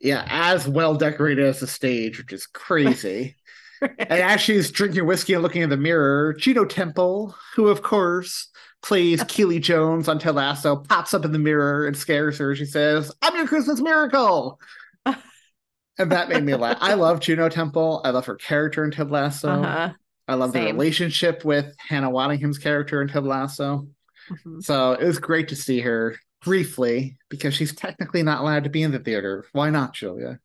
Yeah, 0.00 0.26
as 0.28 0.66
well 0.66 0.94
decorated 0.96 1.44
as 1.44 1.60
the 1.60 1.66
stage, 1.68 2.18
which 2.18 2.32
is 2.32 2.46
crazy. 2.46 3.36
and 3.80 4.10
as 4.10 4.40
she's 4.40 4.70
drinking 4.70 5.06
whiskey 5.06 5.34
and 5.34 5.42
looking 5.42 5.62
in 5.62 5.70
the 5.70 5.76
mirror, 5.76 6.34
Juno 6.34 6.64
Temple, 6.64 7.34
who 7.54 7.68
of 7.68 7.82
course 7.82 8.48
plays 8.82 9.22
Keely 9.28 9.60
Jones 9.60 10.08
on 10.08 10.18
Ted 10.18 10.34
Lasso, 10.34 10.76
pops 10.76 11.14
up 11.14 11.24
in 11.24 11.32
the 11.32 11.38
mirror 11.38 11.86
and 11.86 11.96
scares 11.96 12.38
her. 12.38 12.54
She 12.54 12.64
says, 12.64 13.12
I'm 13.22 13.36
your 13.36 13.46
Christmas 13.46 13.80
miracle. 13.80 14.58
and 15.06 16.12
that 16.12 16.28
made 16.28 16.44
me 16.44 16.54
laugh. 16.54 16.78
I 16.80 16.94
love 16.94 17.20
Juno 17.20 17.48
Temple. 17.48 18.02
I 18.04 18.10
love 18.10 18.26
her 18.26 18.36
character 18.36 18.84
in 18.84 18.90
Ted 18.90 19.10
Lasso. 19.10 19.48
Uh-huh. 19.50 19.92
I 20.28 20.34
love 20.34 20.52
the 20.52 20.60
relationship 20.60 21.44
with 21.44 21.74
Hannah 21.78 22.10
Waddingham's 22.10 22.58
character 22.58 23.02
in 23.02 23.08
Ted 23.08 23.24
Lasso. 23.24 23.88
Mhm. 24.30 24.62
So 24.62 24.92
it 24.92 25.04
was 25.04 25.18
great 25.18 25.48
to 25.48 25.56
see 25.56 25.80
her 25.80 26.16
briefly 26.42 27.18
because 27.28 27.54
she's 27.54 27.74
technically 27.74 28.22
not 28.22 28.40
allowed 28.40 28.64
to 28.64 28.70
be 28.70 28.82
in 28.82 28.92
the 28.92 28.98
theater. 29.00 29.44
Why 29.52 29.70
not, 29.70 29.92
Julia? 29.92 30.38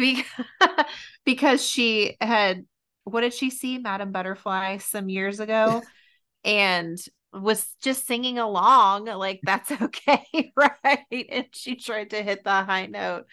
Be- 0.00 0.24
because 1.24 1.64
she 1.64 2.16
had 2.20 2.64
what 3.04 3.22
did 3.22 3.34
she 3.34 3.50
see? 3.50 3.78
Madam 3.78 4.12
butterfly 4.12 4.78
some 4.78 5.08
years 5.08 5.40
ago 5.40 5.82
and 6.44 6.98
was 7.32 7.66
just 7.82 8.06
singing 8.06 8.38
along 8.38 9.06
like 9.06 9.40
that's 9.44 9.70
okay 9.82 10.52
right? 10.56 11.26
And 11.30 11.46
she 11.52 11.76
tried 11.76 12.10
to 12.10 12.22
hit 12.22 12.44
the 12.44 12.50
high 12.50 12.86
note. 12.86 13.24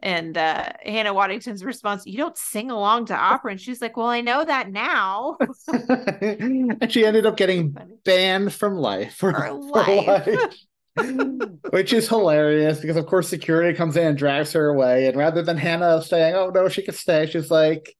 And 0.00 0.36
uh 0.38 0.68
hannah 0.84 1.12
waddingham's 1.12 1.64
response 1.64 2.06
you 2.06 2.18
don't 2.18 2.36
sing 2.36 2.70
along 2.70 3.06
to 3.06 3.16
opera. 3.16 3.52
And 3.52 3.60
she's 3.60 3.82
like 3.82 3.96
well 3.96 4.06
i 4.06 4.20
know 4.20 4.44
that 4.44 4.70
now. 4.70 5.38
And 5.68 6.92
she 6.92 7.04
ended 7.04 7.26
up 7.26 7.36
getting 7.36 7.76
banned 8.04 8.52
from 8.52 8.76
life 8.76 9.14
for, 9.14 9.32
For 9.32 9.46
for 9.46 9.58
life. 9.58 10.54
Which 11.70 11.92
is 11.92 12.08
hilarious 12.08 12.80
because, 12.80 12.96
of 12.96 13.06
course, 13.06 13.28
security 13.28 13.76
comes 13.76 13.96
in 13.96 14.06
and 14.06 14.18
drags 14.18 14.52
her 14.52 14.68
away. 14.68 15.06
And 15.06 15.16
rather 15.16 15.42
than 15.42 15.56
Hannah 15.56 16.02
saying, 16.02 16.34
"Oh 16.34 16.50
no, 16.50 16.68
she 16.68 16.82
can 16.82 16.94
stay," 16.94 17.26
she's 17.26 17.50
like, 17.50 17.94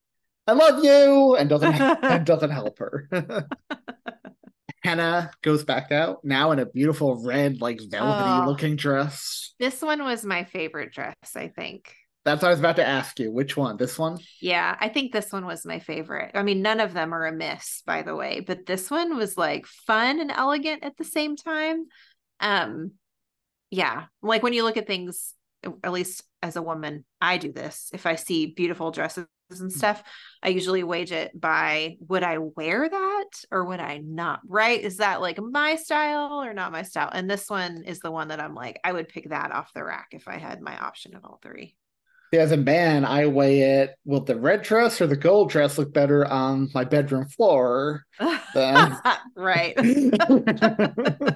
"I 0.47 0.53
love 0.53 0.83
you," 0.85 1.37
and 1.37 1.49
doesn't 1.49 1.75
and 2.03 2.25
doesn't 2.27 2.51
help 2.51 2.79
her. 2.79 3.09
Hannah 4.85 5.31
goes 5.43 5.65
back 5.65 5.91
out 5.93 6.25
now 6.25 6.53
in 6.53 6.61
a 6.61 6.67
beautiful 6.67 7.23
red, 7.25 7.61
like 7.61 7.81
velvety 7.81 8.45
Oh. 8.45 8.49
looking 8.49 8.77
dress. 8.77 9.55
this 9.59 9.83
one 9.83 10.05
was 10.05 10.25
my 10.25 10.45
favorite 10.45 10.93
dress 10.93 11.17
i 11.35 11.49
think 11.49 11.93
That's 12.25 12.43
what 12.43 12.49
I 12.49 12.51
was 12.53 12.61
about 12.61 12.77
to 12.77 12.87
ask 12.87 13.19
you. 13.19 13.33
Which 13.33 13.57
one? 13.57 13.77
This 13.77 13.99
one? 13.99 14.19
Yeah, 14.41 14.77
I 14.81 14.89
think 14.89 15.13
this 15.13 15.33
one 15.33 15.47
was 15.47 15.65
my 15.67 15.79
favorite. 15.81 16.33
I 16.35 16.43
mean, 16.43 16.61
none 16.63 16.79
of 16.81 16.93
them 16.93 17.13
are 17.15 17.27
a 17.27 17.33
miss, 17.33 17.83
by 17.87 18.03
the 18.03 18.15
way, 18.15 18.41
but 18.41 18.67
this 18.67 18.91
one 18.91 19.17
was 19.17 19.37
like 19.39 19.67
fun 19.67 20.21
and 20.21 20.31
elegant 20.31 20.85
at 20.85 20.97
the 20.99 21.05
same 21.05 21.37
time. 21.37 21.87
Um, 22.41 22.93
yeah, 23.71 24.05
like 24.23 24.43
when 24.43 24.53
you 24.53 24.65
look 24.65 24.77
at 24.77 24.87
things, 24.87 25.35
at 25.83 25.93
least 25.93 26.23
as 26.43 26.57
a 26.57 26.63
woman, 26.63 27.05
I 27.21 27.39
do 27.39 27.53
this. 27.53 27.91
If 27.93 28.07
I 28.07 28.15
see 28.15 28.47
beautiful 28.47 28.91
dresses 28.91 29.27
and 29.51 29.73
stuff, 29.73 30.03
I 30.43 30.49
usually 30.49 30.83
wage 30.83 31.13
it 31.13 31.39
by 31.39 31.97
would 32.01 32.23
I 32.23 32.39
wear 32.39 32.89
that 32.89 33.31
or 33.51 33.65
would 33.65 33.81
I 33.81 33.99
not? 33.99 34.41
Right? 34.47 34.81
Is 34.81 34.99
that 34.99 35.21
like 35.21 35.39
my 35.39 35.77
style 35.77 36.43
or 36.43 36.55
not 36.55 36.73
my 36.73 36.83
style? 36.83 37.11
And 37.13 37.29
this 37.29 37.51
one 37.51 37.83
is 37.85 38.01
the 38.01 38.11
one 38.11 38.29
that 38.29 38.41
I'm 38.41 38.55
like, 38.55 38.81
I 38.85 38.93
would 38.93 39.09
pick 39.09 39.31
that 39.31 39.53
off 39.53 39.73
the 39.75 39.85
rack 39.85 40.09
if 40.13 40.29
I 40.29 40.39
had 40.39 40.61
my 40.61 40.77
option 40.79 41.15
of 41.15 41.25
all 41.25 41.41
three. 41.43 41.77
As 42.33 42.53
a 42.53 42.57
man, 42.59 43.05
I 43.07 43.27
weigh 43.27 43.61
it. 43.81 43.95
Will 44.05 44.21
the 44.23 44.37
red 44.37 44.63
dress 44.63 45.01
or 45.01 45.07
the 45.07 45.17
gold 45.17 45.49
dress 45.51 45.79
look 45.79 45.93
better 45.95 46.27
on 46.27 46.69
my 46.75 46.85
bedroom 46.85 47.27
floor? 47.29 48.05
Then- 48.55 48.97
right. 49.37 49.75
I 49.79 51.33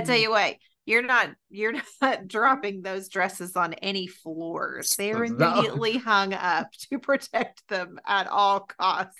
tell 0.00 0.16
you 0.16 0.30
what, 0.30 0.56
you're 0.86 1.02
not 1.02 1.30
you're 1.50 1.74
not 2.00 2.26
dropping 2.28 2.80
those 2.82 3.08
dresses 3.08 3.56
on 3.56 3.74
any 3.74 4.06
floors. 4.06 4.96
They 4.96 5.12
are 5.12 5.26
No. 5.26 5.52
immediately 5.52 5.98
hung 5.98 6.32
up 6.32 6.68
to 6.90 6.98
protect 6.98 7.66
them 7.68 7.98
at 8.06 8.26
all 8.26 8.60
costs. 8.60 9.14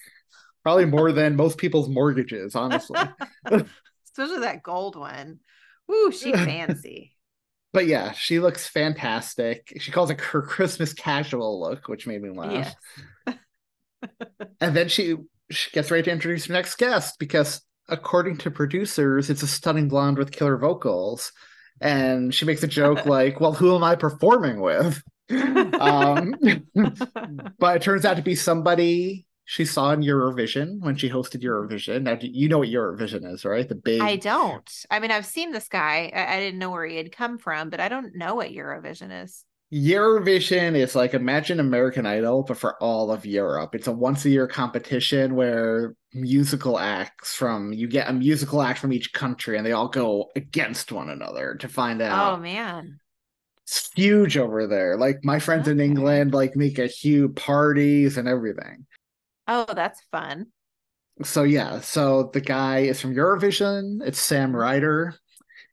Probably 0.63 0.87
more 0.87 1.13
than 1.13 1.37
most 1.37 1.59
people's 1.59 1.91
mortgages, 1.91 2.55
honestly. 2.55 2.99
Especially 3.45 4.41
that 4.41 4.63
gold 4.63 4.97
one. 4.97 5.41
Ooh, 5.93 6.11
she 6.11 6.33
fancy. 6.33 7.14
But 7.75 7.87
yeah, 7.87 8.13
she 8.13 8.39
looks 8.39 8.67
fantastic. 8.67 9.73
She 9.79 9.91
calls 9.91 10.11
it 10.11 10.21
her 10.21 10.41
Christmas 10.41 10.95
casual 10.95 11.61
look, 11.61 11.89
which 11.89 12.07
made 12.07 12.23
me 12.23 12.31
laugh. 12.31 12.75
Yes. 13.27 13.37
And 14.61 14.77
then 14.77 14.89
she 14.89 15.17
she 15.51 15.71
gets 15.73 15.91
ready 15.91 16.05
to 16.05 16.11
introduce 16.11 16.47
her 16.47 16.53
next 16.53 16.77
guest 16.77 17.19
because 17.19 17.61
according 17.89 18.39
to 18.39 18.51
producers, 18.51 19.29
it's 19.29 19.43
a 19.43 19.47
stunning 19.47 19.89
blonde 19.89 20.19
with 20.19 20.33
killer 20.33 20.57
vocals. 20.57 21.33
And 21.81 22.33
she 22.33 22.45
makes 22.45 22.63
a 22.63 22.69
joke 22.69 23.07
like, 23.07 23.41
"Well, 23.41 23.53
who 23.53 23.75
am 23.75 23.83
I 23.83 23.97
performing 23.97 24.61
with?" 24.61 25.03
um, 25.31 26.35
but 27.59 27.77
it 27.77 27.83
turns 27.83 28.05
out 28.05 28.17
to 28.17 28.23
be 28.23 28.37
somebody 28.37 29.27
she 29.45 29.65
saw 29.65 29.93
in 29.93 30.01
Eurovision 30.01 30.81
when 30.81 30.97
she 30.97 31.09
hosted 31.09 31.43
Eurovision. 31.43 32.03
Now, 32.03 32.17
you 32.21 32.49
know 32.49 32.59
what 32.59 32.69
Eurovision 32.69 33.31
is, 33.31 33.45
right? 33.45 33.69
The 33.69 33.75
big 33.75 34.01
I 34.01 34.17
don't. 34.17 34.71
I 34.91 35.01
mean, 35.01 35.11
I've 35.11 35.27
seen 35.27 35.53
this 35.53 35.69
guy. 35.69 36.11
I, 36.15 36.37
I 36.37 36.41
didn't 36.41 36.59
know 36.59 36.71
where 36.71 36.87
he 36.87 36.97
had 36.97 37.13
come 37.13 37.39
from, 37.39 37.69
but 37.69 37.81
I 37.81 37.89
don't 37.89 38.17
know 38.17 38.35
what 38.35 38.51
Eurovision 38.51 39.25
is. 39.25 39.45
Eurovision 39.73 40.77
is 40.77 40.95
like 40.95 41.15
imagine 41.15 41.59
American 41.59 42.07
Idol, 42.07 42.45
but 42.45 42.57
for 42.57 42.81
all 42.83 43.11
of 43.11 43.27
Europe. 43.27 43.75
It's 43.75 43.89
a 43.89 43.93
once 43.93 44.25
a 44.25 44.31
year 44.31 44.47
competition 44.47 45.35
where 45.35 45.97
musical 46.13 46.79
acts 46.79 47.35
from 47.35 47.73
you 47.73 47.89
get 47.89 48.09
a 48.09 48.13
musical 48.13 48.63
act 48.63 48.79
from 48.79 48.93
each 48.93 49.13
country 49.13 49.57
and 49.57 49.67
they 49.67 49.73
all 49.73 49.89
go 49.89 50.31
against 50.37 50.93
one 50.93 51.11
another 51.11 51.57
to 51.57 51.69
find 51.69 52.01
oh, 52.01 52.07
out. 52.07 52.35
Oh 52.35 52.41
man. 52.41 53.01
It's 53.65 53.91
huge 53.95 54.37
over 54.37 54.67
there. 54.67 54.97
Like 54.97 55.25
my 55.25 55.41
friends 55.41 55.67
in 55.67 55.81
England 55.81 56.33
like 56.33 56.55
make 56.55 56.79
a 56.79 56.87
huge 56.87 57.35
parties 57.35 58.17
and 58.17 58.29
everything. 58.29 58.87
Oh, 59.49 59.67
that's 59.75 60.01
fun. 60.11 60.53
So 61.23 61.45
yeah, 61.45 61.81
so 61.81 62.25
the 62.33 62.41
guy 62.41 62.81
is 62.81 63.01
from 63.01 63.15
Eurovision. 63.15 64.01
It's 64.07 64.21
Sam 64.21 64.55
Ryder. 64.55 65.15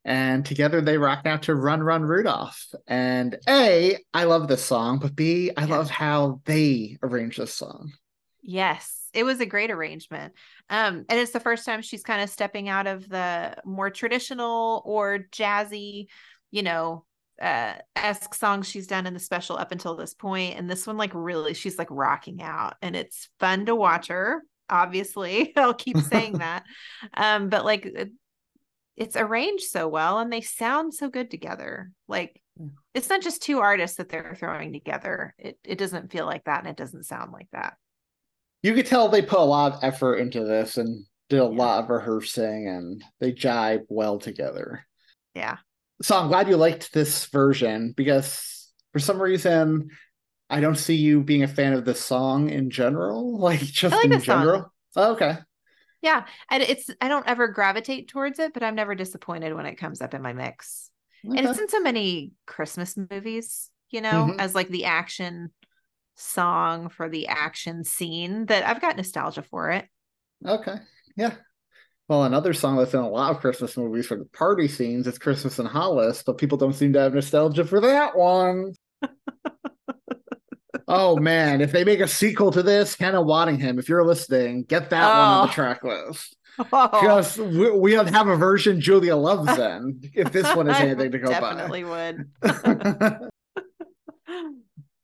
And 0.06 0.46
together 0.46 0.82
they 0.82 0.98
rock 0.98 1.26
out 1.28 1.44
to 1.44 1.56
Run 1.56 1.82
Run 1.84 2.04
Rudolph. 2.04 2.68
And 2.88 3.38
A, 3.50 3.98
I 4.14 4.26
love 4.26 4.48
this 4.48 4.64
song, 4.66 5.00
but 5.00 5.16
B, 5.16 5.52
I 5.58 5.66
Yeah. 5.66 5.78
love 5.78 5.90
how 5.92 6.42
they 6.46 6.98
arrange 7.04 7.38
this 7.38 7.54
song. 7.56 7.94
Yes, 8.42 9.10
it 9.14 9.24
was 9.24 9.40
a 9.40 9.46
great 9.46 9.72
arrangement. 9.72 10.34
Um, 10.70 11.06
and 11.10 11.20
it's 11.20 11.32
the 11.32 11.40
first 11.40 11.66
time 11.66 11.82
she's 11.82 12.04
kind 12.04 12.22
of 12.22 12.30
stepping 12.30 12.70
out 12.70 12.88
of 12.88 13.08
the 13.08 13.56
more 13.66 13.90
traditional 13.90 14.82
or 14.86 15.20
jazzy, 15.32 16.08
you 16.50 16.64
know, 16.64 17.06
uh 17.42 17.74
esque 17.96 18.34
songs 18.36 18.70
she's 18.70 18.88
done 18.88 19.08
in 19.08 19.14
the 19.14 19.20
special 19.20 19.58
up 19.58 19.72
until 19.72 19.96
this. 19.96 20.16
And 20.24 20.70
this 20.70 20.86
one, 20.88 20.98
like, 20.98 21.12
really, 21.14 21.54
she's 21.54 21.78
like 21.80 21.89
rocking 21.92 22.42
out, 22.42 22.76
and 22.82 22.96
it's 22.96 23.30
fun 23.39 23.66
to 23.66 23.76
watch 23.76 24.08
her. 24.08 24.44
Obviously, 24.70 25.54
I'll 25.58 25.74
keep 25.74 25.98
saying 25.98 26.34
that. 26.39 26.64
Um, 27.14 27.50
but 27.50 27.66
like, 27.66 27.86
it- 27.86 28.12
it's 28.98 29.16
arranged 29.16 29.64
so 29.64 29.88
well, 29.88 30.20
and 30.20 30.32
they 30.32 30.42
sound 30.42 30.94
so 30.94 31.10
good 31.10 31.32
together. 31.32 31.92
Like, 32.08 32.39
it's 32.94 33.10
not 33.10 33.22
just 33.22 33.42
two 33.42 33.60
artists 33.60 33.98
that 33.98 34.10
they're 34.10 34.36
throwing 34.38 34.74
together. 34.74 35.34
It 35.39 35.58
it 35.64 35.78
doesn't 35.78 36.12
feel 36.12 36.26
like 36.26 36.44
that, 36.44 36.60
and 36.60 36.68
it 36.70 36.78
doesn't 36.78 37.06
sound 37.06 37.32
like 37.32 37.48
that. 37.54 37.76
You 38.62 38.76
could 38.76 38.86
tell 38.86 39.08
they 39.10 39.24
put 39.24 39.39
a 39.39 39.44
lot 39.44 39.74
of 39.74 39.80
effort 39.84 40.18
into 40.18 40.44
this 40.44 40.78
and 40.78 41.06
did 41.30 41.39
a 41.39 41.44
Yeah. 41.44 41.58
lot 41.58 41.84
of 41.86 41.89
rehearsing 41.89 42.68
and 42.68 43.04
they 43.20 43.32
jive 43.34 43.86
well 43.89 44.20
together. 44.20 44.86
Yeah. 45.34 45.58
So 46.02 46.18
I'm 46.18 46.28
glad 46.28 46.47
you 46.49 46.58
liked 46.58 46.93
this 46.93 47.26
version 47.28 47.93
because 47.95 48.72
for 48.93 48.99
some 48.99 49.22
reason 49.22 49.89
I 50.49 50.60
don't 50.60 50.78
see 50.78 50.95
you 50.95 51.24
being 51.24 51.43
a 51.43 51.47
fan 51.47 51.74
of 51.74 51.86
the 51.86 51.95
song 51.95 52.49
in 52.49 52.70
general. 52.70 53.38
Like 53.39 53.60
just 53.62 54.04
like 54.04 54.12
in 54.12 54.22
general. 54.22 54.74
Oh, 54.95 55.14
okay. 55.14 55.38
Yeah, 56.02 56.26
and 56.49 56.64
it's 56.64 56.89
I 56.99 57.08
don't 57.08 57.28
ever 57.28 57.47
gravitate 57.47 58.08
towards 58.08 58.39
it, 58.39 58.54
but 58.54 58.64
I'm 58.64 58.76
never 58.76 58.95
disappointed 58.95 59.54
when 59.54 59.66
it 59.68 59.76
comes 59.76 60.02
up 60.02 60.14
in 60.14 60.22
my 60.22 60.34
mix. 60.34 60.89
And 61.36 61.45
it's 61.45 61.60
in 61.60 61.70
so 61.70 61.80
many 61.80 62.32
Christmas 62.47 62.97
movies, 62.97 63.70
you 63.91 64.02
know, 64.02 64.28
Mhm. 64.28 64.39
as 64.39 64.56
like 64.56 64.70
the 64.70 64.86
action 64.86 65.52
song 66.16 66.89
for 66.89 67.10
the 67.10 67.28
action 67.28 67.84
scene 67.84 68.47
that 68.47 68.66
I've 68.66 68.82
got 68.82 68.97
nostalgia 68.97 69.43
for 69.43 69.72
it. 69.72 69.88
Okay. 70.45 70.76
Yeah. 71.16 71.36
Well, 72.12 72.26
another 72.26 72.51
song 72.53 72.76
that's 72.76 72.93
in 72.93 72.99
a 72.99 73.07
lot 73.09 73.32
of 73.34 73.39
Christmas 73.39 73.78
movies 73.78 74.05
for 74.05 74.18
the 74.18 74.26
party 74.26 74.68
scenes 74.68 75.07
is 75.07 75.18
Christmas 75.18 75.59
in 75.59 75.66
Hollis, 75.66 76.24
but 76.24 76.38
people 76.38 76.57
don't 76.57 76.74
seem 76.74 76.91
to 76.91 76.99
have 76.99 77.14
nostalgia 77.14 77.64
for 77.64 77.80
that 77.80 78.18
one. 78.18 78.74
oh 80.89 81.16
man, 81.16 81.62
if 81.62 81.72
they 81.72 81.86
make 81.86 82.01
a 82.01 82.09
sequel 82.09 82.51
to 82.51 82.62
this, 82.64 82.97
Hannah 82.99 83.24
Waddingham, 83.24 83.80
if 83.80 83.88
you're 83.88 84.03
listening, 84.05 84.64
get 84.64 84.89
that 84.89 85.07
one 85.07 85.26
on 85.26 85.45
the 85.47 85.51
Oh. 85.53 85.55
track 85.55 85.86
list. 85.86 86.36
Oh, 86.74 86.89
Because 86.91 87.38
we, 87.38 87.72
we 87.72 87.91
don't 87.93 88.09
have 88.14 88.28
a 88.28 88.36
version 88.36 88.82
Julia 88.82 89.16
loves 89.16 89.55
then, 89.55 90.01
if 90.14 90.34
this 90.34 90.53
one 90.53 90.70
is 90.70 90.76
anything 90.82 91.14
to 91.14 91.18
go 91.20 91.30
definitely 91.30 91.86
would. 91.86 92.28
by. 92.41 93.20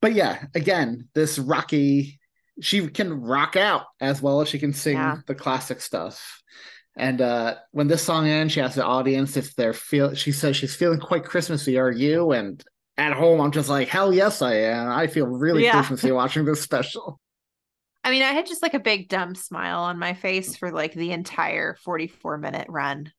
but 0.01 0.11
yeah, 0.13 0.43
again, 0.55 1.07
this 1.15 1.39
Rocky, 1.39 2.19
she 2.59 2.85
can 2.89 3.21
rock 3.21 3.55
out 3.55 3.83
as 4.01 4.21
well 4.21 4.41
as 4.41 4.49
she 4.49 4.59
can 4.59 4.73
sing 4.73 4.97
Yeah. 4.97 5.19
the 5.25 5.35
classic 5.35 5.79
stuff. 5.79 6.43
And 6.97 7.21
uh 7.21 7.55
when 7.71 7.87
this 7.87 8.03
song 8.03 8.27
ends, 8.27 8.53
she 8.53 8.61
asks 8.61 8.75
the 8.75 8.85
audience 8.85 9.37
if 9.37 9.55
they're 9.55 9.73
feel. 9.73 10.15
She 10.15 10.31
says 10.31 10.55
she's 10.57 10.75
feeling 10.75 10.99
quite 10.99 11.23
Christmassy. 11.23 11.77
Are 11.77 11.91
you? 11.91 12.31
And 12.31 12.63
at 12.97 13.13
home, 13.13 13.39
I'm 13.39 13.51
just 13.51 13.69
like, 13.69 13.87
hell 13.87 14.11
yes, 14.13 14.41
I 14.41 14.55
am. 14.55 14.89
I 14.89 15.07
feel 15.07 15.27
really 15.27 15.63
Yeah. 15.63 15.73
Christmassy 15.73 16.11
watching 16.21 16.45
this 16.45 16.61
special. 16.61 17.19
I 18.03 18.09
mean, 18.09 18.23
I 18.23 18.31
had 18.31 18.47
just 18.47 18.61
like 18.63 18.73
a 18.73 18.79
big 18.79 19.09
dumb 19.09 19.35
smile 19.35 19.81
on 19.81 19.99
my 19.99 20.13
face 20.13 20.55
for 20.55 20.71
like 20.71 20.93
the 20.93 21.11
entire 21.11 21.75
44 21.83 22.37
minute 22.37 22.65
run. 22.69 23.11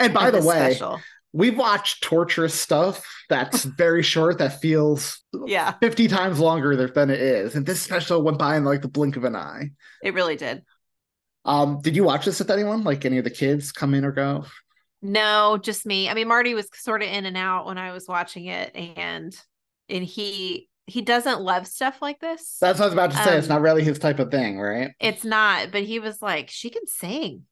And 0.00 0.12
by 0.12 0.30
the 0.32 0.42
way, 0.42 0.74
special. 0.74 1.00
we've 1.32 1.56
watched 1.56 2.02
torturous 2.02 2.52
stuff 2.52 3.06
that's 3.28 3.64
very 3.78 4.02
short 4.02 4.38
that 4.38 4.60
feels 4.60 5.20
Yeah, 5.46 5.74
50 5.80 6.08
times 6.08 6.40
longer 6.40 6.74
than 6.76 7.08
it 7.08 7.20
is. 7.20 7.54
And 7.54 7.64
this 7.64 7.80
special 7.80 8.20
went 8.22 8.38
by 8.38 8.56
in 8.56 8.64
like 8.64 8.82
the 8.82 8.88
blink 8.88 9.16
of 9.16 9.24
an 9.24 9.36
eye. 9.36 9.70
it 10.02 10.12
really 10.14 10.36
did. 10.36 10.64
Um, 11.44 11.80
did 11.80 11.96
you 11.96 12.04
watch 12.04 12.24
this 12.24 12.38
with 12.38 12.50
anyone? 12.50 12.84
Like 12.84 13.04
any 13.04 13.18
of 13.18 13.24
the 13.24 13.30
kids 13.30 13.72
come 13.72 13.94
in 13.94 14.04
or 14.04 14.12
go? 14.12 14.44
No, 15.02 15.58
just 15.60 15.84
me. 15.84 16.08
I 16.08 16.14
mean, 16.14 16.28
Marty 16.28 16.54
was 16.54 16.68
sort 16.74 17.02
of 17.02 17.08
in 17.08 17.26
and 17.26 17.36
out 17.36 17.66
when 17.66 17.76
I 17.78 17.92
was 17.92 18.06
watching 18.06 18.46
it, 18.46 18.74
and 18.76 19.36
and 19.88 20.04
he 20.04 20.68
he 20.86 21.02
doesn't 21.02 21.40
love 21.40 21.66
stuff 21.66 22.00
like 22.00 22.20
this. 22.20 22.60
That's 22.60 22.78
what 22.78 22.84
I 22.84 22.86
was 22.86 22.92
about 22.94 23.10
to 23.12 23.16
say. 23.18 23.36
it's 23.36 23.48
Um, 23.48 23.48
not 23.48 23.60
really 23.60 23.82
his 23.84 23.98
type 23.98 24.18
of 24.18 24.30
thing, 24.30 24.58
right? 24.60 24.92
It's 25.00 25.24
not, 25.24 25.72
but 25.72 25.82
he 25.82 25.98
was 25.98 26.22
like, 26.22 26.50
she 26.50 26.70
can 26.70 26.86
sing. 26.86 27.46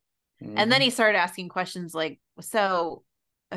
And 0.55 0.71
Mm-hmm. 0.71 0.73
then 0.73 0.81
he 0.81 0.89
started 0.89 1.17
asking 1.19 1.49
questions 1.49 1.93
like, 1.95 2.19
so 2.41 3.03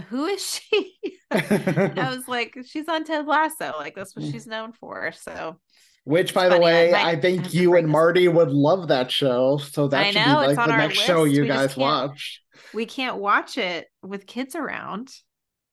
who 0.09 0.27
is 0.27 0.47
she? 0.47 0.97
I 1.97 2.15
was 2.15 2.29
like, 2.29 2.57
she's 2.67 2.89
on 2.89 3.05
Ted 3.05 3.27
Lasso. 3.27 3.75
Like 3.79 3.95
that's 3.97 4.17
what 4.17 4.25
she's 4.25 4.47
known 4.47 4.73
for. 4.73 5.13
So 5.13 5.61
Which, 6.05 6.35
by 6.35 6.51
the 6.51 6.57
funny, 6.57 6.65
I 6.67 6.67
way, 6.67 6.91
might 6.93 7.05
I 7.07 7.17
think 7.21 7.55
you 7.55 7.77
and 7.77 7.89
Marty 7.89 8.29
would 8.29 8.51
love 8.51 8.89
that 8.89 9.11
show. 9.11 9.57
So 9.59 9.89
that 9.89 10.01
I 10.01 10.11
should 10.11 10.27
know, 10.27 10.41
be 10.41 10.55
like 10.55 10.67
the 10.67 10.77
next 10.77 10.99
show 10.99 11.25
you 11.25 11.43
We 11.43 11.49
guys 11.49 11.77
watch. 11.77 12.43
we 12.75 12.85
can't 12.85 13.17
watch 13.17 13.57
it 13.57 13.87
with 14.03 14.27
kids 14.27 14.55
around. 14.55 15.11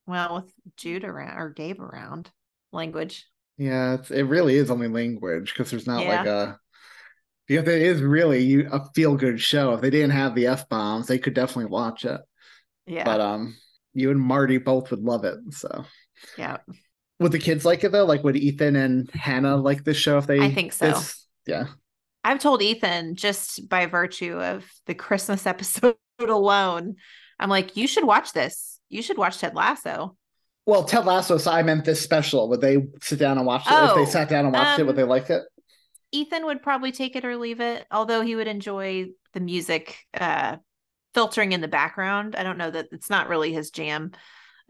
Well, 0.07 0.35
with 0.35 0.53
Jude 0.77 1.03
around 1.03 1.37
or 1.37 1.49
Gabe 1.49 1.81
around. 1.81 2.31
Language. 2.71 3.27
Yeah, 3.57 3.95
it's, 3.95 4.09
it 4.09 4.23
really 4.23 4.55
is 4.55 4.71
only 4.71 4.87
language 4.87 5.53
because 5.53 5.69
there's 5.69 5.87
not 5.87 6.05
like 6.05 6.25
a. 6.25 6.57
Because 7.47 7.67
it 7.67 7.81
is 7.81 8.01
really 8.01 8.63
a 8.63 8.85
feel 8.95 9.17
good 9.17 9.41
show. 9.41 9.73
If 9.73 9.81
they 9.81 9.89
didn't 9.89 10.11
have 10.11 10.35
the 10.35 10.47
f 10.47 10.69
bombs, 10.69 11.07
they 11.07 11.19
could 11.19 11.33
definitely 11.33 11.65
watch 11.65 12.05
it. 12.05 12.21
Yeah. 12.85 13.03
But 13.03 13.19
um, 13.19 13.57
you 13.93 14.11
and 14.11 14.21
Marty 14.21 14.57
both 14.57 14.89
would 14.91 15.01
love 15.01 15.25
it. 15.25 15.37
So 15.51 15.83
yeah. 16.37 16.57
Would 17.21 17.31
the 17.31 17.39
kids 17.39 17.63
like 17.63 17.83
it 17.83 17.91
though? 17.91 18.05
Like 18.05 18.23
would 18.23 18.35
Ethan 18.35 18.75
and 18.75 19.09
Hannah 19.11 19.55
like 19.55 19.83
this 19.83 19.97
show 19.97 20.17
if 20.17 20.27
they? 20.27 20.39
I 20.39 20.51
think 20.53 20.73
so. 20.73 20.87
this- 20.87 21.25
yeah. 21.45 21.67
I've 22.23 22.39
told 22.39 22.61
Ethan 22.61 23.15
just 23.15 23.67
by 23.67 23.87
virtue 23.87 24.37
of 24.39 24.65
the 24.85 24.93
Christmas 24.93 25.45
episode 25.47 25.95
alone, 26.19 26.95
I'm 27.39 27.49
like, 27.49 27.75
you 27.77 27.87
should 27.87 28.03
watch 28.05 28.33
this. 28.33 28.79
You 28.89 29.01
should 29.01 29.17
watch 29.17 29.39
Ted 29.39 29.55
Lasso. 29.55 30.15
Well, 30.67 30.83
Ted 30.83 31.05
Lasso. 31.05 31.37
So 31.39 31.49
I 31.51 31.63
meant 31.63 31.85
this 31.85 32.01
special. 32.01 32.47
Would 32.49 32.61
they 32.61 32.77
sit 33.01 33.17
down 33.17 33.37
and 33.37 33.47
watch 33.47 33.65
it? 33.65 33.71
if 33.73 33.89
Oh, 33.91 33.95
they 33.95 34.05
sat 34.05 34.29
down 34.29 34.45
and 34.45 34.53
watched 34.53 34.79
it, 34.79 34.83
would 34.83 34.91
um, 34.91 34.95
they 34.97 35.03
like 35.03 35.29
it? 35.31 35.41
Ethan 36.11 36.45
would 36.45 36.61
probably 36.61 36.91
take 36.91 37.15
it 37.15 37.25
or 37.25 37.37
leave 37.37 37.61
it, 37.61 37.85
although 37.89 38.21
he 38.21 38.35
would 38.35 38.47
enjoy 38.47 39.07
the 39.33 39.39
music 39.39 39.97
uh 40.13 40.57
filtering 41.13 41.51
in 41.53 41.61
the 41.61 41.67
background. 41.67 42.35
I 42.35 42.43
don't 42.43 42.57
know 42.57 42.69
that 42.71 42.87
it's 42.91 43.09
not 43.09 43.29
really 43.29 43.51
his 43.53 43.71
jam 43.71 44.11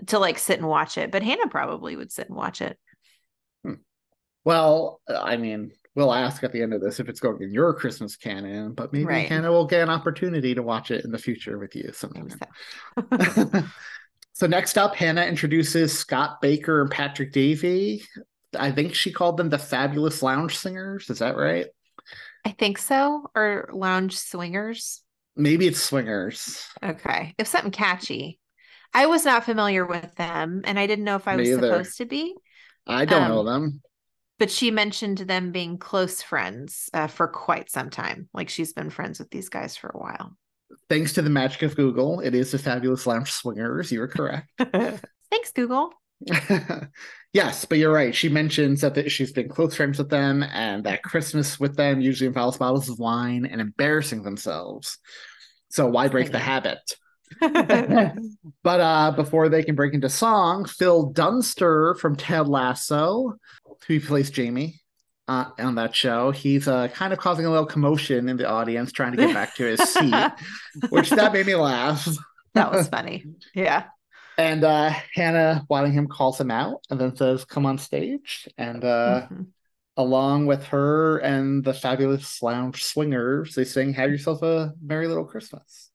to 0.08 0.20
like 0.20 0.38
sit 0.38 0.60
and 0.60 0.68
watch 0.68 0.98
it, 0.98 1.12
but 1.12 1.24
Hannah 1.24 1.48
probably 1.48 1.96
would 1.96 2.12
sit 2.12 2.28
and 2.28 2.38
watch 2.38 2.62
it. 2.62 2.78
Hmm. 3.64 3.76
Well, 4.44 5.02
I 5.08 5.38
mean, 5.38 5.72
we'll 5.96 6.14
ask 6.14 6.44
at 6.44 6.52
the 6.52 6.62
end 6.62 6.74
of 6.74 6.82
this 6.82 7.00
if 7.00 7.10
it's 7.10 7.20
going 7.20 7.42
in 7.42 7.54
your 7.54 7.74
Christmas 7.74 8.16
canon, 8.16 8.74
but 8.74 8.94
maybe 8.94 9.06
Right. 9.06 9.30
Hannah 9.30 9.52
will 9.52 9.68
get 9.68 9.82
an 9.82 9.90
opportunity 9.90 10.56
to 10.56 10.64
watch 10.64 10.92
it 10.92 11.06
in 11.06 11.12
the 11.12 11.18
future 11.18 11.58
with 11.58 11.76
you 11.76 11.92
sometime. 11.94 12.30
so 14.34 14.48
next 14.48 14.78
up, 14.78 14.96
Hannah 14.96 15.26
introduces 15.26 15.98
Scott 15.98 16.42
Baker 16.42 16.82
and 16.82 16.90
Patrick 16.90 17.32
Davey. 17.32 18.04
I 18.58 18.72
think 18.72 18.96
she 18.96 19.12
called 19.12 19.38
them 19.38 19.50
the 19.50 19.58
Fabulous 19.58 20.22
Lounge 20.22 20.58
Singers. 20.58 21.10
Is 21.10 21.20
that 21.20 21.38
right? 21.38 21.68
I 22.44 22.52
think 22.52 22.78
so. 22.78 23.30
Or 23.36 23.70
lounge 23.72 24.18
swingers. 24.18 25.04
Maybe 25.36 25.68
it's 25.68 25.82
Swingers. 25.82 26.68
Okay. 26.84 27.34
If 27.38 27.48
something 27.48 27.72
catchy. 27.72 28.40
I 28.94 29.06
was 29.06 29.26
not 29.26 29.46
familiar 29.46 29.86
with 29.86 30.14
them 30.16 30.62
and 30.66 30.78
I 30.78 30.88
didn't 30.88 31.06
know 31.06 31.16
if 31.16 31.28
I 31.28 31.36
was 31.36 31.50
either. 31.50 31.62
supposed 31.62 31.98
to 31.98 32.06
be. 32.06 32.36
I 32.88 33.06
don't 33.06 33.30
know 33.30 33.40
Um, 33.40 33.46
them. 33.46 33.82
But 34.40 34.52
she 34.52 34.72
mentioned 34.72 35.20
them 35.20 35.52
being 35.52 35.78
close 35.78 36.22
friends 36.22 36.90
uh, 36.94 37.08
for 37.08 37.28
quite 37.28 37.70
some 37.70 37.90
time. 37.90 38.28
Like 38.34 38.50
she's 38.50 38.74
been 38.74 38.90
friends 38.90 39.20
with 39.20 39.30
these 39.30 39.50
guys 39.50 39.78
for 39.78 39.90
a 39.90 39.98
while. 39.98 40.36
Thanks 40.90 41.14
to 41.14 41.22
the 41.22 41.30
magic 41.30 41.62
of 41.62 41.76
Google, 41.76 42.22
it 42.22 42.34
is 42.34 42.52
the 42.52 42.58
Fabulous 42.58 43.06
Lounge 43.06 43.32
Swingers. 43.32 43.92
You 43.92 44.00
were 44.00 44.08
correct. 44.08 44.50
Thanks, 44.58 45.52
Google. 45.54 45.92
yes, 47.34 47.66
but 47.66 47.78
you're 47.78 47.94
right. 47.94 48.16
She 48.16 48.30
mentions 48.30 48.82
that, 48.82 48.96
that 48.96 49.12
she's 49.12 49.32
been 49.32 49.50
close 49.50 49.76
friends 49.76 49.98
with 49.98 50.10
them 50.10 50.44
and 50.44 50.84
that 50.86 51.04
Christmas 51.04 51.60
with 51.60 51.76
them 51.76 52.02
usually 52.02 52.28
involves 52.28 52.58
bottles 52.58 52.90
of 52.90 53.00
wine 53.00 53.46
and 53.46 53.62
embarrassing 53.62 54.24
themselves. 54.24 54.98
So 55.70 55.88
why 55.88 56.08
break 56.10 56.32
the 56.32 56.40
habit? 56.40 56.80
but 58.64 58.80
uh 58.80 59.12
before 59.16 59.50
they 59.50 59.64
can 59.64 59.76
break 59.76 59.94
into 59.94 60.10
song, 60.10 60.66
Phil 60.66 61.08
Dunster 61.12 61.96
from 61.96 62.16
Ted 62.16 62.48
Lasso, 62.48 63.36
who 63.88 64.00
plays 64.00 64.30
Jamie 64.30 64.82
uh, 65.28 65.46
on 65.60 65.76
that 65.76 65.96
show, 65.96 66.32
he's 66.32 66.68
uh 66.68 66.88
kind 66.90 67.14
of 67.14 67.20
causing 67.20 67.46
a 67.46 67.50
little 67.50 67.66
commotion 67.66 68.28
in 68.30 68.38
the 68.38 68.48
audience 68.50 68.92
trying 68.92 69.12
to 69.12 69.18
get 69.18 69.34
back 69.34 69.56
to 69.56 69.64
his 69.66 69.80
seat, 69.82 70.32
which 70.90 71.10
that 71.12 71.32
made 71.34 71.46
me 71.46 71.56
laugh. 71.56 72.08
That 72.54 72.72
was 72.72 72.88
funny. 72.88 73.26
Yeah. 73.54 73.86
And 74.38 74.64
uh 74.64 74.94
Hannah 75.14 75.66
Waddingham 75.70 76.10
calls 76.10 76.40
him 76.40 76.52
out 76.52 76.84
and 76.90 77.00
then 77.00 77.16
says, 77.16 77.46
Come 77.46 77.66
on 77.66 77.78
stage. 77.78 78.48
And 78.58 78.84
uh 78.84 79.28
Mhm. 79.32 79.48
along 79.98 80.48
with 80.48 80.66
her 80.68 81.18
and 81.20 81.64
the 81.64 81.74
fabulous 81.74 82.42
lounge 82.42 82.84
swingers, 82.84 83.56
they 83.56 83.66
sing 83.66 83.94
Have 83.94 84.10
Yourself 84.10 84.42
a 84.42 84.74
Merry 84.82 85.08
Little 85.08 85.26
Christmas. 85.26 85.91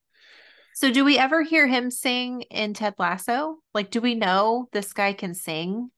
So, 0.77 0.91
do 0.91 1.03
we 1.03 1.17
ever 1.17 1.41
hear 1.41 1.65
him 1.65 1.89
sing 1.89 2.43
in 2.51 2.75
Ted 2.75 2.93
Lasso? 2.99 3.57
Like, 3.73 3.89
do 3.89 3.99
we 3.99 4.13
know 4.13 4.69
this 4.73 4.93
guy 4.93 5.13
can 5.13 5.33
sing? 5.33 5.89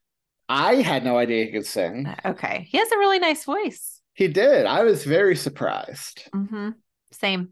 I 0.48 0.76
had 0.76 1.04
no 1.04 1.18
idea 1.18 1.44
he 1.44 1.52
could 1.52 1.66
sing. 1.66 2.08
Okay. 2.24 2.66
He 2.70 2.78
has 2.78 2.90
a 2.90 2.98
really 2.98 3.20
nice 3.20 3.44
voice. 3.44 4.00
He 4.14 4.30
did. 4.30 4.66
I 4.66 4.84
was 4.86 5.04
very 5.04 5.36
surprised. 5.36 6.30
hmm 6.32 6.70
Same. 7.12 7.50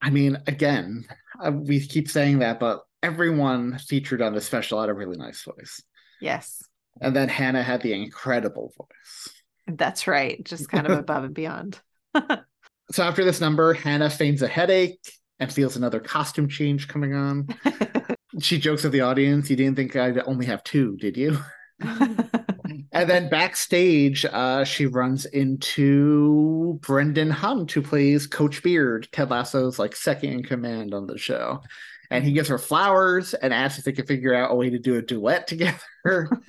I 0.00 0.08
mean, 0.08 0.38
again, 0.46 1.04
uh, 1.44 1.52
we 1.52 1.78
keep 1.86 2.08
saying 2.08 2.38
that, 2.38 2.58
but 2.58 2.80
everyone 3.02 3.76
featured 3.76 4.22
on 4.22 4.32
the 4.32 4.40
special 4.40 4.80
had 4.80 4.88
a 4.88 4.94
really 4.94 5.18
nice 5.18 5.42
voice. 5.42 5.82
Yes. 6.22 6.62
And 7.02 7.14
then 7.14 7.28
Hannah 7.28 7.62
had 7.62 7.82
the 7.82 7.92
incredible 7.92 8.72
voice. 8.78 9.28
That's 9.66 10.06
right. 10.06 10.42
Just 10.42 10.70
kind 10.70 10.86
of 10.86 10.98
above 10.98 11.24
and 11.24 11.34
beyond. 11.34 11.78
So 12.90 13.02
after 13.04 13.24
this 13.24 13.40
number, 13.40 13.72
Hannah 13.72 14.10
feigns 14.10 14.42
a 14.42 14.48
headache 14.48 15.00
and 15.42 15.52
feels 15.52 15.76
another 15.76 16.00
costume 16.00 16.48
change 16.48 16.88
coming 16.88 17.14
on. 17.14 17.48
she 18.40 18.58
jokes 18.58 18.84
at 18.84 18.92
the 18.92 19.00
audience, 19.00 19.50
You 19.50 19.56
didn't 19.56 19.76
think 19.76 19.96
I'd 19.96 20.18
only 20.26 20.46
have 20.46 20.64
two, 20.64 20.96
did 20.96 21.16
you? 21.16 21.38
And 22.92 23.08
then 23.08 23.30
backstage, 23.30 24.26
uh, 24.26 24.64
she 24.64 24.84
runs 24.84 25.24
into 25.24 26.78
Brendan 26.82 27.30
Hunt, 27.30 27.72
who 27.72 27.80
plays 27.80 28.26
Coach 28.26 28.62
Beard, 28.62 29.08
Ted 29.12 29.30
Lasso's 29.30 29.78
like 29.78 29.96
second 29.96 30.30
in 30.30 30.42
command 30.42 30.92
on 30.92 31.06
the 31.06 31.16
show. 31.16 31.62
And 32.10 32.22
he 32.22 32.32
gives 32.32 32.50
her 32.50 32.58
flowers 32.58 33.32
and 33.32 33.54
asks 33.54 33.78
if 33.78 33.86
they 33.86 33.92
can 33.92 34.04
figure 34.04 34.34
out 34.34 34.50
a 34.50 34.54
way 34.54 34.68
to 34.68 34.78
do 34.78 34.96
a 34.96 35.02
duet 35.02 35.46
together. 35.46 35.80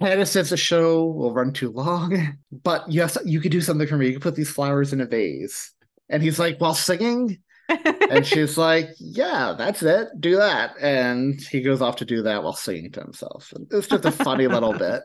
Hannah 0.00 0.26
says 0.26 0.50
the 0.50 0.56
show 0.56 1.06
will 1.06 1.34
run 1.34 1.52
too 1.52 1.72
long, 1.72 2.38
but 2.62 2.88
yes, 2.88 3.18
you 3.24 3.40
could 3.40 3.50
do 3.50 3.60
something 3.60 3.88
for 3.88 3.96
me. 3.96 4.06
You 4.06 4.12
could 4.12 4.22
put 4.22 4.36
these 4.36 4.50
flowers 4.50 4.92
in 4.92 5.00
a 5.00 5.06
vase. 5.06 5.73
And 6.08 6.22
he's 6.22 6.38
like, 6.38 6.58
while 6.58 6.74
singing? 6.74 7.38
and 7.68 8.26
she's 8.26 8.58
like, 8.58 8.90
"Yeah, 8.98 9.54
that's 9.56 9.82
it. 9.82 10.08
Do 10.20 10.36
that." 10.36 10.74
And 10.80 11.40
he 11.40 11.62
goes 11.62 11.80
off 11.80 11.96
to 11.96 12.04
do 12.04 12.22
that 12.22 12.42
while 12.42 12.52
singing 12.52 12.92
to 12.92 13.00
himself. 13.00 13.52
And 13.54 13.66
It's 13.72 13.88
just 13.88 14.04
a 14.04 14.10
funny 14.10 14.46
little 14.46 14.72
bit. 14.78 15.02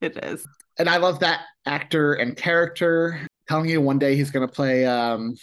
It 0.00 0.16
is. 0.24 0.46
And 0.78 0.88
I 0.88 0.98
love 0.98 1.20
that 1.20 1.40
actor 1.64 2.14
and 2.14 2.36
character. 2.36 3.26
Telling 3.48 3.68
you 3.68 3.80
one 3.80 3.98
day 3.98 4.16
he's 4.16 4.30
going 4.30 4.46
to 4.46 4.52
play 4.52 4.86
um, 4.86 5.34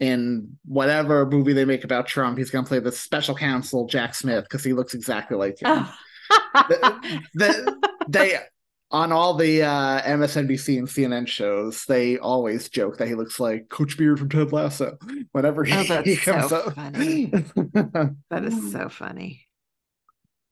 in 0.00 0.56
whatever 0.64 1.26
movie 1.26 1.52
they 1.52 1.64
make 1.64 1.84
about 1.84 2.06
Trump. 2.06 2.38
He's 2.38 2.50
going 2.50 2.64
to 2.64 2.68
play 2.68 2.78
the 2.78 2.92
special 2.92 3.34
counsel 3.34 3.86
Jack 3.86 4.14
Smith 4.14 4.44
because 4.44 4.64
he 4.64 4.72
looks 4.72 4.94
exactly 4.94 5.36
like 5.36 5.60
him. 5.60 5.86
the, 6.54 7.20
the, 7.34 7.90
they 8.08 8.38
on 8.92 9.10
all 9.12 9.34
the 9.34 9.62
uh, 9.62 10.02
MSNBC 10.02 10.78
and 10.78 10.86
CNN 10.86 11.26
shows, 11.26 11.84
they 11.86 12.18
always 12.18 12.68
joke 12.68 12.98
that 12.98 13.08
he 13.08 13.14
looks 13.14 13.40
like 13.40 13.68
Coach 13.70 13.96
Beard 13.96 14.18
from 14.18 14.28
Ted 14.28 14.52
Lasso 14.52 14.98
whenever 15.32 15.64
he, 15.64 15.72
Oh, 15.90 16.02
he 16.04 16.16
comes 16.16 16.50
so 16.50 16.56
up. 16.56 16.74
That 16.74 18.44
is 18.44 18.72
so 18.72 18.88
funny. 18.88 19.46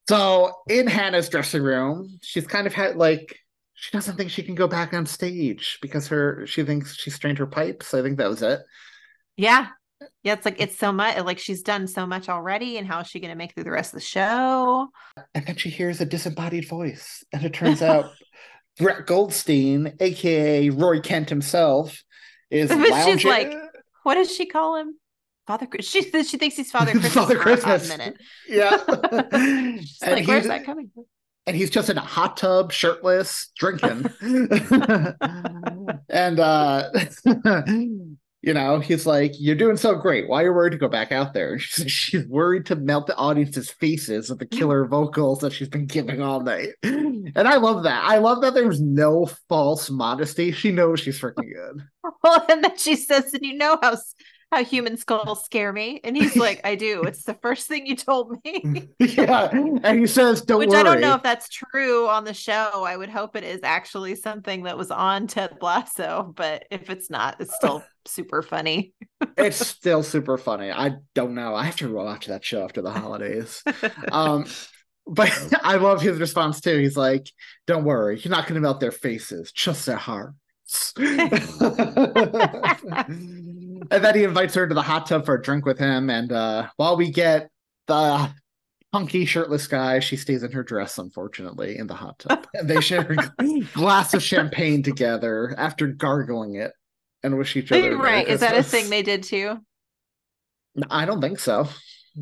so 0.08 0.52
in 0.68 0.86
Hannah's 0.86 1.28
dressing 1.28 1.62
room, 1.62 2.18
she's 2.22 2.46
kind 2.46 2.66
of 2.66 2.74
had 2.74 2.96
like 2.96 3.36
she 3.74 3.90
doesn't 3.92 4.16
think 4.16 4.30
she 4.30 4.42
can 4.42 4.54
go 4.54 4.66
back 4.68 4.92
on 4.92 5.06
stage 5.06 5.78
because 5.80 6.08
her 6.08 6.46
she 6.46 6.62
thinks 6.64 6.96
she 6.96 7.10
strained 7.10 7.38
her 7.38 7.46
pipes. 7.46 7.94
I 7.94 8.02
think 8.02 8.18
that 8.18 8.28
was 8.28 8.42
it. 8.42 8.60
Yeah. 9.36 9.68
Yeah, 10.22 10.34
it's 10.34 10.44
like 10.44 10.60
it's 10.60 10.76
so 10.78 10.92
much 10.92 11.18
like 11.24 11.38
she's 11.38 11.62
done 11.62 11.86
so 11.86 12.06
much 12.06 12.28
already, 12.28 12.78
and 12.78 12.86
how 12.86 13.00
is 13.00 13.06
she 13.06 13.20
gonna 13.20 13.34
make 13.34 13.54
through 13.54 13.64
the 13.64 13.70
rest 13.70 13.92
of 13.92 14.00
the 14.00 14.04
show? 14.06 14.88
And 15.34 15.46
then 15.46 15.56
she 15.56 15.70
hears 15.70 16.00
a 16.00 16.04
disembodied 16.06 16.68
voice, 16.68 17.24
and 17.32 17.44
it 17.44 17.52
turns 17.52 17.82
out 17.82 18.10
Brett 18.78 19.06
Goldstein, 19.06 19.94
aka 20.00 20.70
Roy 20.70 21.00
Kent 21.00 21.28
himself, 21.28 22.02
is 22.50 22.70
she's 23.04 23.24
like, 23.24 23.52
what 24.04 24.14
does 24.14 24.34
she 24.34 24.46
call 24.46 24.76
him? 24.76 24.96
Father 25.46 25.66
she 25.80 26.02
she 26.02 26.36
thinks 26.38 26.56
he's 26.56 26.70
Father 26.70 26.92
Christmas. 26.92 27.12
Father 27.14 27.36
Christmas. 27.38 27.88
yeah. 28.48 28.76
She's 29.80 29.98
And 30.02 30.12
like, 30.12 30.26
where's 30.28 30.46
that 30.46 30.64
coming 30.64 30.90
from? 30.94 31.04
and 31.46 31.56
he's 31.56 31.70
just 31.70 31.90
in 31.90 31.98
a 31.98 32.02
hot 32.02 32.36
tub, 32.36 32.70
shirtless, 32.70 33.50
drinking. 33.58 34.06
and 36.08 36.38
uh 36.40 36.90
you 38.42 38.54
know, 38.54 38.80
he's 38.80 39.06
like, 39.06 39.32
You're 39.38 39.56
doing 39.56 39.76
so 39.76 39.94
great. 39.94 40.28
Why 40.28 40.42
are 40.42 40.46
you 40.46 40.52
worried 40.52 40.72
to 40.72 40.78
go 40.78 40.88
back 40.88 41.12
out 41.12 41.34
there? 41.34 41.52
And 41.60 41.60
she's, 41.60 41.92
she's 41.92 42.26
worried 42.26 42.66
to 42.66 42.76
melt 42.76 43.06
the 43.06 43.16
audience's 43.16 43.70
faces 43.70 44.30
with 44.30 44.38
the 44.38 44.46
mm. 44.46 44.58
killer 44.58 44.86
vocals 44.86 45.40
that 45.40 45.52
she's 45.52 45.68
been 45.68 45.86
giving 45.86 46.22
all 46.22 46.40
night. 46.40 46.70
And 47.32 47.46
I 47.46 47.58
love 47.58 47.84
that. 47.84 48.02
I 48.02 48.18
love 48.18 48.40
that 48.40 48.54
there's 48.54 48.80
no 48.80 49.26
false 49.48 49.88
modesty. 49.88 50.50
She 50.50 50.72
knows 50.72 50.98
she's 51.00 51.20
freaking 51.20 51.52
good. 51.52 51.86
Well, 52.24 52.44
and 52.48 52.64
then 52.64 52.76
she 52.76 52.96
says, 52.96 53.32
"And 53.32 53.44
you 53.44 53.56
know 53.56 53.78
how 53.80 53.96
how 54.50 54.64
human 54.64 54.96
skulls 54.96 55.44
scare 55.44 55.72
me?" 55.72 56.00
And 56.04 56.16
he's 56.16 56.36
like, 56.36 56.60
"I 56.64 56.74
do. 56.74 57.02
It's 57.02 57.24
the 57.24 57.34
first 57.34 57.66
thing 57.68 57.86
you 57.86 57.96
told 57.96 58.36
me." 58.44 58.88
yeah. 58.98 59.48
And 59.52 59.98
he 59.98 60.06
says, 60.06 60.42
Don't 60.42 60.58
Which 60.58 60.70
worry. 60.70 60.80
I 60.80 60.82
don't 60.82 61.00
know 61.00 61.14
if 61.14 61.22
that's 61.22 61.48
true 61.48 62.08
on 62.08 62.24
the 62.24 62.34
show. 62.34 62.84
I 62.84 62.96
would 62.96 63.08
hope 63.08 63.36
it 63.36 63.44
is 63.44 63.60
actually 63.62 64.14
something 64.16 64.64
that 64.64 64.76
was 64.76 64.90
on 64.90 65.26
Ted 65.26 65.58
Lasso, 65.60 66.32
but 66.36 66.64
if 66.70 66.90
it's 66.90 67.10
not, 67.10 67.40
it's 67.40 67.54
still 67.54 67.82
super 68.06 68.42
funny. 68.42 68.92
it's 69.36 69.64
still 69.66 70.02
super 70.02 70.38
funny. 70.38 70.70
I 70.70 70.96
don't 71.14 71.34
know. 71.34 71.54
I 71.54 71.64
have 71.64 71.76
to 71.76 71.92
watch 71.92 72.26
that 72.26 72.44
show 72.44 72.64
after 72.64 72.82
the 72.82 72.90
holidays. 72.90 73.62
um, 74.12 74.46
but 75.06 75.32
I 75.62 75.76
love 75.76 76.00
his 76.00 76.18
response 76.18 76.60
too. 76.60 76.78
He's 76.78 76.96
like, 76.96 77.30
"Don't 77.66 77.84
worry, 77.84 78.20
you're 78.20 78.30
not 78.30 78.46
going 78.46 78.54
to 78.54 78.60
melt 78.60 78.80
their 78.80 78.92
faces, 78.92 79.52
just 79.52 79.86
their 79.86 79.96
hearts." 80.70 80.92
and 83.90 84.04
then 84.04 84.14
he 84.14 84.24
invites 84.24 84.54
her 84.54 84.66
to 84.66 84.74
the 84.74 84.82
hot 84.82 85.06
tub 85.06 85.24
for 85.24 85.34
a 85.34 85.42
drink 85.42 85.64
with 85.64 85.78
him. 85.78 86.10
And 86.10 86.32
uh, 86.32 86.68
while 86.76 86.96
we 86.96 87.10
get 87.10 87.50
the 87.86 88.30
hunky 88.92 89.24
shirtless 89.24 89.66
guy, 89.66 90.00
she 90.00 90.16
stays 90.16 90.42
in 90.42 90.52
her 90.52 90.62
dress, 90.62 90.98
unfortunately, 90.98 91.78
in 91.78 91.86
the 91.86 91.94
hot 91.94 92.18
tub. 92.18 92.46
And 92.54 92.68
they 92.68 92.80
share 92.80 93.16
a 93.38 93.60
glass 93.74 94.14
of 94.14 94.22
champagne 94.22 94.82
together 94.82 95.54
after 95.58 95.86
gargling 95.86 96.54
it 96.54 96.72
and 97.22 97.36
wish 97.36 97.56
each 97.56 97.72
other. 97.72 97.96
Right. 97.96 98.26
Is 98.26 98.40
that 98.40 98.56
a 98.56 98.62
thing 98.62 98.90
they 98.90 99.02
did 99.02 99.22
too? 99.22 99.58
I 100.88 101.04
don't 101.04 101.20
think 101.20 101.38
so. 101.40 101.68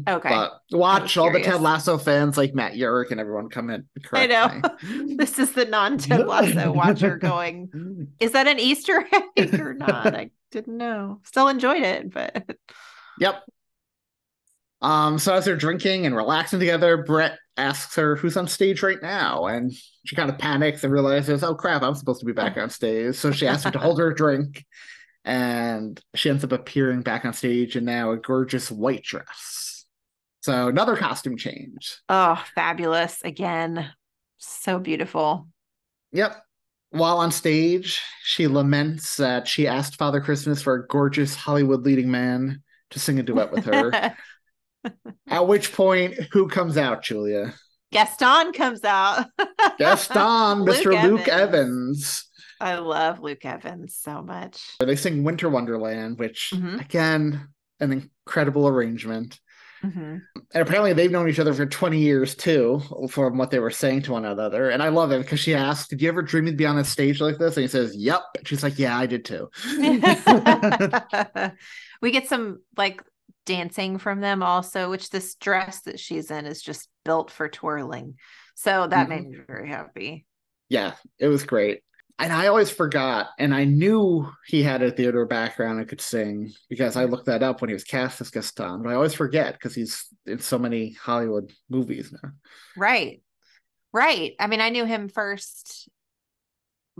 Okay. 0.06 0.28
But 0.28 0.60
watch 0.70 1.16
all 1.16 1.32
the. 1.32 1.40
Ted 1.40 1.60
Lasso 1.60 1.98
fans 1.98 2.36
like 2.36 2.54
Matt 2.54 2.74
Yurick 2.74 3.10
and 3.10 3.20
everyone 3.20 3.48
come 3.48 3.70
in. 3.70 3.88
I 4.12 4.26
know. 4.26 4.60
this 5.16 5.38
is 5.38 5.52
the 5.52 5.64
non 5.64 5.98
Ted 5.98 6.26
Lasso 6.26 6.72
watcher 6.72 7.16
going, 7.16 8.08
is 8.20 8.32
that 8.32 8.46
an 8.46 8.58
Easter 8.58 9.06
egg 9.36 9.58
or 9.60 9.74
not? 9.74 10.14
I 10.14 10.30
didn't 10.50 10.76
know. 10.76 11.20
Still 11.24 11.48
enjoyed 11.48 11.82
it, 11.82 12.12
but 12.12 12.44
Yep. 13.20 13.42
Um, 14.80 15.18
so 15.18 15.34
as 15.34 15.44
they're 15.44 15.56
drinking 15.56 16.06
and 16.06 16.14
relaxing 16.14 16.60
together, 16.60 16.98
Brett 16.98 17.38
asks 17.56 17.96
her 17.96 18.14
who's 18.14 18.36
on 18.36 18.46
stage 18.46 18.82
right 18.82 19.02
now, 19.02 19.46
and 19.46 19.72
she 20.04 20.14
kind 20.14 20.30
of 20.30 20.38
panics 20.38 20.84
and 20.84 20.92
realizes, 20.92 21.42
oh 21.42 21.54
crap, 21.54 21.82
I'm 21.82 21.96
supposed 21.96 22.20
to 22.20 22.26
be 22.26 22.32
back 22.32 22.56
on 22.56 22.70
stage. 22.70 23.16
So 23.16 23.32
she 23.32 23.46
asks 23.46 23.64
her 23.64 23.72
to 23.72 23.78
hold 23.78 23.98
her 23.98 24.12
drink, 24.12 24.64
and 25.24 26.00
she 26.14 26.30
ends 26.30 26.44
up 26.44 26.52
appearing 26.52 27.02
back 27.02 27.24
on 27.24 27.32
stage 27.32 27.76
in 27.76 27.84
now 27.84 28.12
a 28.12 28.16
gorgeous 28.16 28.70
white 28.70 29.02
dress. 29.02 29.77
So 30.48 30.68
another 30.68 30.96
costume 30.96 31.36
change. 31.36 31.98
oh, 32.08 32.42
fabulous 32.54 33.20
again. 33.22 33.90
So 34.38 34.78
beautiful. 34.78 35.46
Yep. 36.12 36.42
While 36.88 37.18
on 37.18 37.32
stage, 37.32 38.00
she 38.22 38.46
laments 38.46 39.18
that 39.18 39.46
she 39.46 39.66
asked 39.66 39.96
Father 39.96 40.22
Christmas 40.22 40.62
for 40.62 40.74
a 40.74 40.86
gorgeous 40.86 41.34
Hollywood 41.34 41.82
leading 41.82 42.10
man 42.10 42.62
to 42.92 42.98
sing 42.98 43.18
a 43.18 43.22
duet 43.22 43.52
with 43.52 43.66
her. 43.66 44.14
At 45.28 45.46
which 45.46 45.74
point, 45.74 46.14
who 46.32 46.48
comes 46.48 46.78
out, 46.78 47.02
Julia? 47.02 47.52
Gaston 47.92 48.52
comes 48.54 48.84
out. 48.84 49.26
Gaston, 49.78 50.64
Mr. 50.64 51.02
Luke 51.02 51.28
Evans. 51.28 51.28
Evans. 51.28 52.24
I 52.58 52.76
love 52.78 53.20
Luke 53.20 53.44
Evans 53.44 53.98
so 54.00 54.22
much. 54.22 54.62
They 54.80 54.96
sing 54.96 55.24
Winter 55.24 55.50
Wonderland, 55.50 56.18
which, 56.18 56.52
Mhm. 56.54 56.80
again, 56.80 57.48
an 57.80 57.92
incredible 58.26 58.66
arrangement. 58.66 59.38
Mhm. 59.82 60.22
And 60.54 60.62
apparently, 60.62 60.92
they've 60.92 61.10
known 61.10 61.28
each 61.28 61.38
other 61.38 61.54
for 61.54 61.66
20 61.66 61.98
years 61.98 62.34
too, 62.34 62.80
from 63.10 63.38
what 63.38 63.50
they 63.50 63.58
were 63.60 63.70
saying 63.70 64.02
to 64.02 64.12
one 64.12 64.24
another. 64.24 64.70
And 64.70 64.82
I 64.82 64.88
love 64.88 65.12
it 65.12 65.22
because 65.22 65.40
she 65.40 65.54
asked, 65.54 65.90
Did 65.90 66.02
you 66.02 66.08
ever 66.08 66.22
dream 66.22 66.46
you'd 66.46 66.56
be 66.56 66.66
on 66.66 66.78
a 66.78 66.84
stage 66.84 67.20
like 67.20 67.38
this? 67.38 67.56
And 67.56 67.62
he 67.62 67.68
says, 67.68 67.96
Yep. 67.96 68.22
And 68.38 68.48
she's 68.48 68.62
like, 68.62 68.78
Yeah, 68.78 68.98
I 68.98 69.06
did 69.06 69.24
too. 69.24 69.50
we 72.02 72.10
get 72.10 72.28
some 72.28 72.60
like 72.76 73.02
dancing 73.46 73.98
from 73.98 74.20
them 74.20 74.42
also, 74.42 74.90
which 74.90 75.10
this 75.10 75.34
dress 75.36 75.82
that 75.82 76.00
she's 76.00 76.30
in 76.30 76.46
is 76.46 76.60
just 76.62 76.88
built 77.04 77.30
for 77.30 77.48
twirling. 77.48 78.16
So 78.54 78.86
that 78.88 79.08
made 79.08 79.28
me 79.28 79.38
very 79.46 79.68
happy. 79.68 80.26
yeah, 80.68 80.94
it 81.18 81.28
was 81.28 81.44
great. 81.44 81.82
And 82.20 82.32
I 82.32 82.48
always 82.48 82.68
forgot, 82.68 83.28
and 83.38 83.54
I 83.54 83.64
knew 83.64 84.28
he 84.46 84.62
had 84.64 84.82
a 84.82 84.90
theater 84.90 85.24
background 85.24 85.78
and 85.78 85.88
could 85.88 86.00
sing 86.00 86.52
because 86.68 86.96
I 86.96 87.04
looked 87.04 87.26
that 87.26 87.44
up 87.44 87.60
when 87.60 87.70
he 87.70 87.74
was 87.74 87.84
cast 87.84 88.20
as 88.20 88.30
Gaston, 88.30 88.82
but 88.82 88.90
I 88.90 88.94
always 88.94 89.14
forget 89.14 89.52
because 89.54 89.72
he's 89.74 90.06
in 90.26 90.40
so 90.40 90.58
many 90.58 90.94
Hollywood 90.94 91.52
movies 91.70 92.12
now. 92.12 92.30
Right. 92.74 93.22
Right. 93.92 94.34
I 94.38 94.46
mean, 94.46 94.60
I 94.60 94.70
knew 94.70 94.84
him 94.84 95.08
first 95.08 95.88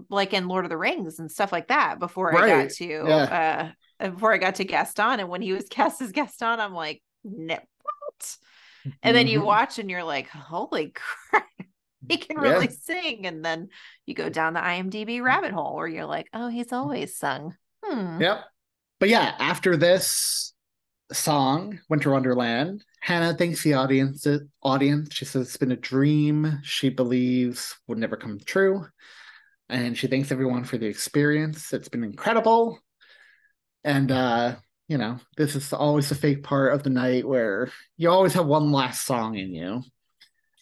like 0.08 0.32
in 0.32 0.48
Lord 0.48 0.64
of 0.64 0.68
the 0.70 0.76
Rings 0.76 1.18
and 1.18 1.30
stuff 1.30 1.52
like 1.52 1.68
that 1.68 1.98
before 1.98 2.32
I 2.32 2.42
got 2.42 2.68
Right. 2.68 2.72
to 2.74 2.96
uh 3.28 3.70
before 3.98 4.32
I 4.32 4.38
got 4.38 4.56
to 4.56 4.64
Gaston 4.64 5.20
and 5.20 5.28
when 5.28 5.42
he 5.42 5.52
was 5.52 5.64
cast 5.70 6.00
as 6.00 6.12
Gaston 6.12 6.60
I'm 6.60 6.74
like 6.74 7.02
no 7.24 7.54
what 7.82 8.36
and 9.02 9.16
then 9.16 9.26
you 9.26 9.40
Mhm. 9.40 9.46
watch 9.46 9.78
and 9.78 9.90
you're 9.90 10.04
like 10.04 10.28
holy 10.28 10.92
crap 11.30 11.46
he 12.10 12.16
can 12.18 12.36
Yeah. 12.36 12.50
really 12.50 12.70
sing 12.70 13.26
and 13.26 13.44
then 13.44 13.68
you 14.06 14.14
go 14.14 14.28
down 14.28 14.54
the 14.54 14.60
IMDb 14.60 15.22
rabbit 15.22 15.52
hole 15.52 15.76
where 15.76 15.86
you're 15.88 16.06
like 16.06 16.28
oh 16.32 16.48
he's 16.48 16.72
always 16.72 17.16
sung 17.16 17.54
hmm 17.84 18.20
Yep. 18.20 18.44
But 19.00 19.08
yeah, 19.08 19.34
after 19.38 19.76
this 19.76 20.52
song, 21.12 21.80
Winter 21.88 22.10
Wonderland, 22.10 22.84
Hannah 23.00 23.34
thanks 23.34 23.62
the 23.62 23.74
audience. 23.74 24.26
Audience, 24.62 25.14
she 25.14 25.24
says 25.24 25.46
it's 25.46 25.56
been 25.56 25.72
a 25.72 25.76
dream 25.76 26.60
she 26.64 26.88
believes 26.88 27.76
would 27.86 27.98
never 27.98 28.16
come 28.16 28.38
true, 28.44 28.86
and 29.68 29.96
she 29.96 30.06
thanks 30.08 30.32
everyone 30.32 30.64
for 30.64 30.78
the 30.78 30.86
experience. 30.86 31.72
It's 31.72 31.88
been 31.88 32.04
incredible, 32.04 32.78
and 33.84 34.10
uh, 34.10 34.56
you 34.88 34.98
know 34.98 35.18
this 35.36 35.54
is 35.54 35.72
always 35.72 36.08
the 36.08 36.14
fake 36.14 36.42
part 36.42 36.74
of 36.74 36.82
the 36.82 36.90
night 36.90 37.26
where 37.26 37.70
you 37.96 38.10
always 38.10 38.34
have 38.34 38.46
one 38.46 38.72
last 38.72 39.04
song 39.06 39.36
in 39.36 39.54
you. 39.54 39.82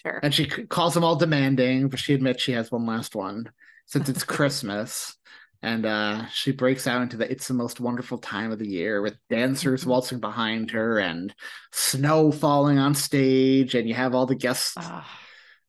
Sure 0.06 0.20
And 0.22 0.34
she 0.34 0.46
calls 0.46 0.94
them 0.94 1.04
all 1.04 1.16
demanding, 1.16 1.88
but 1.88 1.98
she 1.98 2.14
admits 2.14 2.42
she 2.42 2.52
has 2.52 2.70
one 2.70 2.86
last 2.86 3.14
one 3.14 3.50
since 3.86 4.08
it's 4.08 4.24
Christmas. 4.36 5.16
And 5.62 5.86
uh, 5.86 6.26
she 6.28 6.52
breaks 6.52 6.86
out 6.86 7.02
into 7.02 7.16
the 7.16 7.30
It's 7.30 7.48
the 7.48 7.54
Most 7.54 7.80
Wonderful 7.80 8.18
Time 8.18 8.52
of 8.52 8.58
the 8.58 8.68
Year 8.68 9.00
with 9.02 9.16
dancers 9.30 9.86
waltzing 9.86 10.20
behind 10.20 10.70
her 10.72 10.98
and 10.98 11.34
snow 11.72 12.30
falling 12.30 12.78
on 12.78 12.94
stage. 12.94 13.74
And 13.74 13.88
you 13.88 13.94
have 13.94 14.14
all 14.14 14.26
the 14.26 14.34
guest 14.34 14.74
Ah, 14.76 15.08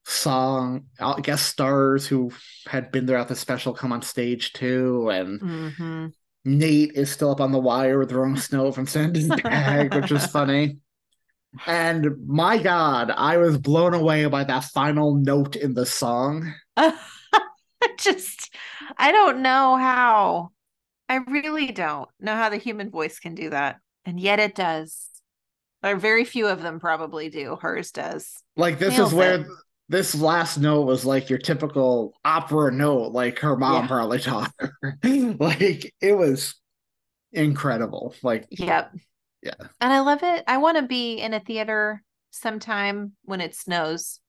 song, 0.06 0.86
all 1.00 1.20
guest 1.22 1.48
stars 1.48 2.06
who 2.06 2.32
had 2.68 2.92
been 2.92 3.06
there 3.06 3.18
at 3.18 3.28
the 3.30 3.36
special 3.36 3.74
come 3.74 3.92
on 3.92 4.02
stage 4.02 4.54
too. 4.54 5.10
And 5.10 5.42
mhm. 5.42 6.14
Nate 6.46 6.92
is 6.94 7.12
still 7.12 7.32
up 7.32 7.42
on 7.42 7.52
the 7.52 7.60
wire 7.60 8.06
throwing 8.06 8.38
snow 8.38 8.72
from 8.72 8.88
Santa's 8.88 9.28
bag, 9.44 9.94
which 9.96 10.12
is 10.12 10.26
funny. 10.28 10.78
And 11.66 12.28
my 12.28 12.58
God, 12.58 13.12
I 13.12 13.38
was 13.38 13.58
blown 13.58 13.94
away 13.94 14.26
by 14.26 14.44
that 14.44 14.66
final 14.66 15.16
note 15.16 15.56
in 15.56 15.74
the 15.74 15.86
song. 15.86 16.54
Just 18.00 18.54
I 18.98 19.12
don't 19.12 19.42
know 19.42 19.76
how. 19.78 20.50
I 21.10 21.16
really 21.16 21.72
don't 21.72 22.10
know 22.20 22.36
how 22.36 22.50
the 22.50 22.58
human 22.58 22.90
voice 22.90 23.20
can 23.20 23.34
do 23.34 23.50
that. 23.52 23.78
And 24.06 24.20
yet 24.20 24.40
it 24.40 24.56
does. 24.56 25.08
Or 25.84 25.96
very 25.96 26.26
few 26.26 26.48
of 26.48 26.62
them 26.62 26.80
probably 26.80 27.30
do. 27.30 27.56
Hers 27.62 27.92
does. 27.92 28.34
Like 28.56 28.80
this 28.80 28.98
Nails 28.98 29.10
is 29.10 29.14
where 29.16 29.42
it. 29.42 29.48
this 29.90 30.16
last 30.16 30.58
note 30.58 30.82
was 30.86 31.06
like 31.06 31.30
your 31.30 31.40
typical 31.40 32.14
opera 32.26 32.72
note, 32.72 33.14
like 33.14 33.40
her 33.40 33.56
mom 33.56 33.84
Yeah. 33.84 33.88
probably 33.88 34.20
taught 34.20 34.52
her. 34.60 34.98
like 35.40 35.94
it 36.02 36.18
was 36.18 36.56
incredible. 37.32 38.16
Like 38.24 38.48
Yep. 38.50 38.94
Yeah. 39.42 39.54
And 39.80 39.94
I 39.94 40.00
love 40.00 40.24
it. 40.24 40.44
I 40.48 40.58
want 40.58 40.78
to 40.78 40.84
be 40.84 41.16
in 41.20 41.34
a 41.34 41.40
theater 41.40 42.04
sometime 42.32 43.14
when 43.24 43.42
it 43.42 43.56
snows. 43.56 44.20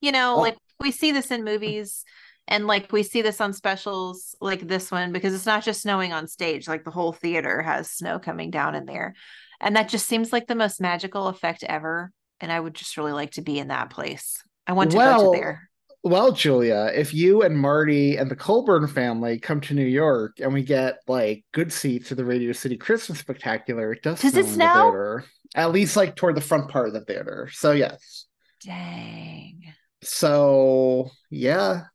You 0.00 0.12
know, 0.12 0.36
Oh. 0.36 0.40
like 0.40 0.56
we 0.80 0.90
see 0.92 1.12
this 1.12 1.30
in 1.30 1.40
hmm. 1.40 1.46
movies 1.46 2.04
And 2.48 2.66
like 2.66 2.92
we 2.92 3.02
see 3.02 3.22
this 3.22 3.40
on 3.40 3.52
specials 3.52 4.34
like 4.40 4.66
this 4.68 4.90
one 4.90 5.12
because 5.12 5.34
it's 5.34 5.46
not 5.46 5.64
just 5.64 5.82
snowing 5.82 6.12
on 6.12 6.28
stage, 6.28 6.68
like 6.68 6.84
the 6.84 6.92
whole 6.92 7.12
theater 7.12 7.62
has 7.62 7.90
snow 7.90 8.18
coming 8.20 8.50
down 8.50 8.74
in 8.76 8.86
there. 8.86 9.14
And 9.60 9.76
that 9.76 9.88
just 9.88 10.06
seems 10.06 10.32
like 10.32 10.46
the 10.46 10.54
most 10.54 10.80
magical 10.80 11.28
effect 11.28 11.64
ever. 11.64 12.12
And 12.40 12.52
I 12.52 12.60
would 12.60 12.74
just 12.74 12.96
really 12.96 13.12
like 13.12 13.32
to 13.32 13.42
be 13.42 13.58
in 13.58 13.68
that 13.68 13.90
place. 13.90 14.42
I 14.66 14.74
want 14.74 14.92
to 14.92 14.96
Well, 14.98 15.18
go 15.20 15.32
to 15.32 15.38
there. 15.38 15.70
Well, 16.06 16.30
Julia, 16.30 16.92
if 16.94 17.12
you 17.12 17.42
and 17.42 17.58
Marty 17.58 18.16
and 18.16 18.30
the 18.30 18.36
Colburn 18.36 18.86
family 18.86 19.40
come 19.40 19.60
to 19.62 19.74
New 19.74 19.84
York 19.84 20.38
and 20.38 20.54
we 20.54 20.62
get 20.62 20.98
like 21.08 21.44
good 21.52 21.72
seats 21.72 22.10
to 22.10 22.14
the 22.14 22.24
Radio 22.24 22.52
City 22.52 22.76
Christmas 22.76 23.18
Spectacular, 23.18 23.90
it 23.92 24.04
does, 24.04 24.20
Does 24.20 24.30
snow 24.30 24.38
it 24.38 24.42
in 24.42 24.46
the 24.46 24.54
snow? 24.54 24.82
theater. 24.84 25.24
At 25.56 25.72
least 25.72 25.96
like 25.96 26.14
toward 26.14 26.36
the 26.36 26.40
front 26.40 26.70
part 26.70 26.86
of 26.86 26.94
the 26.94 27.00
theater. 27.00 27.48
So 27.52 27.72
yes. 27.72 28.26
Dang. 28.62 29.64
So 30.00 31.10
yeah, 31.28 31.86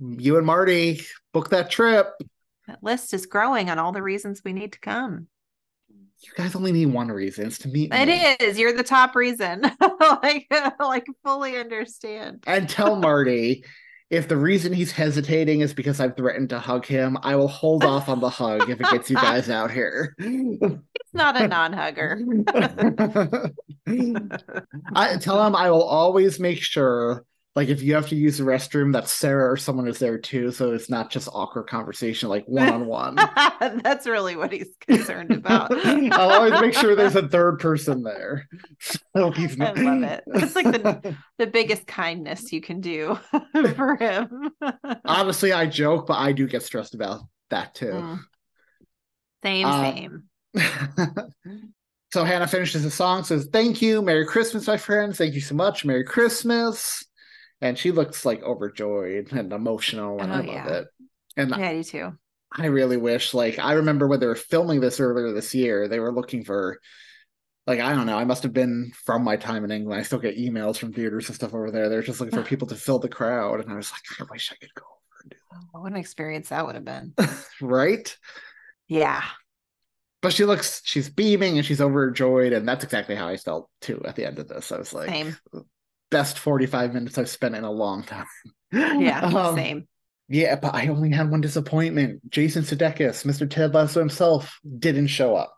you 0.00 0.36
and 0.36 0.44
Marty 0.44 1.02
book 1.32 1.50
that 1.50 1.70
trip. 1.70 2.08
That 2.66 2.82
list 2.82 3.14
is 3.14 3.26
growing 3.26 3.70
on 3.70 3.78
all 3.78 3.92
the 3.92 4.02
reasons 4.02 4.42
we 4.44 4.52
need 4.52 4.72
to 4.72 4.80
come. 4.80 5.28
You 6.24 6.32
guys 6.36 6.56
only 6.56 6.72
need 6.72 6.86
one 6.86 7.08
reason. 7.08 7.46
It's 7.46 7.58
to 7.58 7.68
meet 7.68 7.90
me. 7.90 7.96
It 7.98 8.40
is. 8.40 8.58
You're 8.58 8.72
the 8.72 8.82
top 8.82 9.14
reason. 9.14 9.62
like, 10.22 10.46
like 10.80 11.06
fully 11.22 11.56
understand. 11.56 12.44
And 12.46 12.68
tell 12.68 12.96
Marty 13.00 13.64
if 14.10 14.28
the 14.28 14.36
reason 14.36 14.72
he's 14.72 14.92
hesitating 14.92 15.60
is 15.60 15.74
because 15.74 16.00
I've 16.00 16.16
threatened 16.16 16.50
to 16.50 16.58
hug 16.58 16.86
him, 16.86 17.18
I 17.22 17.36
will 17.36 17.48
hold 17.48 17.84
off 17.84 18.08
on 18.08 18.20
the 18.20 18.30
hug 18.30 18.70
if 18.70 18.80
it 18.80 18.90
gets 18.90 19.10
you 19.10 19.16
guys 19.16 19.50
out 19.50 19.70
here. 19.70 20.14
It's 20.18 21.14
not 21.14 21.40
a 21.40 21.48
non-hugger. 21.48 22.20
I 24.94 25.16
tell 25.16 25.44
him 25.44 25.56
I 25.56 25.70
will 25.70 25.82
always 25.82 26.38
make 26.38 26.62
sure, 26.62 27.24
like 27.56 27.68
if 27.68 27.82
you 27.82 27.94
have 27.94 28.08
to 28.08 28.16
use 28.16 28.38
the 28.38 28.44
restroom, 28.44 28.92
that 28.94 29.08
Sarah 29.08 29.52
or 29.52 29.56
someone 29.56 29.86
is 29.86 30.00
there 30.00 30.18
too, 30.18 30.50
so 30.50 30.72
it's 30.72 30.90
not 30.90 31.10
just 31.10 31.28
awkward 31.32 31.68
conversation, 31.68 32.28
like 32.28 32.44
one 32.46 32.68
on 32.68 32.86
one. 32.86 33.14
That's 33.60 34.06
really 34.06 34.34
what 34.34 34.50
he's 34.52 34.74
concerned 34.80 35.30
about. 35.30 35.70
I'll 36.12 36.32
always 36.32 36.60
make 36.60 36.74
sure 36.74 36.96
there's 36.96 37.14
a 37.14 37.28
third 37.28 37.60
person 37.60 38.02
there. 38.02 38.48
So 39.16 39.30
he's 39.30 39.58
I 39.60 39.72
love 39.72 40.02
it. 40.02 40.24
It's 40.26 40.56
like 40.56 40.66
the 40.66 41.16
the 41.38 41.46
biggest 41.46 41.86
kindness 41.86 42.52
you 42.52 42.60
can 42.60 42.80
do 42.80 43.18
for 43.76 43.96
him. 43.96 44.50
Honestly, 45.04 45.52
I 45.52 45.66
joke, 45.66 46.06
but 46.08 46.18
I 46.18 46.32
do 46.32 46.46
get 46.48 46.64
stressed 46.64 46.94
about 46.94 47.20
that 47.50 47.74
too. 47.74 47.92
Mm. 47.92 48.18
Same, 49.44 49.66
Uh, 49.66 49.92
same. 49.92 50.22
so 52.12 52.24
Hannah 52.24 52.48
finishes 52.48 52.82
the 52.82 52.90
song, 52.90 53.22
says, 53.24 53.48
Thank 53.52 53.80
you. 53.80 54.02
Merry 54.02 54.26
Christmas, 54.26 54.66
my 54.66 54.76
friends. 54.76 55.16
Thank 55.16 55.34
you 55.34 55.40
so 55.40 55.54
much. 55.54 55.84
Merry 55.84 56.04
Christmas. 56.04 57.04
And 57.64 57.78
she 57.78 57.92
looks 57.92 58.26
like 58.26 58.42
overjoyed 58.42 59.32
and 59.32 59.50
emotional, 59.50 60.20
and 60.20 60.30
Oh, 60.30 60.34
I 60.34 60.38
love 60.38 60.46
yeah. 60.46 60.68
it. 60.68 60.88
And 61.38 61.50
Yeah, 61.50 61.68
I 61.68 61.72
do 61.72 61.82
too. 61.82 62.12
I 62.52 62.66
really 62.66 62.98
wish, 62.98 63.32
like, 63.32 63.58
I 63.58 63.72
remember 63.72 64.06
when 64.06 64.20
they 64.20 64.26
were 64.26 64.34
filming 64.34 64.80
this 64.80 65.00
earlier 65.00 65.32
this 65.32 65.54
year, 65.54 65.88
they 65.88 65.98
were 65.98 66.12
looking 66.12 66.44
for, 66.44 66.78
like, 67.66 67.80
I 67.80 67.94
don't 67.94 68.04
know, 68.04 68.18
I 68.18 68.24
must 68.24 68.42
have 68.42 68.52
been 68.52 68.92
from 69.06 69.24
my 69.24 69.36
time 69.36 69.64
in 69.64 69.70
England. 69.70 69.98
I 69.98 70.02
still 70.04 70.18
get 70.18 70.36
emails 70.36 70.76
from 70.76 70.92
theaters 70.92 71.28
and 71.28 71.36
stuff 71.36 71.54
over 71.54 71.70
there. 71.70 71.88
They're 71.88 72.02
just 72.02 72.20
looking 72.20 72.38
for 72.38 72.44
people 72.46 72.68
to 72.68 72.76
fill 72.76 72.98
the 72.98 73.08
crowd. 73.08 73.60
And 73.60 73.72
I 73.72 73.76
was 73.76 73.90
like, 73.90 74.20
I 74.20 74.30
wish 74.30 74.52
I 74.52 74.56
could 74.56 74.74
go 74.74 74.84
over 74.84 75.22
and 75.22 75.30
do 75.30 75.36
that 75.50 75.60
oh, 75.74 75.80
What 75.80 75.92
an 75.92 75.96
experience 75.96 76.50
that 76.50 76.66
would 76.66 76.74
have 76.74 76.84
been. 76.84 77.14
right? 77.62 78.14
Yeah. 78.88 79.24
But 80.20 80.34
she 80.34 80.44
looks, 80.44 80.82
she's 80.84 81.08
beaming 81.08 81.56
and 81.56 81.66
she's 81.66 81.80
overjoyed. 81.80 82.52
And 82.52 82.68
that's 82.68 82.84
exactly 82.84 83.14
how 83.14 83.28
I 83.28 83.38
felt 83.38 83.70
too 83.80 84.02
at 84.04 84.16
the 84.16 84.26
end 84.26 84.38
of 84.38 84.48
this. 84.48 84.70
I 84.70 84.76
was 84.78 84.92
like, 84.92 85.08
Same. 85.08 85.36
Best 86.14 86.38
45 86.38 86.94
minutes 86.94 87.18
I've 87.18 87.28
spent 87.28 87.56
in 87.56 87.64
a 87.64 87.70
long 87.70 88.04
time. 88.04 88.26
Yeah. 88.72 89.20
Um, 89.36 89.54
same. 89.54 89.88
Yeah, 90.28 90.56
but 90.56 90.74
I 90.74 90.88
only 90.88 91.10
had 91.10 91.30
one 91.30 91.40
disappointment. 91.40 92.28
Jason 92.28 92.64
Sudeikis, 92.64 93.24
Mr. 93.24 93.48
Ted 93.48 93.72
Lasso 93.72 94.00
himself, 94.00 94.58
didn't 94.78 95.08
show 95.08 95.36
up. 95.36 95.54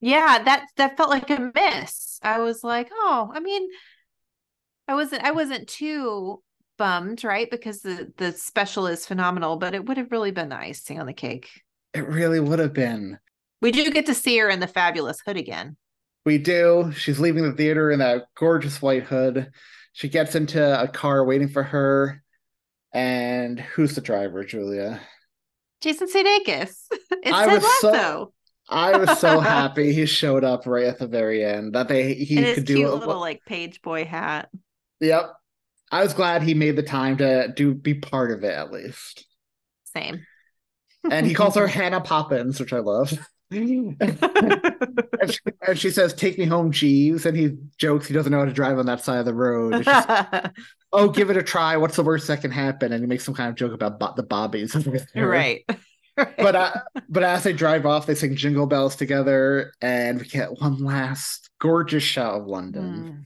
Yeah, 0.00 0.42
that 0.44 0.66
that 0.76 0.96
felt 0.96 1.08
like 1.08 1.30
a 1.30 1.50
miss. 1.54 2.18
I 2.22 2.40
was 2.40 2.62
like, 2.62 2.90
oh, 2.92 3.30
I 3.32 3.40
mean, 3.40 3.68
I 4.86 4.94
wasn't 4.94 5.24
I 5.24 5.30
wasn't 5.30 5.66
too 5.68 6.42
bummed, 6.76 7.24
right? 7.24 7.50
Because 7.50 7.80
the 7.80 8.12
the 8.16 8.32
special 8.32 8.86
is 8.86 9.06
phenomenal, 9.06 9.56
but 9.56 9.74
it 9.74 9.86
would 9.86 9.96
have 9.96 10.12
really 10.12 10.30
been 10.30 10.50
the 10.50 10.56
icing 10.56 11.00
on 11.00 11.06
the 11.06 11.14
cake. 11.14 11.48
It 11.94 12.06
really 12.06 12.40
would 12.40 12.58
have 12.58 12.74
been. 12.74 13.18
We 13.62 13.70
do 13.70 13.90
get 13.90 14.06
to 14.06 14.14
see 14.14 14.36
her 14.38 14.48
in 14.48 14.60
the 14.60 14.66
fabulous 14.66 15.20
hood 15.24 15.36
again. 15.36 15.76
We 16.26 16.38
do. 16.38 16.92
She's 16.94 17.18
leaving 17.20 17.44
the 17.44 17.52
theater 17.52 17.90
in 17.90 18.00
that 18.00 18.26
gorgeous 18.36 18.82
white 18.82 19.04
hood. 19.04 19.50
She 19.98 20.08
gets 20.08 20.36
into 20.36 20.80
a 20.80 20.86
car 20.86 21.24
waiting 21.24 21.48
for 21.48 21.64
her. 21.64 22.22
And 22.94 23.58
who's 23.58 23.96
the 23.96 24.00
driver, 24.00 24.44
Julia? 24.44 25.00
Jason 25.80 26.06
Sudeikis. 26.06 26.84
It's 27.10 27.32
I 27.32 27.46
was 27.48 27.80
so-. 27.80 28.32
I 28.68 28.96
was 28.96 29.18
so 29.18 29.40
happy 29.40 29.92
he 29.92 30.06
showed 30.06 30.44
up 30.44 30.66
right 30.66 30.84
at 30.86 31.00
the 31.00 31.08
very 31.08 31.44
end 31.44 31.74
that 31.74 31.88
they 31.88 32.14
he 32.14 32.36
and 32.36 32.54
could 32.54 32.64
do 32.64 32.86
a- 32.86 32.94
little 32.94 33.18
like 33.18 33.44
page 33.44 33.82
boy 33.82 34.04
hat. 34.04 34.50
Yep. 35.00 35.32
I 35.90 36.04
was 36.04 36.14
glad 36.14 36.42
he 36.42 36.54
made 36.54 36.76
the 36.76 36.84
time 36.84 37.16
to 37.16 37.48
do 37.48 37.74
be 37.74 37.94
part 37.94 38.30
of 38.30 38.44
it 38.44 38.52
at 38.52 38.70
least. 38.70 39.26
Same. 39.82 40.24
And 41.10 41.26
he 41.26 41.34
calls 41.40 41.56
her 41.56 41.66
Hannah 41.66 42.00
Poppins, 42.02 42.60
which 42.60 42.72
I 42.72 42.78
love. 42.78 43.18
And, 43.50 43.96
she, 45.30 45.38
and 45.66 45.78
she 45.78 45.90
says, 45.90 46.12
"Take 46.14 46.38
me 46.38 46.44
home, 46.44 46.70
Jeeves." 46.70 47.24
And 47.26 47.36
he 47.36 47.56
jokes 47.78 48.06
he 48.06 48.14
doesn't 48.14 48.30
know 48.30 48.40
how 48.40 48.44
to 48.44 48.52
drive 48.52 48.78
on 48.78 48.86
that 48.86 49.02
side 49.02 49.18
of 49.18 49.24
the 49.26 49.34
road. 49.34 49.86
Oh, 50.90 51.10
give 51.10 51.28
it 51.28 51.36
a 51.36 51.42
try. 51.42 51.76
What's 51.76 51.96
the 51.96 52.02
worst 52.02 52.28
that 52.28 52.40
can 52.40 52.50
happen? 52.50 52.92
And 52.94 53.02
he 53.02 53.06
makes 53.06 53.22
some 53.22 53.34
kind 53.34 53.50
of 53.50 53.56
joke 53.56 53.74
about 53.74 54.00
bo- 54.00 54.14
the 54.16 54.22
bobbies. 54.22 54.72
there. 54.72 55.04
right. 55.28 55.62
But 56.16 56.56
uh, 56.56 56.72
but 57.08 57.22
as 57.22 57.44
they 57.44 57.52
drive 57.52 57.84
off, 57.86 58.06
they 58.06 58.14
sing 58.16 58.34
Jingle 58.34 58.66
Bells 58.66 58.96
together, 58.96 59.72
and 59.80 60.18
we 60.18 60.26
get 60.26 60.60
one 60.60 60.82
last 60.82 61.48
gorgeous 61.60 62.02
shot 62.02 62.40
of 62.40 62.46
London. 62.48 62.82
Mm, 62.84 63.24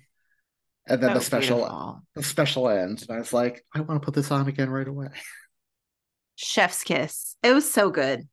And 0.92 1.00
then 1.02 1.10
that 1.12 1.14
the 1.14 1.20
special 1.24 1.58
beautiful. 1.58 2.02
the 2.16 2.22
special 2.22 2.68
ends. 2.68 3.06
And 3.06 3.16
I 3.16 3.18
was 3.18 3.32
like, 3.32 3.64
I 3.74 3.80
want 3.80 4.02
to 4.02 4.04
put 4.04 4.12
this 4.14 4.30
on 4.30 4.46
again 4.46 4.68
right 4.68 4.86
away. 4.88 5.08
Chef's 6.36 6.82
kiss. 6.82 7.36
It 7.42 7.52
was 7.54 7.70
so 7.72 7.90
good. 7.90 8.28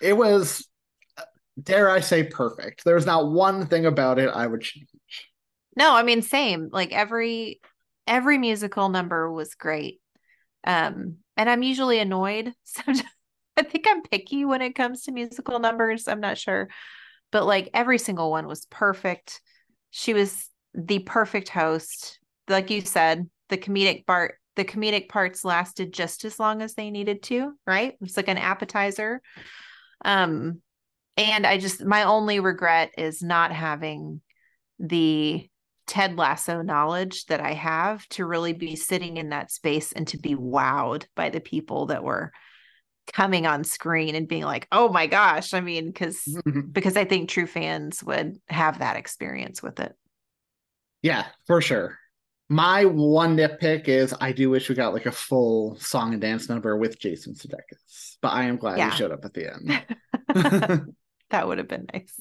It 0.00 0.16
was, 0.16 0.66
dare 1.62 1.90
I 1.90 2.00
say, 2.00 2.24
perfect. 2.24 2.84
There 2.84 2.94
was 2.94 3.06
not 3.06 3.30
one 3.30 3.66
thing 3.66 3.86
about 3.86 4.18
it 4.18 4.28
I 4.28 4.46
would 4.46 4.62
change. 4.62 4.88
No, 5.76 5.94
I 5.94 6.02
mean 6.02 6.22
same. 6.22 6.68
Like 6.72 6.92
every 6.92 7.60
every 8.06 8.38
musical 8.38 8.88
number 8.88 9.30
was 9.30 9.54
great. 9.54 10.00
Um 10.66 11.18
and 11.36 11.48
I'm 11.48 11.62
usually 11.62 11.98
annoyed. 11.98 12.52
Sometimes 12.64 13.04
I 13.56 13.62
think 13.62 13.86
I'm 13.88 14.02
picky 14.02 14.44
when 14.44 14.62
it 14.62 14.74
comes 14.74 15.02
to 15.02 15.12
musical 15.12 15.58
numbers. 15.58 16.08
I'm 16.08 16.20
not 16.20 16.38
sure. 16.38 16.68
But 17.30 17.46
like 17.46 17.70
every 17.74 17.98
single 17.98 18.30
one 18.30 18.46
was 18.46 18.66
perfect. 18.66 19.40
She 19.90 20.14
was 20.14 20.48
the 20.74 21.00
perfect 21.00 21.48
host. 21.48 22.18
Like 22.48 22.70
you 22.70 22.80
said, 22.80 23.28
the 23.48 23.58
comedic 23.58 24.06
part 24.06 24.36
the 24.56 24.64
comedic 24.64 25.08
parts 25.08 25.44
lasted 25.44 25.92
just 25.92 26.24
as 26.24 26.38
long 26.38 26.60
as 26.60 26.74
they 26.74 26.90
needed 26.90 27.22
to, 27.22 27.52
right? 27.66 27.94
It's 28.00 28.16
like 28.16 28.28
an 28.28 28.38
appetizer. 28.38 29.22
Um 30.04 30.60
and 31.20 31.46
I 31.46 31.58
just 31.58 31.84
my 31.84 32.04
only 32.04 32.40
regret 32.40 32.92
is 32.98 33.22
not 33.22 33.52
having 33.52 34.20
the 34.78 35.48
Ted 35.86 36.16
Lasso 36.16 36.62
knowledge 36.62 37.26
that 37.26 37.40
I 37.40 37.52
have 37.52 38.06
to 38.10 38.24
really 38.24 38.52
be 38.52 38.76
sitting 38.76 39.16
in 39.16 39.30
that 39.30 39.50
space 39.50 39.92
and 39.92 40.06
to 40.08 40.18
be 40.18 40.34
wowed 40.34 41.04
by 41.16 41.30
the 41.30 41.40
people 41.40 41.86
that 41.86 42.04
were 42.04 42.32
coming 43.12 43.46
on 43.46 43.64
screen 43.64 44.14
and 44.14 44.28
being 44.28 44.44
like, 44.44 44.68
"Oh 44.70 44.88
my 44.88 45.06
gosh!" 45.06 45.52
I 45.52 45.60
mean, 45.60 45.86
because 45.86 46.22
mm-hmm. 46.26 46.70
because 46.70 46.96
I 46.96 47.04
think 47.04 47.28
true 47.28 47.46
fans 47.46 48.02
would 48.04 48.36
have 48.48 48.78
that 48.78 48.96
experience 48.96 49.62
with 49.62 49.80
it. 49.80 49.94
Yeah, 51.02 51.26
for 51.46 51.60
sure. 51.60 51.98
My 52.48 52.84
one 52.84 53.36
nitpick 53.36 53.88
is 53.88 54.14
I 54.20 54.32
do 54.32 54.50
wish 54.50 54.68
we 54.68 54.74
got 54.74 54.92
like 54.92 55.06
a 55.06 55.12
full 55.12 55.76
song 55.76 56.12
and 56.12 56.20
dance 56.20 56.48
number 56.48 56.76
with 56.76 56.98
Jason 56.98 57.34
Sudeikis, 57.34 58.16
but 58.20 58.28
I 58.28 58.44
am 58.44 58.56
glad 58.56 58.78
Yeah. 58.78 58.90
he 58.90 58.96
showed 58.96 59.12
up 59.12 59.24
at 59.24 59.34
the 59.34 59.52
end. 59.52 60.86
that 61.30 61.46
would 61.48 61.58
have 61.58 61.68
been 61.68 61.86
nice. 61.92 62.20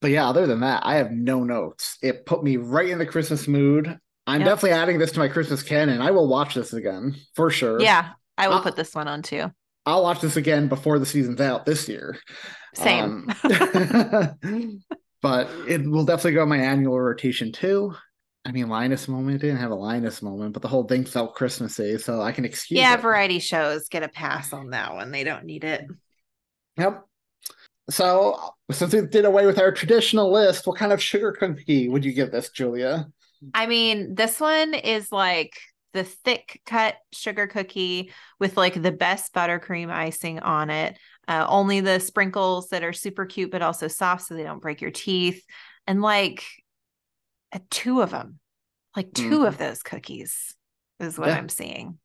But 0.00 0.10
yeah, 0.10 0.28
other 0.28 0.46
than 0.46 0.60
that, 0.60 0.82
I 0.84 0.96
have 0.96 1.10
no 1.12 1.44
notes. 1.44 1.96
It 2.02 2.26
put 2.26 2.44
me 2.44 2.56
right 2.58 2.88
in 2.88 2.98
the 2.98 3.06
Christmas 3.06 3.48
mood. 3.48 3.98
I'm 4.26 4.40
Yep. 4.40 4.48
definitely 4.48 4.70
adding 4.72 4.98
this 4.98 5.12
to 5.12 5.18
my 5.18 5.28
Christmas 5.28 5.62
canon. 5.62 6.00
I 6.00 6.10
will 6.10 6.28
watch 6.28 6.54
this 6.54 6.72
again 6.72 7.14
for 7.34 7.50
sure. 7.50 7.80
Yeah, 7.80 8.10
I 8.36 8.48
will 8.48 8.56
Uh, 8.56 8.62
put 8.62 8.76
this 8.76 8.94
one 8.94 9.08
on 9.08 9.22
too. 9.22 9.50
I'll 9.86 10.02
watch 10.02 10.20
this 10.20 10.36
again 10.36 10.68
before 10.68 10.98
the 10.98 11.06
season's 11.06 11.40
out 11.40 11.66
this 11.66 11.88
year. 11.88 12.18
Same. 12.74 13.28
Um, 13.42 14.78
but 15.22 15.48
it 15.68 15.86
will 15.88 16.04
definitely 16.04 16.32
go 16.32 16.42
on 16.42 16.48
my 16.48 16.58
annual 16.58 16.98
rotation 17.00 17.52
too. 17.52 17.94
I 18.46 18.52
mean, 18.52 18.68
Linus 18.68 19.08
moment 19.08 19.40
didn't 19.40 19.56
have 19.56 19.70
a 19.70 19.74
Linus 19.74 20.20
moment, 20.20 20.52
but 20.52 20.60
the 20.60 20.68
whole 20.68 20.84
thing 20.84 21.04
felt 21.06 21.34
Christmassy, 21.34 21.96
so 21.96 22.20
I 22.20 22.32
can 22.32 22.44
excuse 22.44 22.78
yeah, 22.80 22.94
it. 22.94 23.00
variety 23.00 23.38
shows 23.38 23.88
get 23.88 24.02
a 24.02 24.08
pass 24.08 24.52
on 24.52 24.70
that 24.70 24.94
one. 24.94 25.10
They 25.12 25.24
don't 25.24 25.44
need 25.44 25.64
it. 25.64 25.86
Yep. 26.76 27.06
So 27.90 28.38
since 28.70 28.94
we 28.94 29.02
did 29.02 29.24
away 29.24 29.46
with 29.46 29.58
our 29.58 29.72
traditional 29.72 30.32
list, 30.32 30.66
what 30.66 30.78
kind 30.78 30.92
of 30.92 31.02
sugar 31.02 31.32
cookie 31.32 31.88
would 31.88 32.04
you 32.04 32.12
give 32.12 32.30
this, 32.32 32.50
Julia? 32.50 33.08
I 33.52 33.66
mean, 33.66 34.14
this 34.14 34.40
one 34.40 34.72
is 34.74 35.12
like 35.12 35.52
the 35.92 36.04
thick 36.04 36.60
cut 36.64 36.96
sugar 37.12 37.46
cookie 37.46 38.10
with 38.40 38.56
like 38.56 38.80
the 38.80 38.90
best 38.92 39.34
buttercream 39.34 39.90
icing 39.90 40.38
on 40.40 40.70
it. 40.70 40.98
Uh, 41.28 41.46
only 41.48 41.80
the 41.80 42.00
sprinkles 42.00 42.68
that 42.68 42.82
are 42.82 42.92
super 42.92 43.26
cute, 43.26 43.50
but 43.50 43.62
also 43.62 43.86
soft 43.88 44.26
so 44.26 44.34
they 44.34 44.42
don't 44.44 44.62
break 44.62 44.80
your 44.80 44.90
teeth. 44.90 45.42
And 45.86 46.00
like 46.00 46.42
uh, 47.52 47.58
two 47.70 48.00
of 48.00 48.10
them, 48.10 48.38
like 48.96 49.12
2 49.12 49.40
Mhm. 49.40 49.46
of 49.48 49.58
those 49.58 49.82
cookies 49.82 50.54
is 51.00 51.18
what 51.18 51.28
Yeah. 51.28 51.36
I'm 51.36 51.48
seeing. 51.48 51.98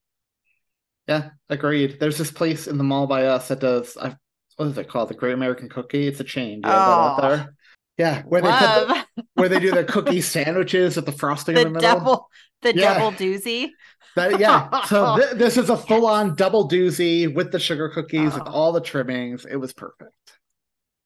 Yeah, 1.08 1.32
agreed. 1.50 2.00
There's 2.00 2.18
this 2.18 2.32
place 2.32 2.68
in 2.68 2.78
the 2.78 2.84
mall 2.84 3.08
by 3.08 3.26
us 3.26 3.48
that 3.48 3.60
does 3.60 3.98
I 3.98 4.16
what 4.60 4.68
is 4.68 4.78
it 4.78 4.89
called? 4.89 5.10
The 5.10 5.14
Great 5.14 5.34
American 5.34 5.70
Cookie. 5.70 6.05
It's 6.05 6.20
a 6.20 6.24
chain. 6.26 6.60
Do 6.60 6.68
you 6.68 6.76
have 6.76 6.86
that 6.86 6.91
out 6.91 7.24
Oh. 7.24 7.30
there? 7.30 7.55
Yeah, 7.97 8.24
where 8.24 8.41
they 8.41 8.49
the, 8.49 9.05
where 9.36 9.47
they 9.47 9.60
do 9.60 9.72
the 9.72 9.86
cookie 9.86 10.20
sandwiches 10.20 10.97
with 10.97 11.05
the 11.05 11.14
frosting 11.14 11.55
the 11.55 11.62
in 11.62 11.68
the 11.68 11.80
middle. 11.80 11.99
double, 11.99 12.30
the 12.62 12.76
Yeah. 12.76 12.95
double 12.95 13.12
doozy. 13.16 13.70
That, 14.18 14.38
yeah. 14.38 14.82
So 14.86 15.16
th- 15.22 15.32
this 15.36 15.55
is 15.55 15.70
a 15.70 15.78
full 15.78 16.05
on 16.05 16.36
double 16.36 16.68
doozy 16.68 17.34
with 17.34 17.53
the 17.53 17.60
sugar 17.60 17.88
cookies 17.88 18.34
with 18.34 18.43
Oh. 18.45 18.51
all 18.51 18.72
the 18.74 18.82
trimmings. 18.82 19.45
It 19.45 19.55
was 19.55 19.72
perfect. 19.72 20.12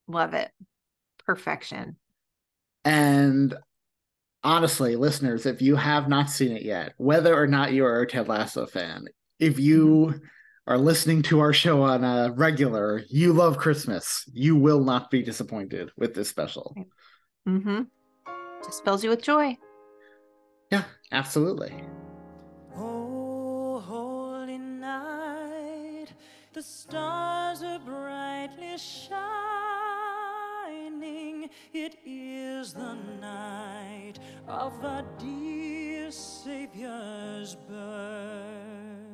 Love 0.07 0.33
it. 0.33 0.51
Perfection. 1.23 1.97
And 2.83 3.55
honestly, 4.43 4.95
listeners, 4.95 5.45
if 5.45 5.61
you 5.61 5.75
have 5.75 6.09
not 6.09 6.31
seen 6.31 6.57
it 6.57 6.63
yet, 6.63 6.93
whether 6.97 7.39
or 7.39 7.45
not 7.45 7.71
you 7.71 7.85
are 7.85 8.01
a 8.01 8.07
Ted 8.07 8.27
Lasso 8.27 8.65
fan, 8.65 9.05
if 9.39 9.59
you 9.59 9.85
mm-hmm. 10.11 10.25
Are 10.66 10.78
listening 10.78 11.22
to 11.24 11.41
our 11.41 11.51
show 11.51 11.82
on 11.82 12.03
a 12.03 12.32
regular, 12.32 13.03
you 13.09 13.34
love 13.34 13.57
Christmas, 13.57 14.24
you 14.32 14.55
will 14.55 14.82
not 14.84 15.11
be 15.11 15.22
disappointed 15.22 15.89
with 15.97 16.14
this 16.14 16.30
special. 16.30 16.74
Mm-hmm. 17.47 17.82
Just 18.64 18.86
fills 18.86 19.03
you 19.03 19.09
with 19.09 19.22
joy. 19.22 19.57
Yeah, 20.72 20.86
absolutely. 21.11 21.84
Oh, 22.78 23.80
holy 23.80 24.57
night, 24.57 26.07
the 26.53 26.61
stars 26.61 27.61
are 27.61 27.80
brightly 27.80 28.78
shining. 28.78 29.20
It 31.74 31.97
is 32.05 32.74
the 32.74 32.95
night 33.20 34.14
of 34.47 34.74
our 34.86 35.03
dear 35.20 36.09
Savior's 36.09 37.55
birth. 37.68 39.12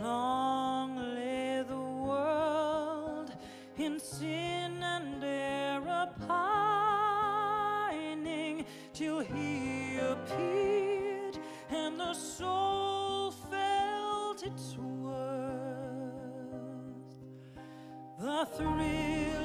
Long 0.00 0.96
lay 0.96 1.62
the 1.66 1.76
world 1.76 3.32
in 3.76 4.00
sin 4.00 4.82
and 4.82 5.22
error 5.22 6.08
pining 6.26 7.44
till 8.92 9.20
he 9.20 9.98
appeared 9.98 11.38
and 11.70 12.00
the 12.00 12.14
soul 12.14 13.30
felt 13.30 14.42
its 14.44 14.76
worth. 14.76 15.14
The 18.18 18.46
thrill 18.56 19.43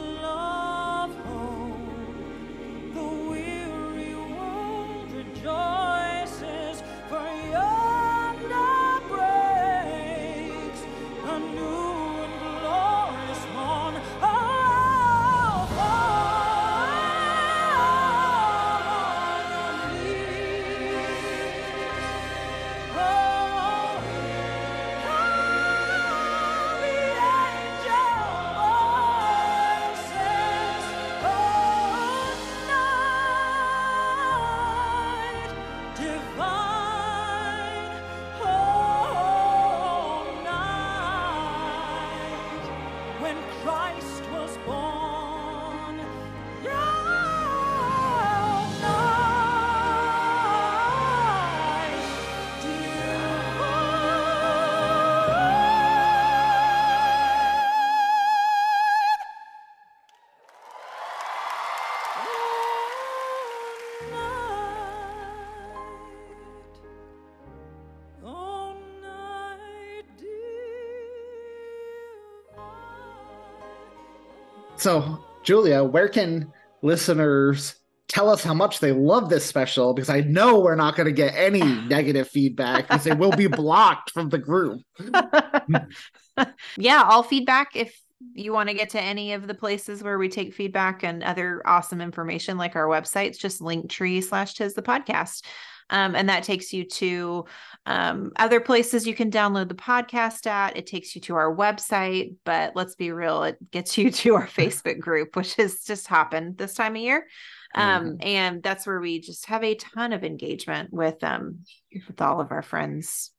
So, 74.79 75.21
Julia, 75.43 75.83
where 75.83 76.07
can 76.07 76.53
listeners 76.81 77.75
tell 78.07 78.29
us 78.29 78.41
how 78.45 78.53
much 78.53 78.79
they 78.79 78.93
love 78.93 79.29
this 79.29 79.45
special? 79.45 79.93
Because 79.93 80.09
I 80.09 80.21
know 80.21 80.61
we're 80.61 80.75
not 80.75 80.95
going 80.95 81.07
to 81.07 81.11
get 81.11 81.35
any 81.35 81.61
negative 81.87 82.29
feedback 82.29 82.87
because 82.87 83.03
they 83.03 83.13
will 83.13 83.33
be 83.33 83.47
blocked 83.47 84.11
from 84.11 84.29
the 84.29 84.37
group. 84.37 84.81
yeah, 86.77 87.03
all 87.03 87.23
feedback 87.23 87.75
if 87.75 87.93
you 88.39 88.53
want 88.53 88.69
to 88.69 88.75
get 88.75 88.89
to 88.91 89.01
any 89.01 89.33
of 89.33 89.47
the 89.47 89.53
places 89.53 90.01
where 90.01 90.17
we 90.17 90.29
take 90.29 90.53
feedback 90.53 91.03
and 91.03 91.23
other 91.23 91.61
awesome 91.65 92.01
information 92.01 92.57
like 92.57 92.75
our 92.75 92.87
website's 92.87 93.37
just 93.37 93.61
linktree 93.61 94.23
slash 94.23 94.53
tis 94.53 94.73
the 94.73 94.81
podcast. 94.81 95.45
Um, 95.91 96.15
and 96.15 96.29
that 96.29 96.43
takes 96.43 96.71
you 96.71 96.85
to 96.85 97.45
um, 97.87 98.31
other 98.35 98.59
places 98.59 99.07
you 99.07 99.15
can 99.15 99.31
download 99.31 99.69
the 99.69 99.75
podcast 99.75 100.45
at. 100.45 100.77
It 100.77 100.85
takes 100.85 101.15
you 101.15 101.21
to 101.21 101.35
our 101.35 101.55
website 101.55 102.35
but 102.45 102.75
let's 102.75 102.95
be 102.95 103.11
real 103.11 103.43
it 103.43 103.57
gets 103.71 103.97
you 103.97 104.11
to 104.11 104.35
our 104.35 104.47
facebook 104.47 104.99
group 104.99 105.35
which 105.35 105.57
is 105.57 105.83
just 105.83 106.07
hopping 106.07 106.53
this 106.53 106.73
time 106.73 106.95
of 106.95 107.01
year. 107.01 107.27
Um, 107.75 108.17
and 108.21 108.63
that's 108.63 108.87
where 108.87 108.99
we 108.99 109.21
just 109.21 109.45
have 109.45 109.63
a 109.63 109.75
ton 109.75 110.11
of 110.11 110.23
engagement 110.23 110.91
with 110.91 111.23
um 111.23 111.59
with 112.07 112.21
all 112.21 112.41
of 112.41 112.51
our 112.51 112.63
friends 112.63 113.31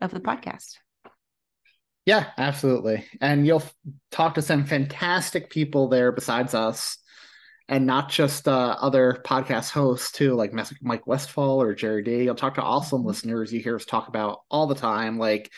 of 0.00 0.10
the 0.10 0.20
podcast 0.20 0.76
Yeah, 2.10 2.26
absolutely. 2.38 3.04
And 3.20 3.46
you'll 3.46 3.60
f- 3.60 3.72
talk 4.10 4.34
to 4.34 4.42
some 4.42 4.64
fantastic 4.64 5.48
people 5.48 5.86
there 5.86 6.10
besides 6.10 6.54
us, 6.54 6.98
and 7.68 7.86
not 7.86 8.08
just 8.08 8.48
uh, 8.48 8.76
other 8.80 9.22
podcast 9.24 9.70
hosts 9.70 10.10
too, 10.10 10.34
like 10.34 10.52
Mike 10.82 11.06
Westfall 11.06 11.62
or 11.62 11.72
Jerry 11.72 12.02
D. 12.02 12.24
You'll 12.24 12.34
talk 12.34 12.56
to 12.56 12.62
awesome 12.62 13.04
listeners 13.04 13.52
you 13.52 13.60
hear 13.60 13.76
us 13.76 13.84
talk 13.84 14.08
about 14.08 14.40
all 14.50 14.66
the 14.66 14.74
time, 14.74 15.18
like 15.18 15.52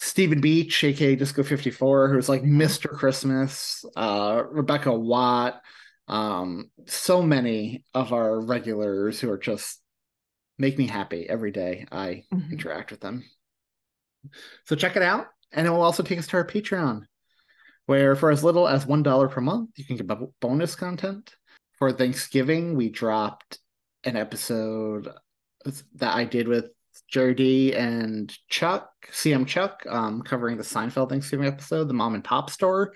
Stephen 0.00 0.40
Beach, 0.40 0.82
aka 0.82 1.14
Disco 1.14 1.44
54, 1.44 2.08
who's 2.12 2.28
like 2.28 2.42
Mr. 2.42 2.88
Christmas, 2.88 3.84
uh, 3.94 4.42
Rebecca 4.50 4.92
Watt, 4.92 5.62
um, 6.08 6.68
so 6.86 7.22
many 7.22 7.84
of 7.94 8.12
our 8.12 8.40
regulars 8.40 9.20
who 9.20 9.30
are 9.30 9.38
just 9.38 9.80
make 10.58 10.76
me 10.78 10.88
happy 10.88 11.28
every 11.28 11.52
day 11.52 11.86
I 11.92 12.24
Mhm. 12.34 12.50
interact 12.50 12.90
with 12.90 13.00
them. 13.00 13.22
So 14.64 14.74
check 14.74 14.96
it 14.96 15.02
out. 15.02 15.28
And 15.52 15.66
it 15.66 15.70
will 15.70 15.82
also 15.82 16.02
take 16.02 16.18
us 16.18 16.26
to 16.28 16.36
our 16.38 16.46
Patreon, 16.46 17.02
where 17.86 18.16
for 18.16 18.30
as 18.30 18.44
little 18.44 18.68
as 18.68 18.84
$1 18.84 19.30
per 19.30 19.40
month, 19.40 19.70
you 19.76 19.84
can 19.84 19.96
get 19.96 20.40
bonus 20.40 20.74
content. 20.74 21.34
For 21.78 21.92
Thanksgiving, 21.92 22.74
we 22.74 22.88
dropped 22.88 23.58
an 24.04 24.16
episode 24.16 25.08
that 25.94 26.14
I 26.14 26.24
did 26.24 26.48
with 26.48 26.70
D 27.12 27.74
and 27.74 28.34
Chuck, 28.48 28.90
CM 29.12 29.46
Chuck, 29.46 29.84
um, 29.88 30.22
covering 30.22 30.56
the 30.56 30.62
Seinfeld 30.62 31.10
Thanksgiving 31.10 31.46
episode, 31.46 31.88
the 31.88 31.94
mom 31.94 32.14
and 32.14 32.24
pop 32.24 32.50
store. 32.50 32.92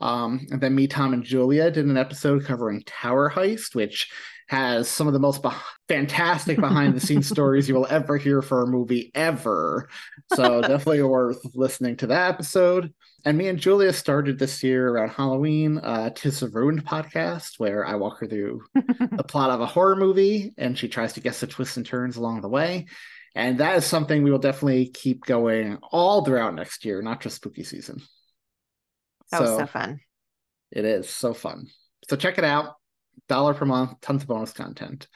Um, 0.00 0.46
and 0.50 0.60
then 0.60 0.74
me, 0.74 0.86
Thom, 0.86 1.12
and 1.12 1.22
Julia 1.22 1.70
did 1.70 1.84
an 1.84 1.96
episode 1.96 2.44
covering 2.44 2.82
Tower 2.86 3.30
Heist, 3.30 3.74
which 3.74 4.10
has 4.50 4.88
some 4.88 5.06
of 5.06 5.12
the 5.12 5.20
most 5.20 5.42
beh 5.44 5.54
fantastic 5.88 6.58
behind 6.58 6.92
the 6.92 6.98
scenes 7.00 7.28
stories 7.28 7.68
you 7.68 7.74
will 7.76 7.86
ever 7.88 8.16
hear 8.16 8.42
for 8.42 8.62
a 8.62 8.66
movie 8.66 9.12
ever. 9.14 9.88
So 10.34 10.60
definitely 10.66 11.02
worth 11.04 11.38
listening 11.54 11.96
to 11.98 12.08
that 12.08 12.34
episode. 12.34 12.92
And 13.24 13.38
me 13.38 13.46
and 13.46 13.60
Julia 13.60 13.92
started 13.92 14.40
this 14.40 14.60
year 14.64 14.88
around 14.88 15.10
Halloween, 15.10 15.78
uh, 15.78 16.10
Tis 16.10 16.42
a 16.42 16.48
Ruined 16.48 16.84
podcast, 16.84 17.60
where 17.60 17.86
I 17.86 17.94
walk 17.94 18.18
her 18.18 18.26
through 18.26 18.62
the 18.74 19.24
plot 19.28 19.50
of 19.50 19.60
a 19.60 19.66
horror 19.66 19.94
movie 19.94 20.52
and 20.58 20.76
she 20.76 20.88
tries 20.88 21.12
to 21.12 21.20
guess 21.20 21.38
the 21.38 21.46
twists 21.46 21.76
and 21.76 21.86
turns 21.86 22.16
along 22.16 22.40
the 22.40 22.48
way. 22.48 22.86
And 23.36 23.58
that 23.58 23.76
is 23.76 23.86
something 23.86 24.24
we 24.24 24.32
will 24.32 24.40
definitely 24.40 24.88
keep 24.88 25.24
going 25.24 25.78
all 25.92 26.24
throughout 26.24 26.56
next 26.56 26.84
year, 26.84 27.02
not 27.02 27.20
just 27.20 27.36
spooky 27.36 27.62
season. 27.62 28.02
that 29.30 29.42
was 29.42 29.50
so 29.50 29.66
fun 29.66 30.00
It 30.72 30.84
is 30.84 31.08
so 31.08 31.34
fun. 31.34 31.68
So 32.08 32.16
check 32.16 32.38
it 32.38 32.44
out. 32.44 32.74
Dollar 33.28 33.54
per 33.54 33.64
month, 33.64 34.00
tons 34.00 34.22
of 34.22 34.28
bonus 34.28 34.52
content. 34.52 35.06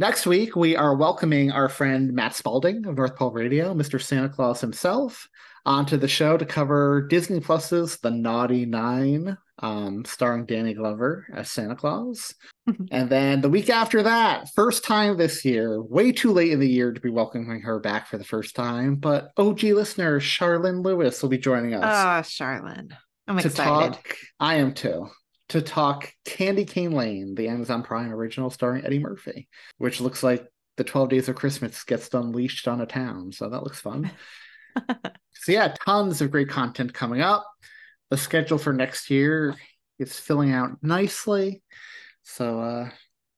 Next 0.00 0.26
week, 0.26 0.56
we 0.56 0.76
are 0.76 0.96
welcoming 0.96 1.52
our 1.52 1.68
friend 1.68 2.14
Matt 2.14 2.34
Spalding 2.34 2.86
of 2.86 2.96
North 2.96 3.16
Pole 3.16 3.32
Radio, 3.32 3.74
Mr. 3.74 4.00
Santa 4.00 4.30
Claus 4.30 4.60
himself, 4.60 5.28
onto 5.66 5.98
the 5.98 6.08
show 6.08 6.38
to 6.38 6.46
cover 6.46 7.06
Disney 7.08 7.38
Plus's 7.38 7.98
The 7.98 8.10
Naughty 8.10 8.64
Nine, 8.64 9.36
um, 9.58 10.04
starring 10.06 10.46
Danny 10.46 10.72
Glover 10.72 11.26
as 11.34 11.50
Santa 11.50 11.76
Claus. 11.76 12.34
and 12.90 13.10
then 13.10 13.42
the 13.42 13.50
week 13.50 13.68
after 13.68 14.02
that, 14.04 14.48
first 14.54 14.84
time 14.84 15.18
this 15.18 15.44
year, 15.44 15.82
way 15.82 16.12
too 16.12 16.32
late 16.32 16.52
in 16.52 16.60
the 16.60 16.68
year 16.68 16.92
to 16.92 17.00
be 17.00 17.10
welcoming 17.10 17.60
her 17.60 17.78
back 17.78 18.06
for 18.06 18.16
the 18.16 18.24
first 18.24 18.56
time, 18.56 18.96
but 18.96 19.32
OG 19.36 19.64
listener 19.64 20.18
Charlene 20.18 20.82
Lewis 20.82 21.20
will 21.20 21.28
be 21.28 21.36
joining 21.36 21.74
us. 21.74 21.84
Oh, 21.84 22.26
Charlene. 22.26 22.92
I'm 23.28 23.38
to 23.38 23.46
excited. 23.48 23.92
talk, 23.92 24.16
I 24.40 24.56
am 24.56 24.72
too. 24.72 25.08
To 25.50 25.60
talk 25.60 26.12
Candy 26.24 26.64
Cane 26.64 26.92
Lane, 26.92 27.34
the 27.34 27.48
Amazon 27.48 27.82
Prime 27.82 28.12
original 28.12 28.50
starring 28.50 28.84
Eddie 28.84 29.00
Murphy, 29.00 29.48
which 29.78 30.00
looks 30.00 30.22
like 30.22 30.46
the 30.76 30.84
12 30.84 31.08
Days 31.08 31.28
of 31.28 31.34
Christmas 31.34 31.82
gets 31.84 32.14
unleashed 32.14 32.68
on 32.68 32.80
a 32.80 32.86
town. 32.86 33.32
So 33.32 33.48
that 33.48 33.62
looks 33.64 33.80
fun. 33.80 34.10
so, 34.88 35.52
yeah, 35.52 35.74
tons 35.84 36.20
of 36.20 36.30
great 36.30 36.48
content 36.48 36.94
coming 36.94 37.20
up. 37.20 37.46
The 38.10 38.16
schedule 38.16 38.58
for 38.58 38.72
next 38.72 39.10
year 39.10 39.56
is 39.98 40.18
filling 40.18 40.52
out 40.52 40.78
nicely. 40.82 41.62
So, 42.22 42.60
uh, 42.60 42.90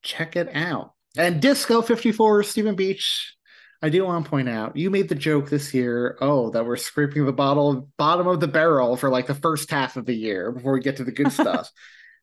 check 0.03 0.35
it 0.35 0.49
out. 0.53 0.93
And 1.17 1.41
Disco 1.41 1.81
54, 1.81 2.43
Stephen 2.43 2.75
Beach. 2.75 3.35
I 3.81 3.89
do 3.89 4.05
want 4.05 4.23
to 4.23 4.29
point 4.29 4.47
out, 4.47 4.77
you 4.77 4.89
made 4.89 5.09
the 5.09 5.15
joke 5.15 5.49
this 5.49 5.73
year, 5.73 6.17
oh, 6.21 6.51
that 6.51 6.65
we're 6.65 6.77
scraping 6.77 7.25
the 7.25 7.33
bottle 7.33 7.89
bottom 7.97 8.27
of 8.27 8.39
the 8.39 8.47
barrel 8.47 8.95
for 8.95 9.09
like 9.09 9.27
the 9.27 9.35
first 9.35 9.69
half 9.69 9.97
of 9.97 10.05
the 10.05 10.15
year 10.15 10.53
before 10.53 10.71
we 10.73 10.79
get 10.79 10.97
to 10.97 11.03
the 11.03 11.11
good 11.11 11.31
stuff. 11.33 11.69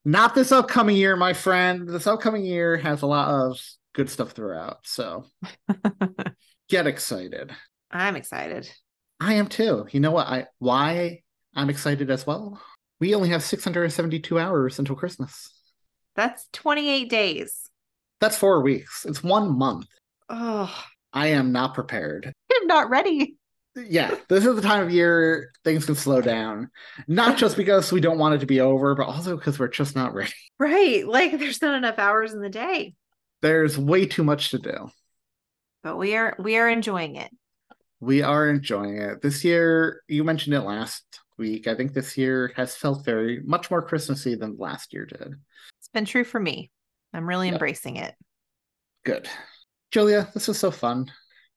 Not 0.05 0.34
this 0.34 0.53
upcoming 0.53 0.96
year, 0.96 1.16
my 1.16 1.32
friend. 1.32 1.88
This 1.88 2.07
upcoming 2.07 2.44
year 2.44 2.76
has 2.78 3.03
a 3.03 3.07
lot 3.07 3.28
of 3.28 3.61
good 3.94 4.09
stuff 4.09 4.32
throughout. 4.32 4.78
So 4.84 5.26
get 6.68 6.86
excited. 6.86 7.53
I'm 7.90 8.16
excited. 8.16 8.70
I 9.20 9.34
am 9.34 9.46
too. 9.46 9.86
You 9.90 10.01
know 10.01 10.12
what? 10.12 10.26
I 10.26 10.46
why 10.59 11.22
I'm 11.55 11.68
excited 11.68 12.11
as 12.11 12.26
well. 12.26 12.61
We 13.01 13.14
only 13.14 13.30
have 13.30 13.42
672 13.42 14.38
hours 14.38 14.78
until 14.78 14.96
Christmas. 14.96 15.51
That's 16.16 16.48
28 16.53 17.09
days. 17.09 17.70
That's 18.20 18.36
four 18.36 18.62
weeks. 18.62 19.05
It's 19.07 19.22
one 19.22 19.57
month. 19.57 19.86
Oh, 20.28 20.72
I 21.12 21.28
am 21.28 21.53
not 21.53 21.74
prepared. 21.74 22.32
I'm 22.53 22.66
not 22.66 22.90
ready. 22.90 23.36
Yeah, 23.76 24.14
this 24.28 24.44
is 24.44 24.56
the 24.56 24.62
time 24.62 24.82
of 24.82 24.90
year 24.90 25.52
things 25.64 25.86
can 25.86 25.94
slow 25.94 26.20
down. 26.20 26.70
Not 27.06 27.38
just 27.38 27.56
because 27.56 27.92
we 27.92 28.00
don't 28.00 28.18
want 28.18 28.34
it 28.34 28.38
to 28.38 28.46
be 28.46 28.60
over, 28.60 28.94
but 28.96 29.06
also 29.06 29.36
because 29.36 29.58
we're 29.58 29.68
just 29.68 29.94
not 29.94 30.12
ready. 30.14 30.32
Right. 30.58 31.06
Like 31.06 31.38
there's 31.38 31.62
not 31.62 31.76
enough 31.76 31.98
hours 31.98 32.32
in 32.34 32.40
the 32.42 32.50
day. 32.50 32.94
There's 33.42 33.78
way 33.78 34.06
too 34.06 34.24
much 34.24 34.50
to 34.50 34.58
do. 34.58 34.90
But 35.82 35.96
we 35.96 36.14
are 36.16 36.36
we 36.38 36.56
are 36.58 36.68
enjoying 36.68 37.16
it. 37.16 37.30
We 38.00 38.22
are 38.22 38.48
enjoying 38.48 38.98
it. 38.98 39.22
This 39.22 39.44
year, 39.44 40.02
you 40.08 40.24
mentioned 40.24 40.54
it 40.54 40.60
last 40.60 41.04
week. 41.38 41.66
I 41.66 41.74
think 41.74 41.92
this 41.94 42.18
year 42.18 42.52
has 42.56 42.74
felt 42.74 43.04
very 43.04 43.40
much 43.44 43.70
more 43.70 43.80
Christmassy 43.82 44.34
than 44.34 44.56
last 44.58 44.92
year 44.92 45.06
did. 45.06 45.34
It's 45.78 45.88
been 45.94 46.04
true 46.04 46.24
for 46.24 46.40
me. 46.40 46.70
I'm 47.14 47.26
really 47.28 47.46
Yep. 47.46 47.54
embracing 47.54 47.96
it. 47.96 48.14
Good. 49.04 49.28
Julia, 49.92 50.28
this 50.34 50.48
was 50.48 50.58
so 50.58 50.70
fun. 50.70 51.10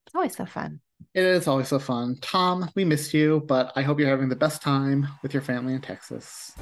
It's 0.05 0.15
always 0.15 0.35
so 0.35 0.45
fun. 0.45 0.79
It 1.13 1.23
is 1.23 1.47
always 1.47 1.67
so 1.67 1.79
fun. 1.79 2.17
Thom, 2.21 2.69
we 2.75 2.85
missed 2.85 3.13
you, 3.13 3.43
but 3.47 3.71
I 3.75 3.81
hope 3.81 3.99
you're 3.99 4.09
having 4.09 4.29
the 4.29 4.35
best 4.35 4.61
time 4.61 5.07
with 5.21 5.33
your 5.33 5.43
family 5.43 5.73
in 5.73 5.81
Texas. 5.81 6.53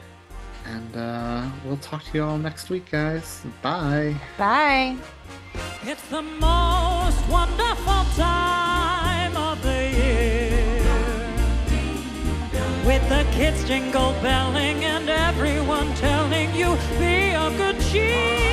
and 0.66 0.96
uh, 0.96 1.48
we'll 1.64 1.78
talk 1.78 2.04
to 2.04 2.10
you 2.14 2.24
all 2.24 2.38
next 2.38 2.70
week, 2.70 2.90
guys. 2.90 3.42
Bye. 3.62 4.14
Bye. 4.36 4.96
It's 5.82 6.06
the 6.08 6.22
most 6.22 7.28
wonderful 7.28 8.04
time 8.16 9.36
of 9.36 9.62
the 9.62 9.90
year. 9.90 10.68
With 12.84 13.06
the 13.08 13.26
kids 13.32 13.66
jingle 13.66 14.12
belling 14.22 14.84
and 14.84 15.08
everyone 15.08 15.94
telling 15.96 16.54
you 16.54 16.76
be 16.98 17.34
of 17.34 17.56
good 17.56 17.80
cheer. 17.90 18.47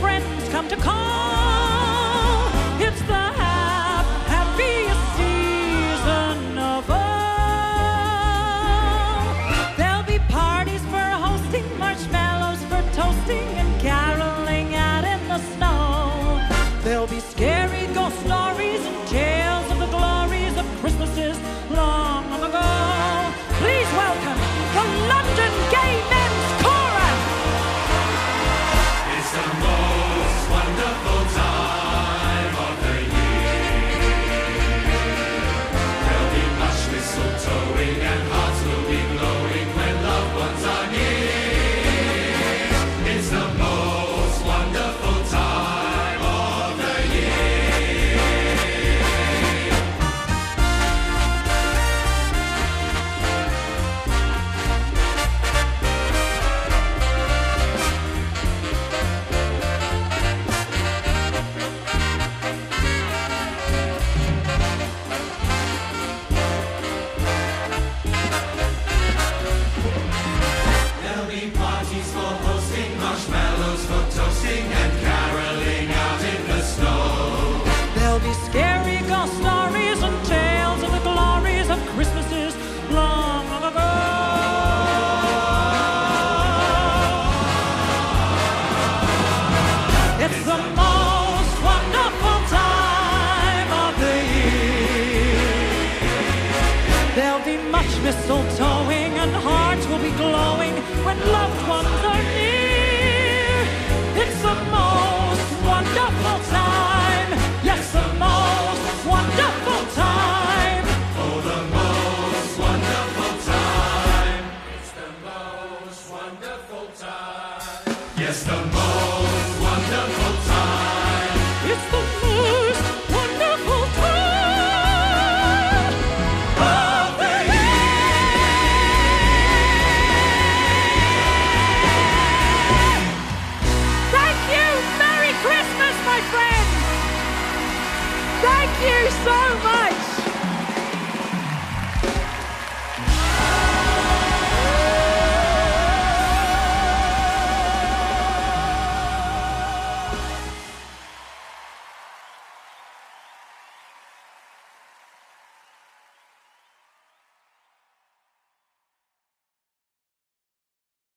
Friends 0.00 0.48
come 0.48 0.66
to 0.68 0.76
call. 0.76 1.69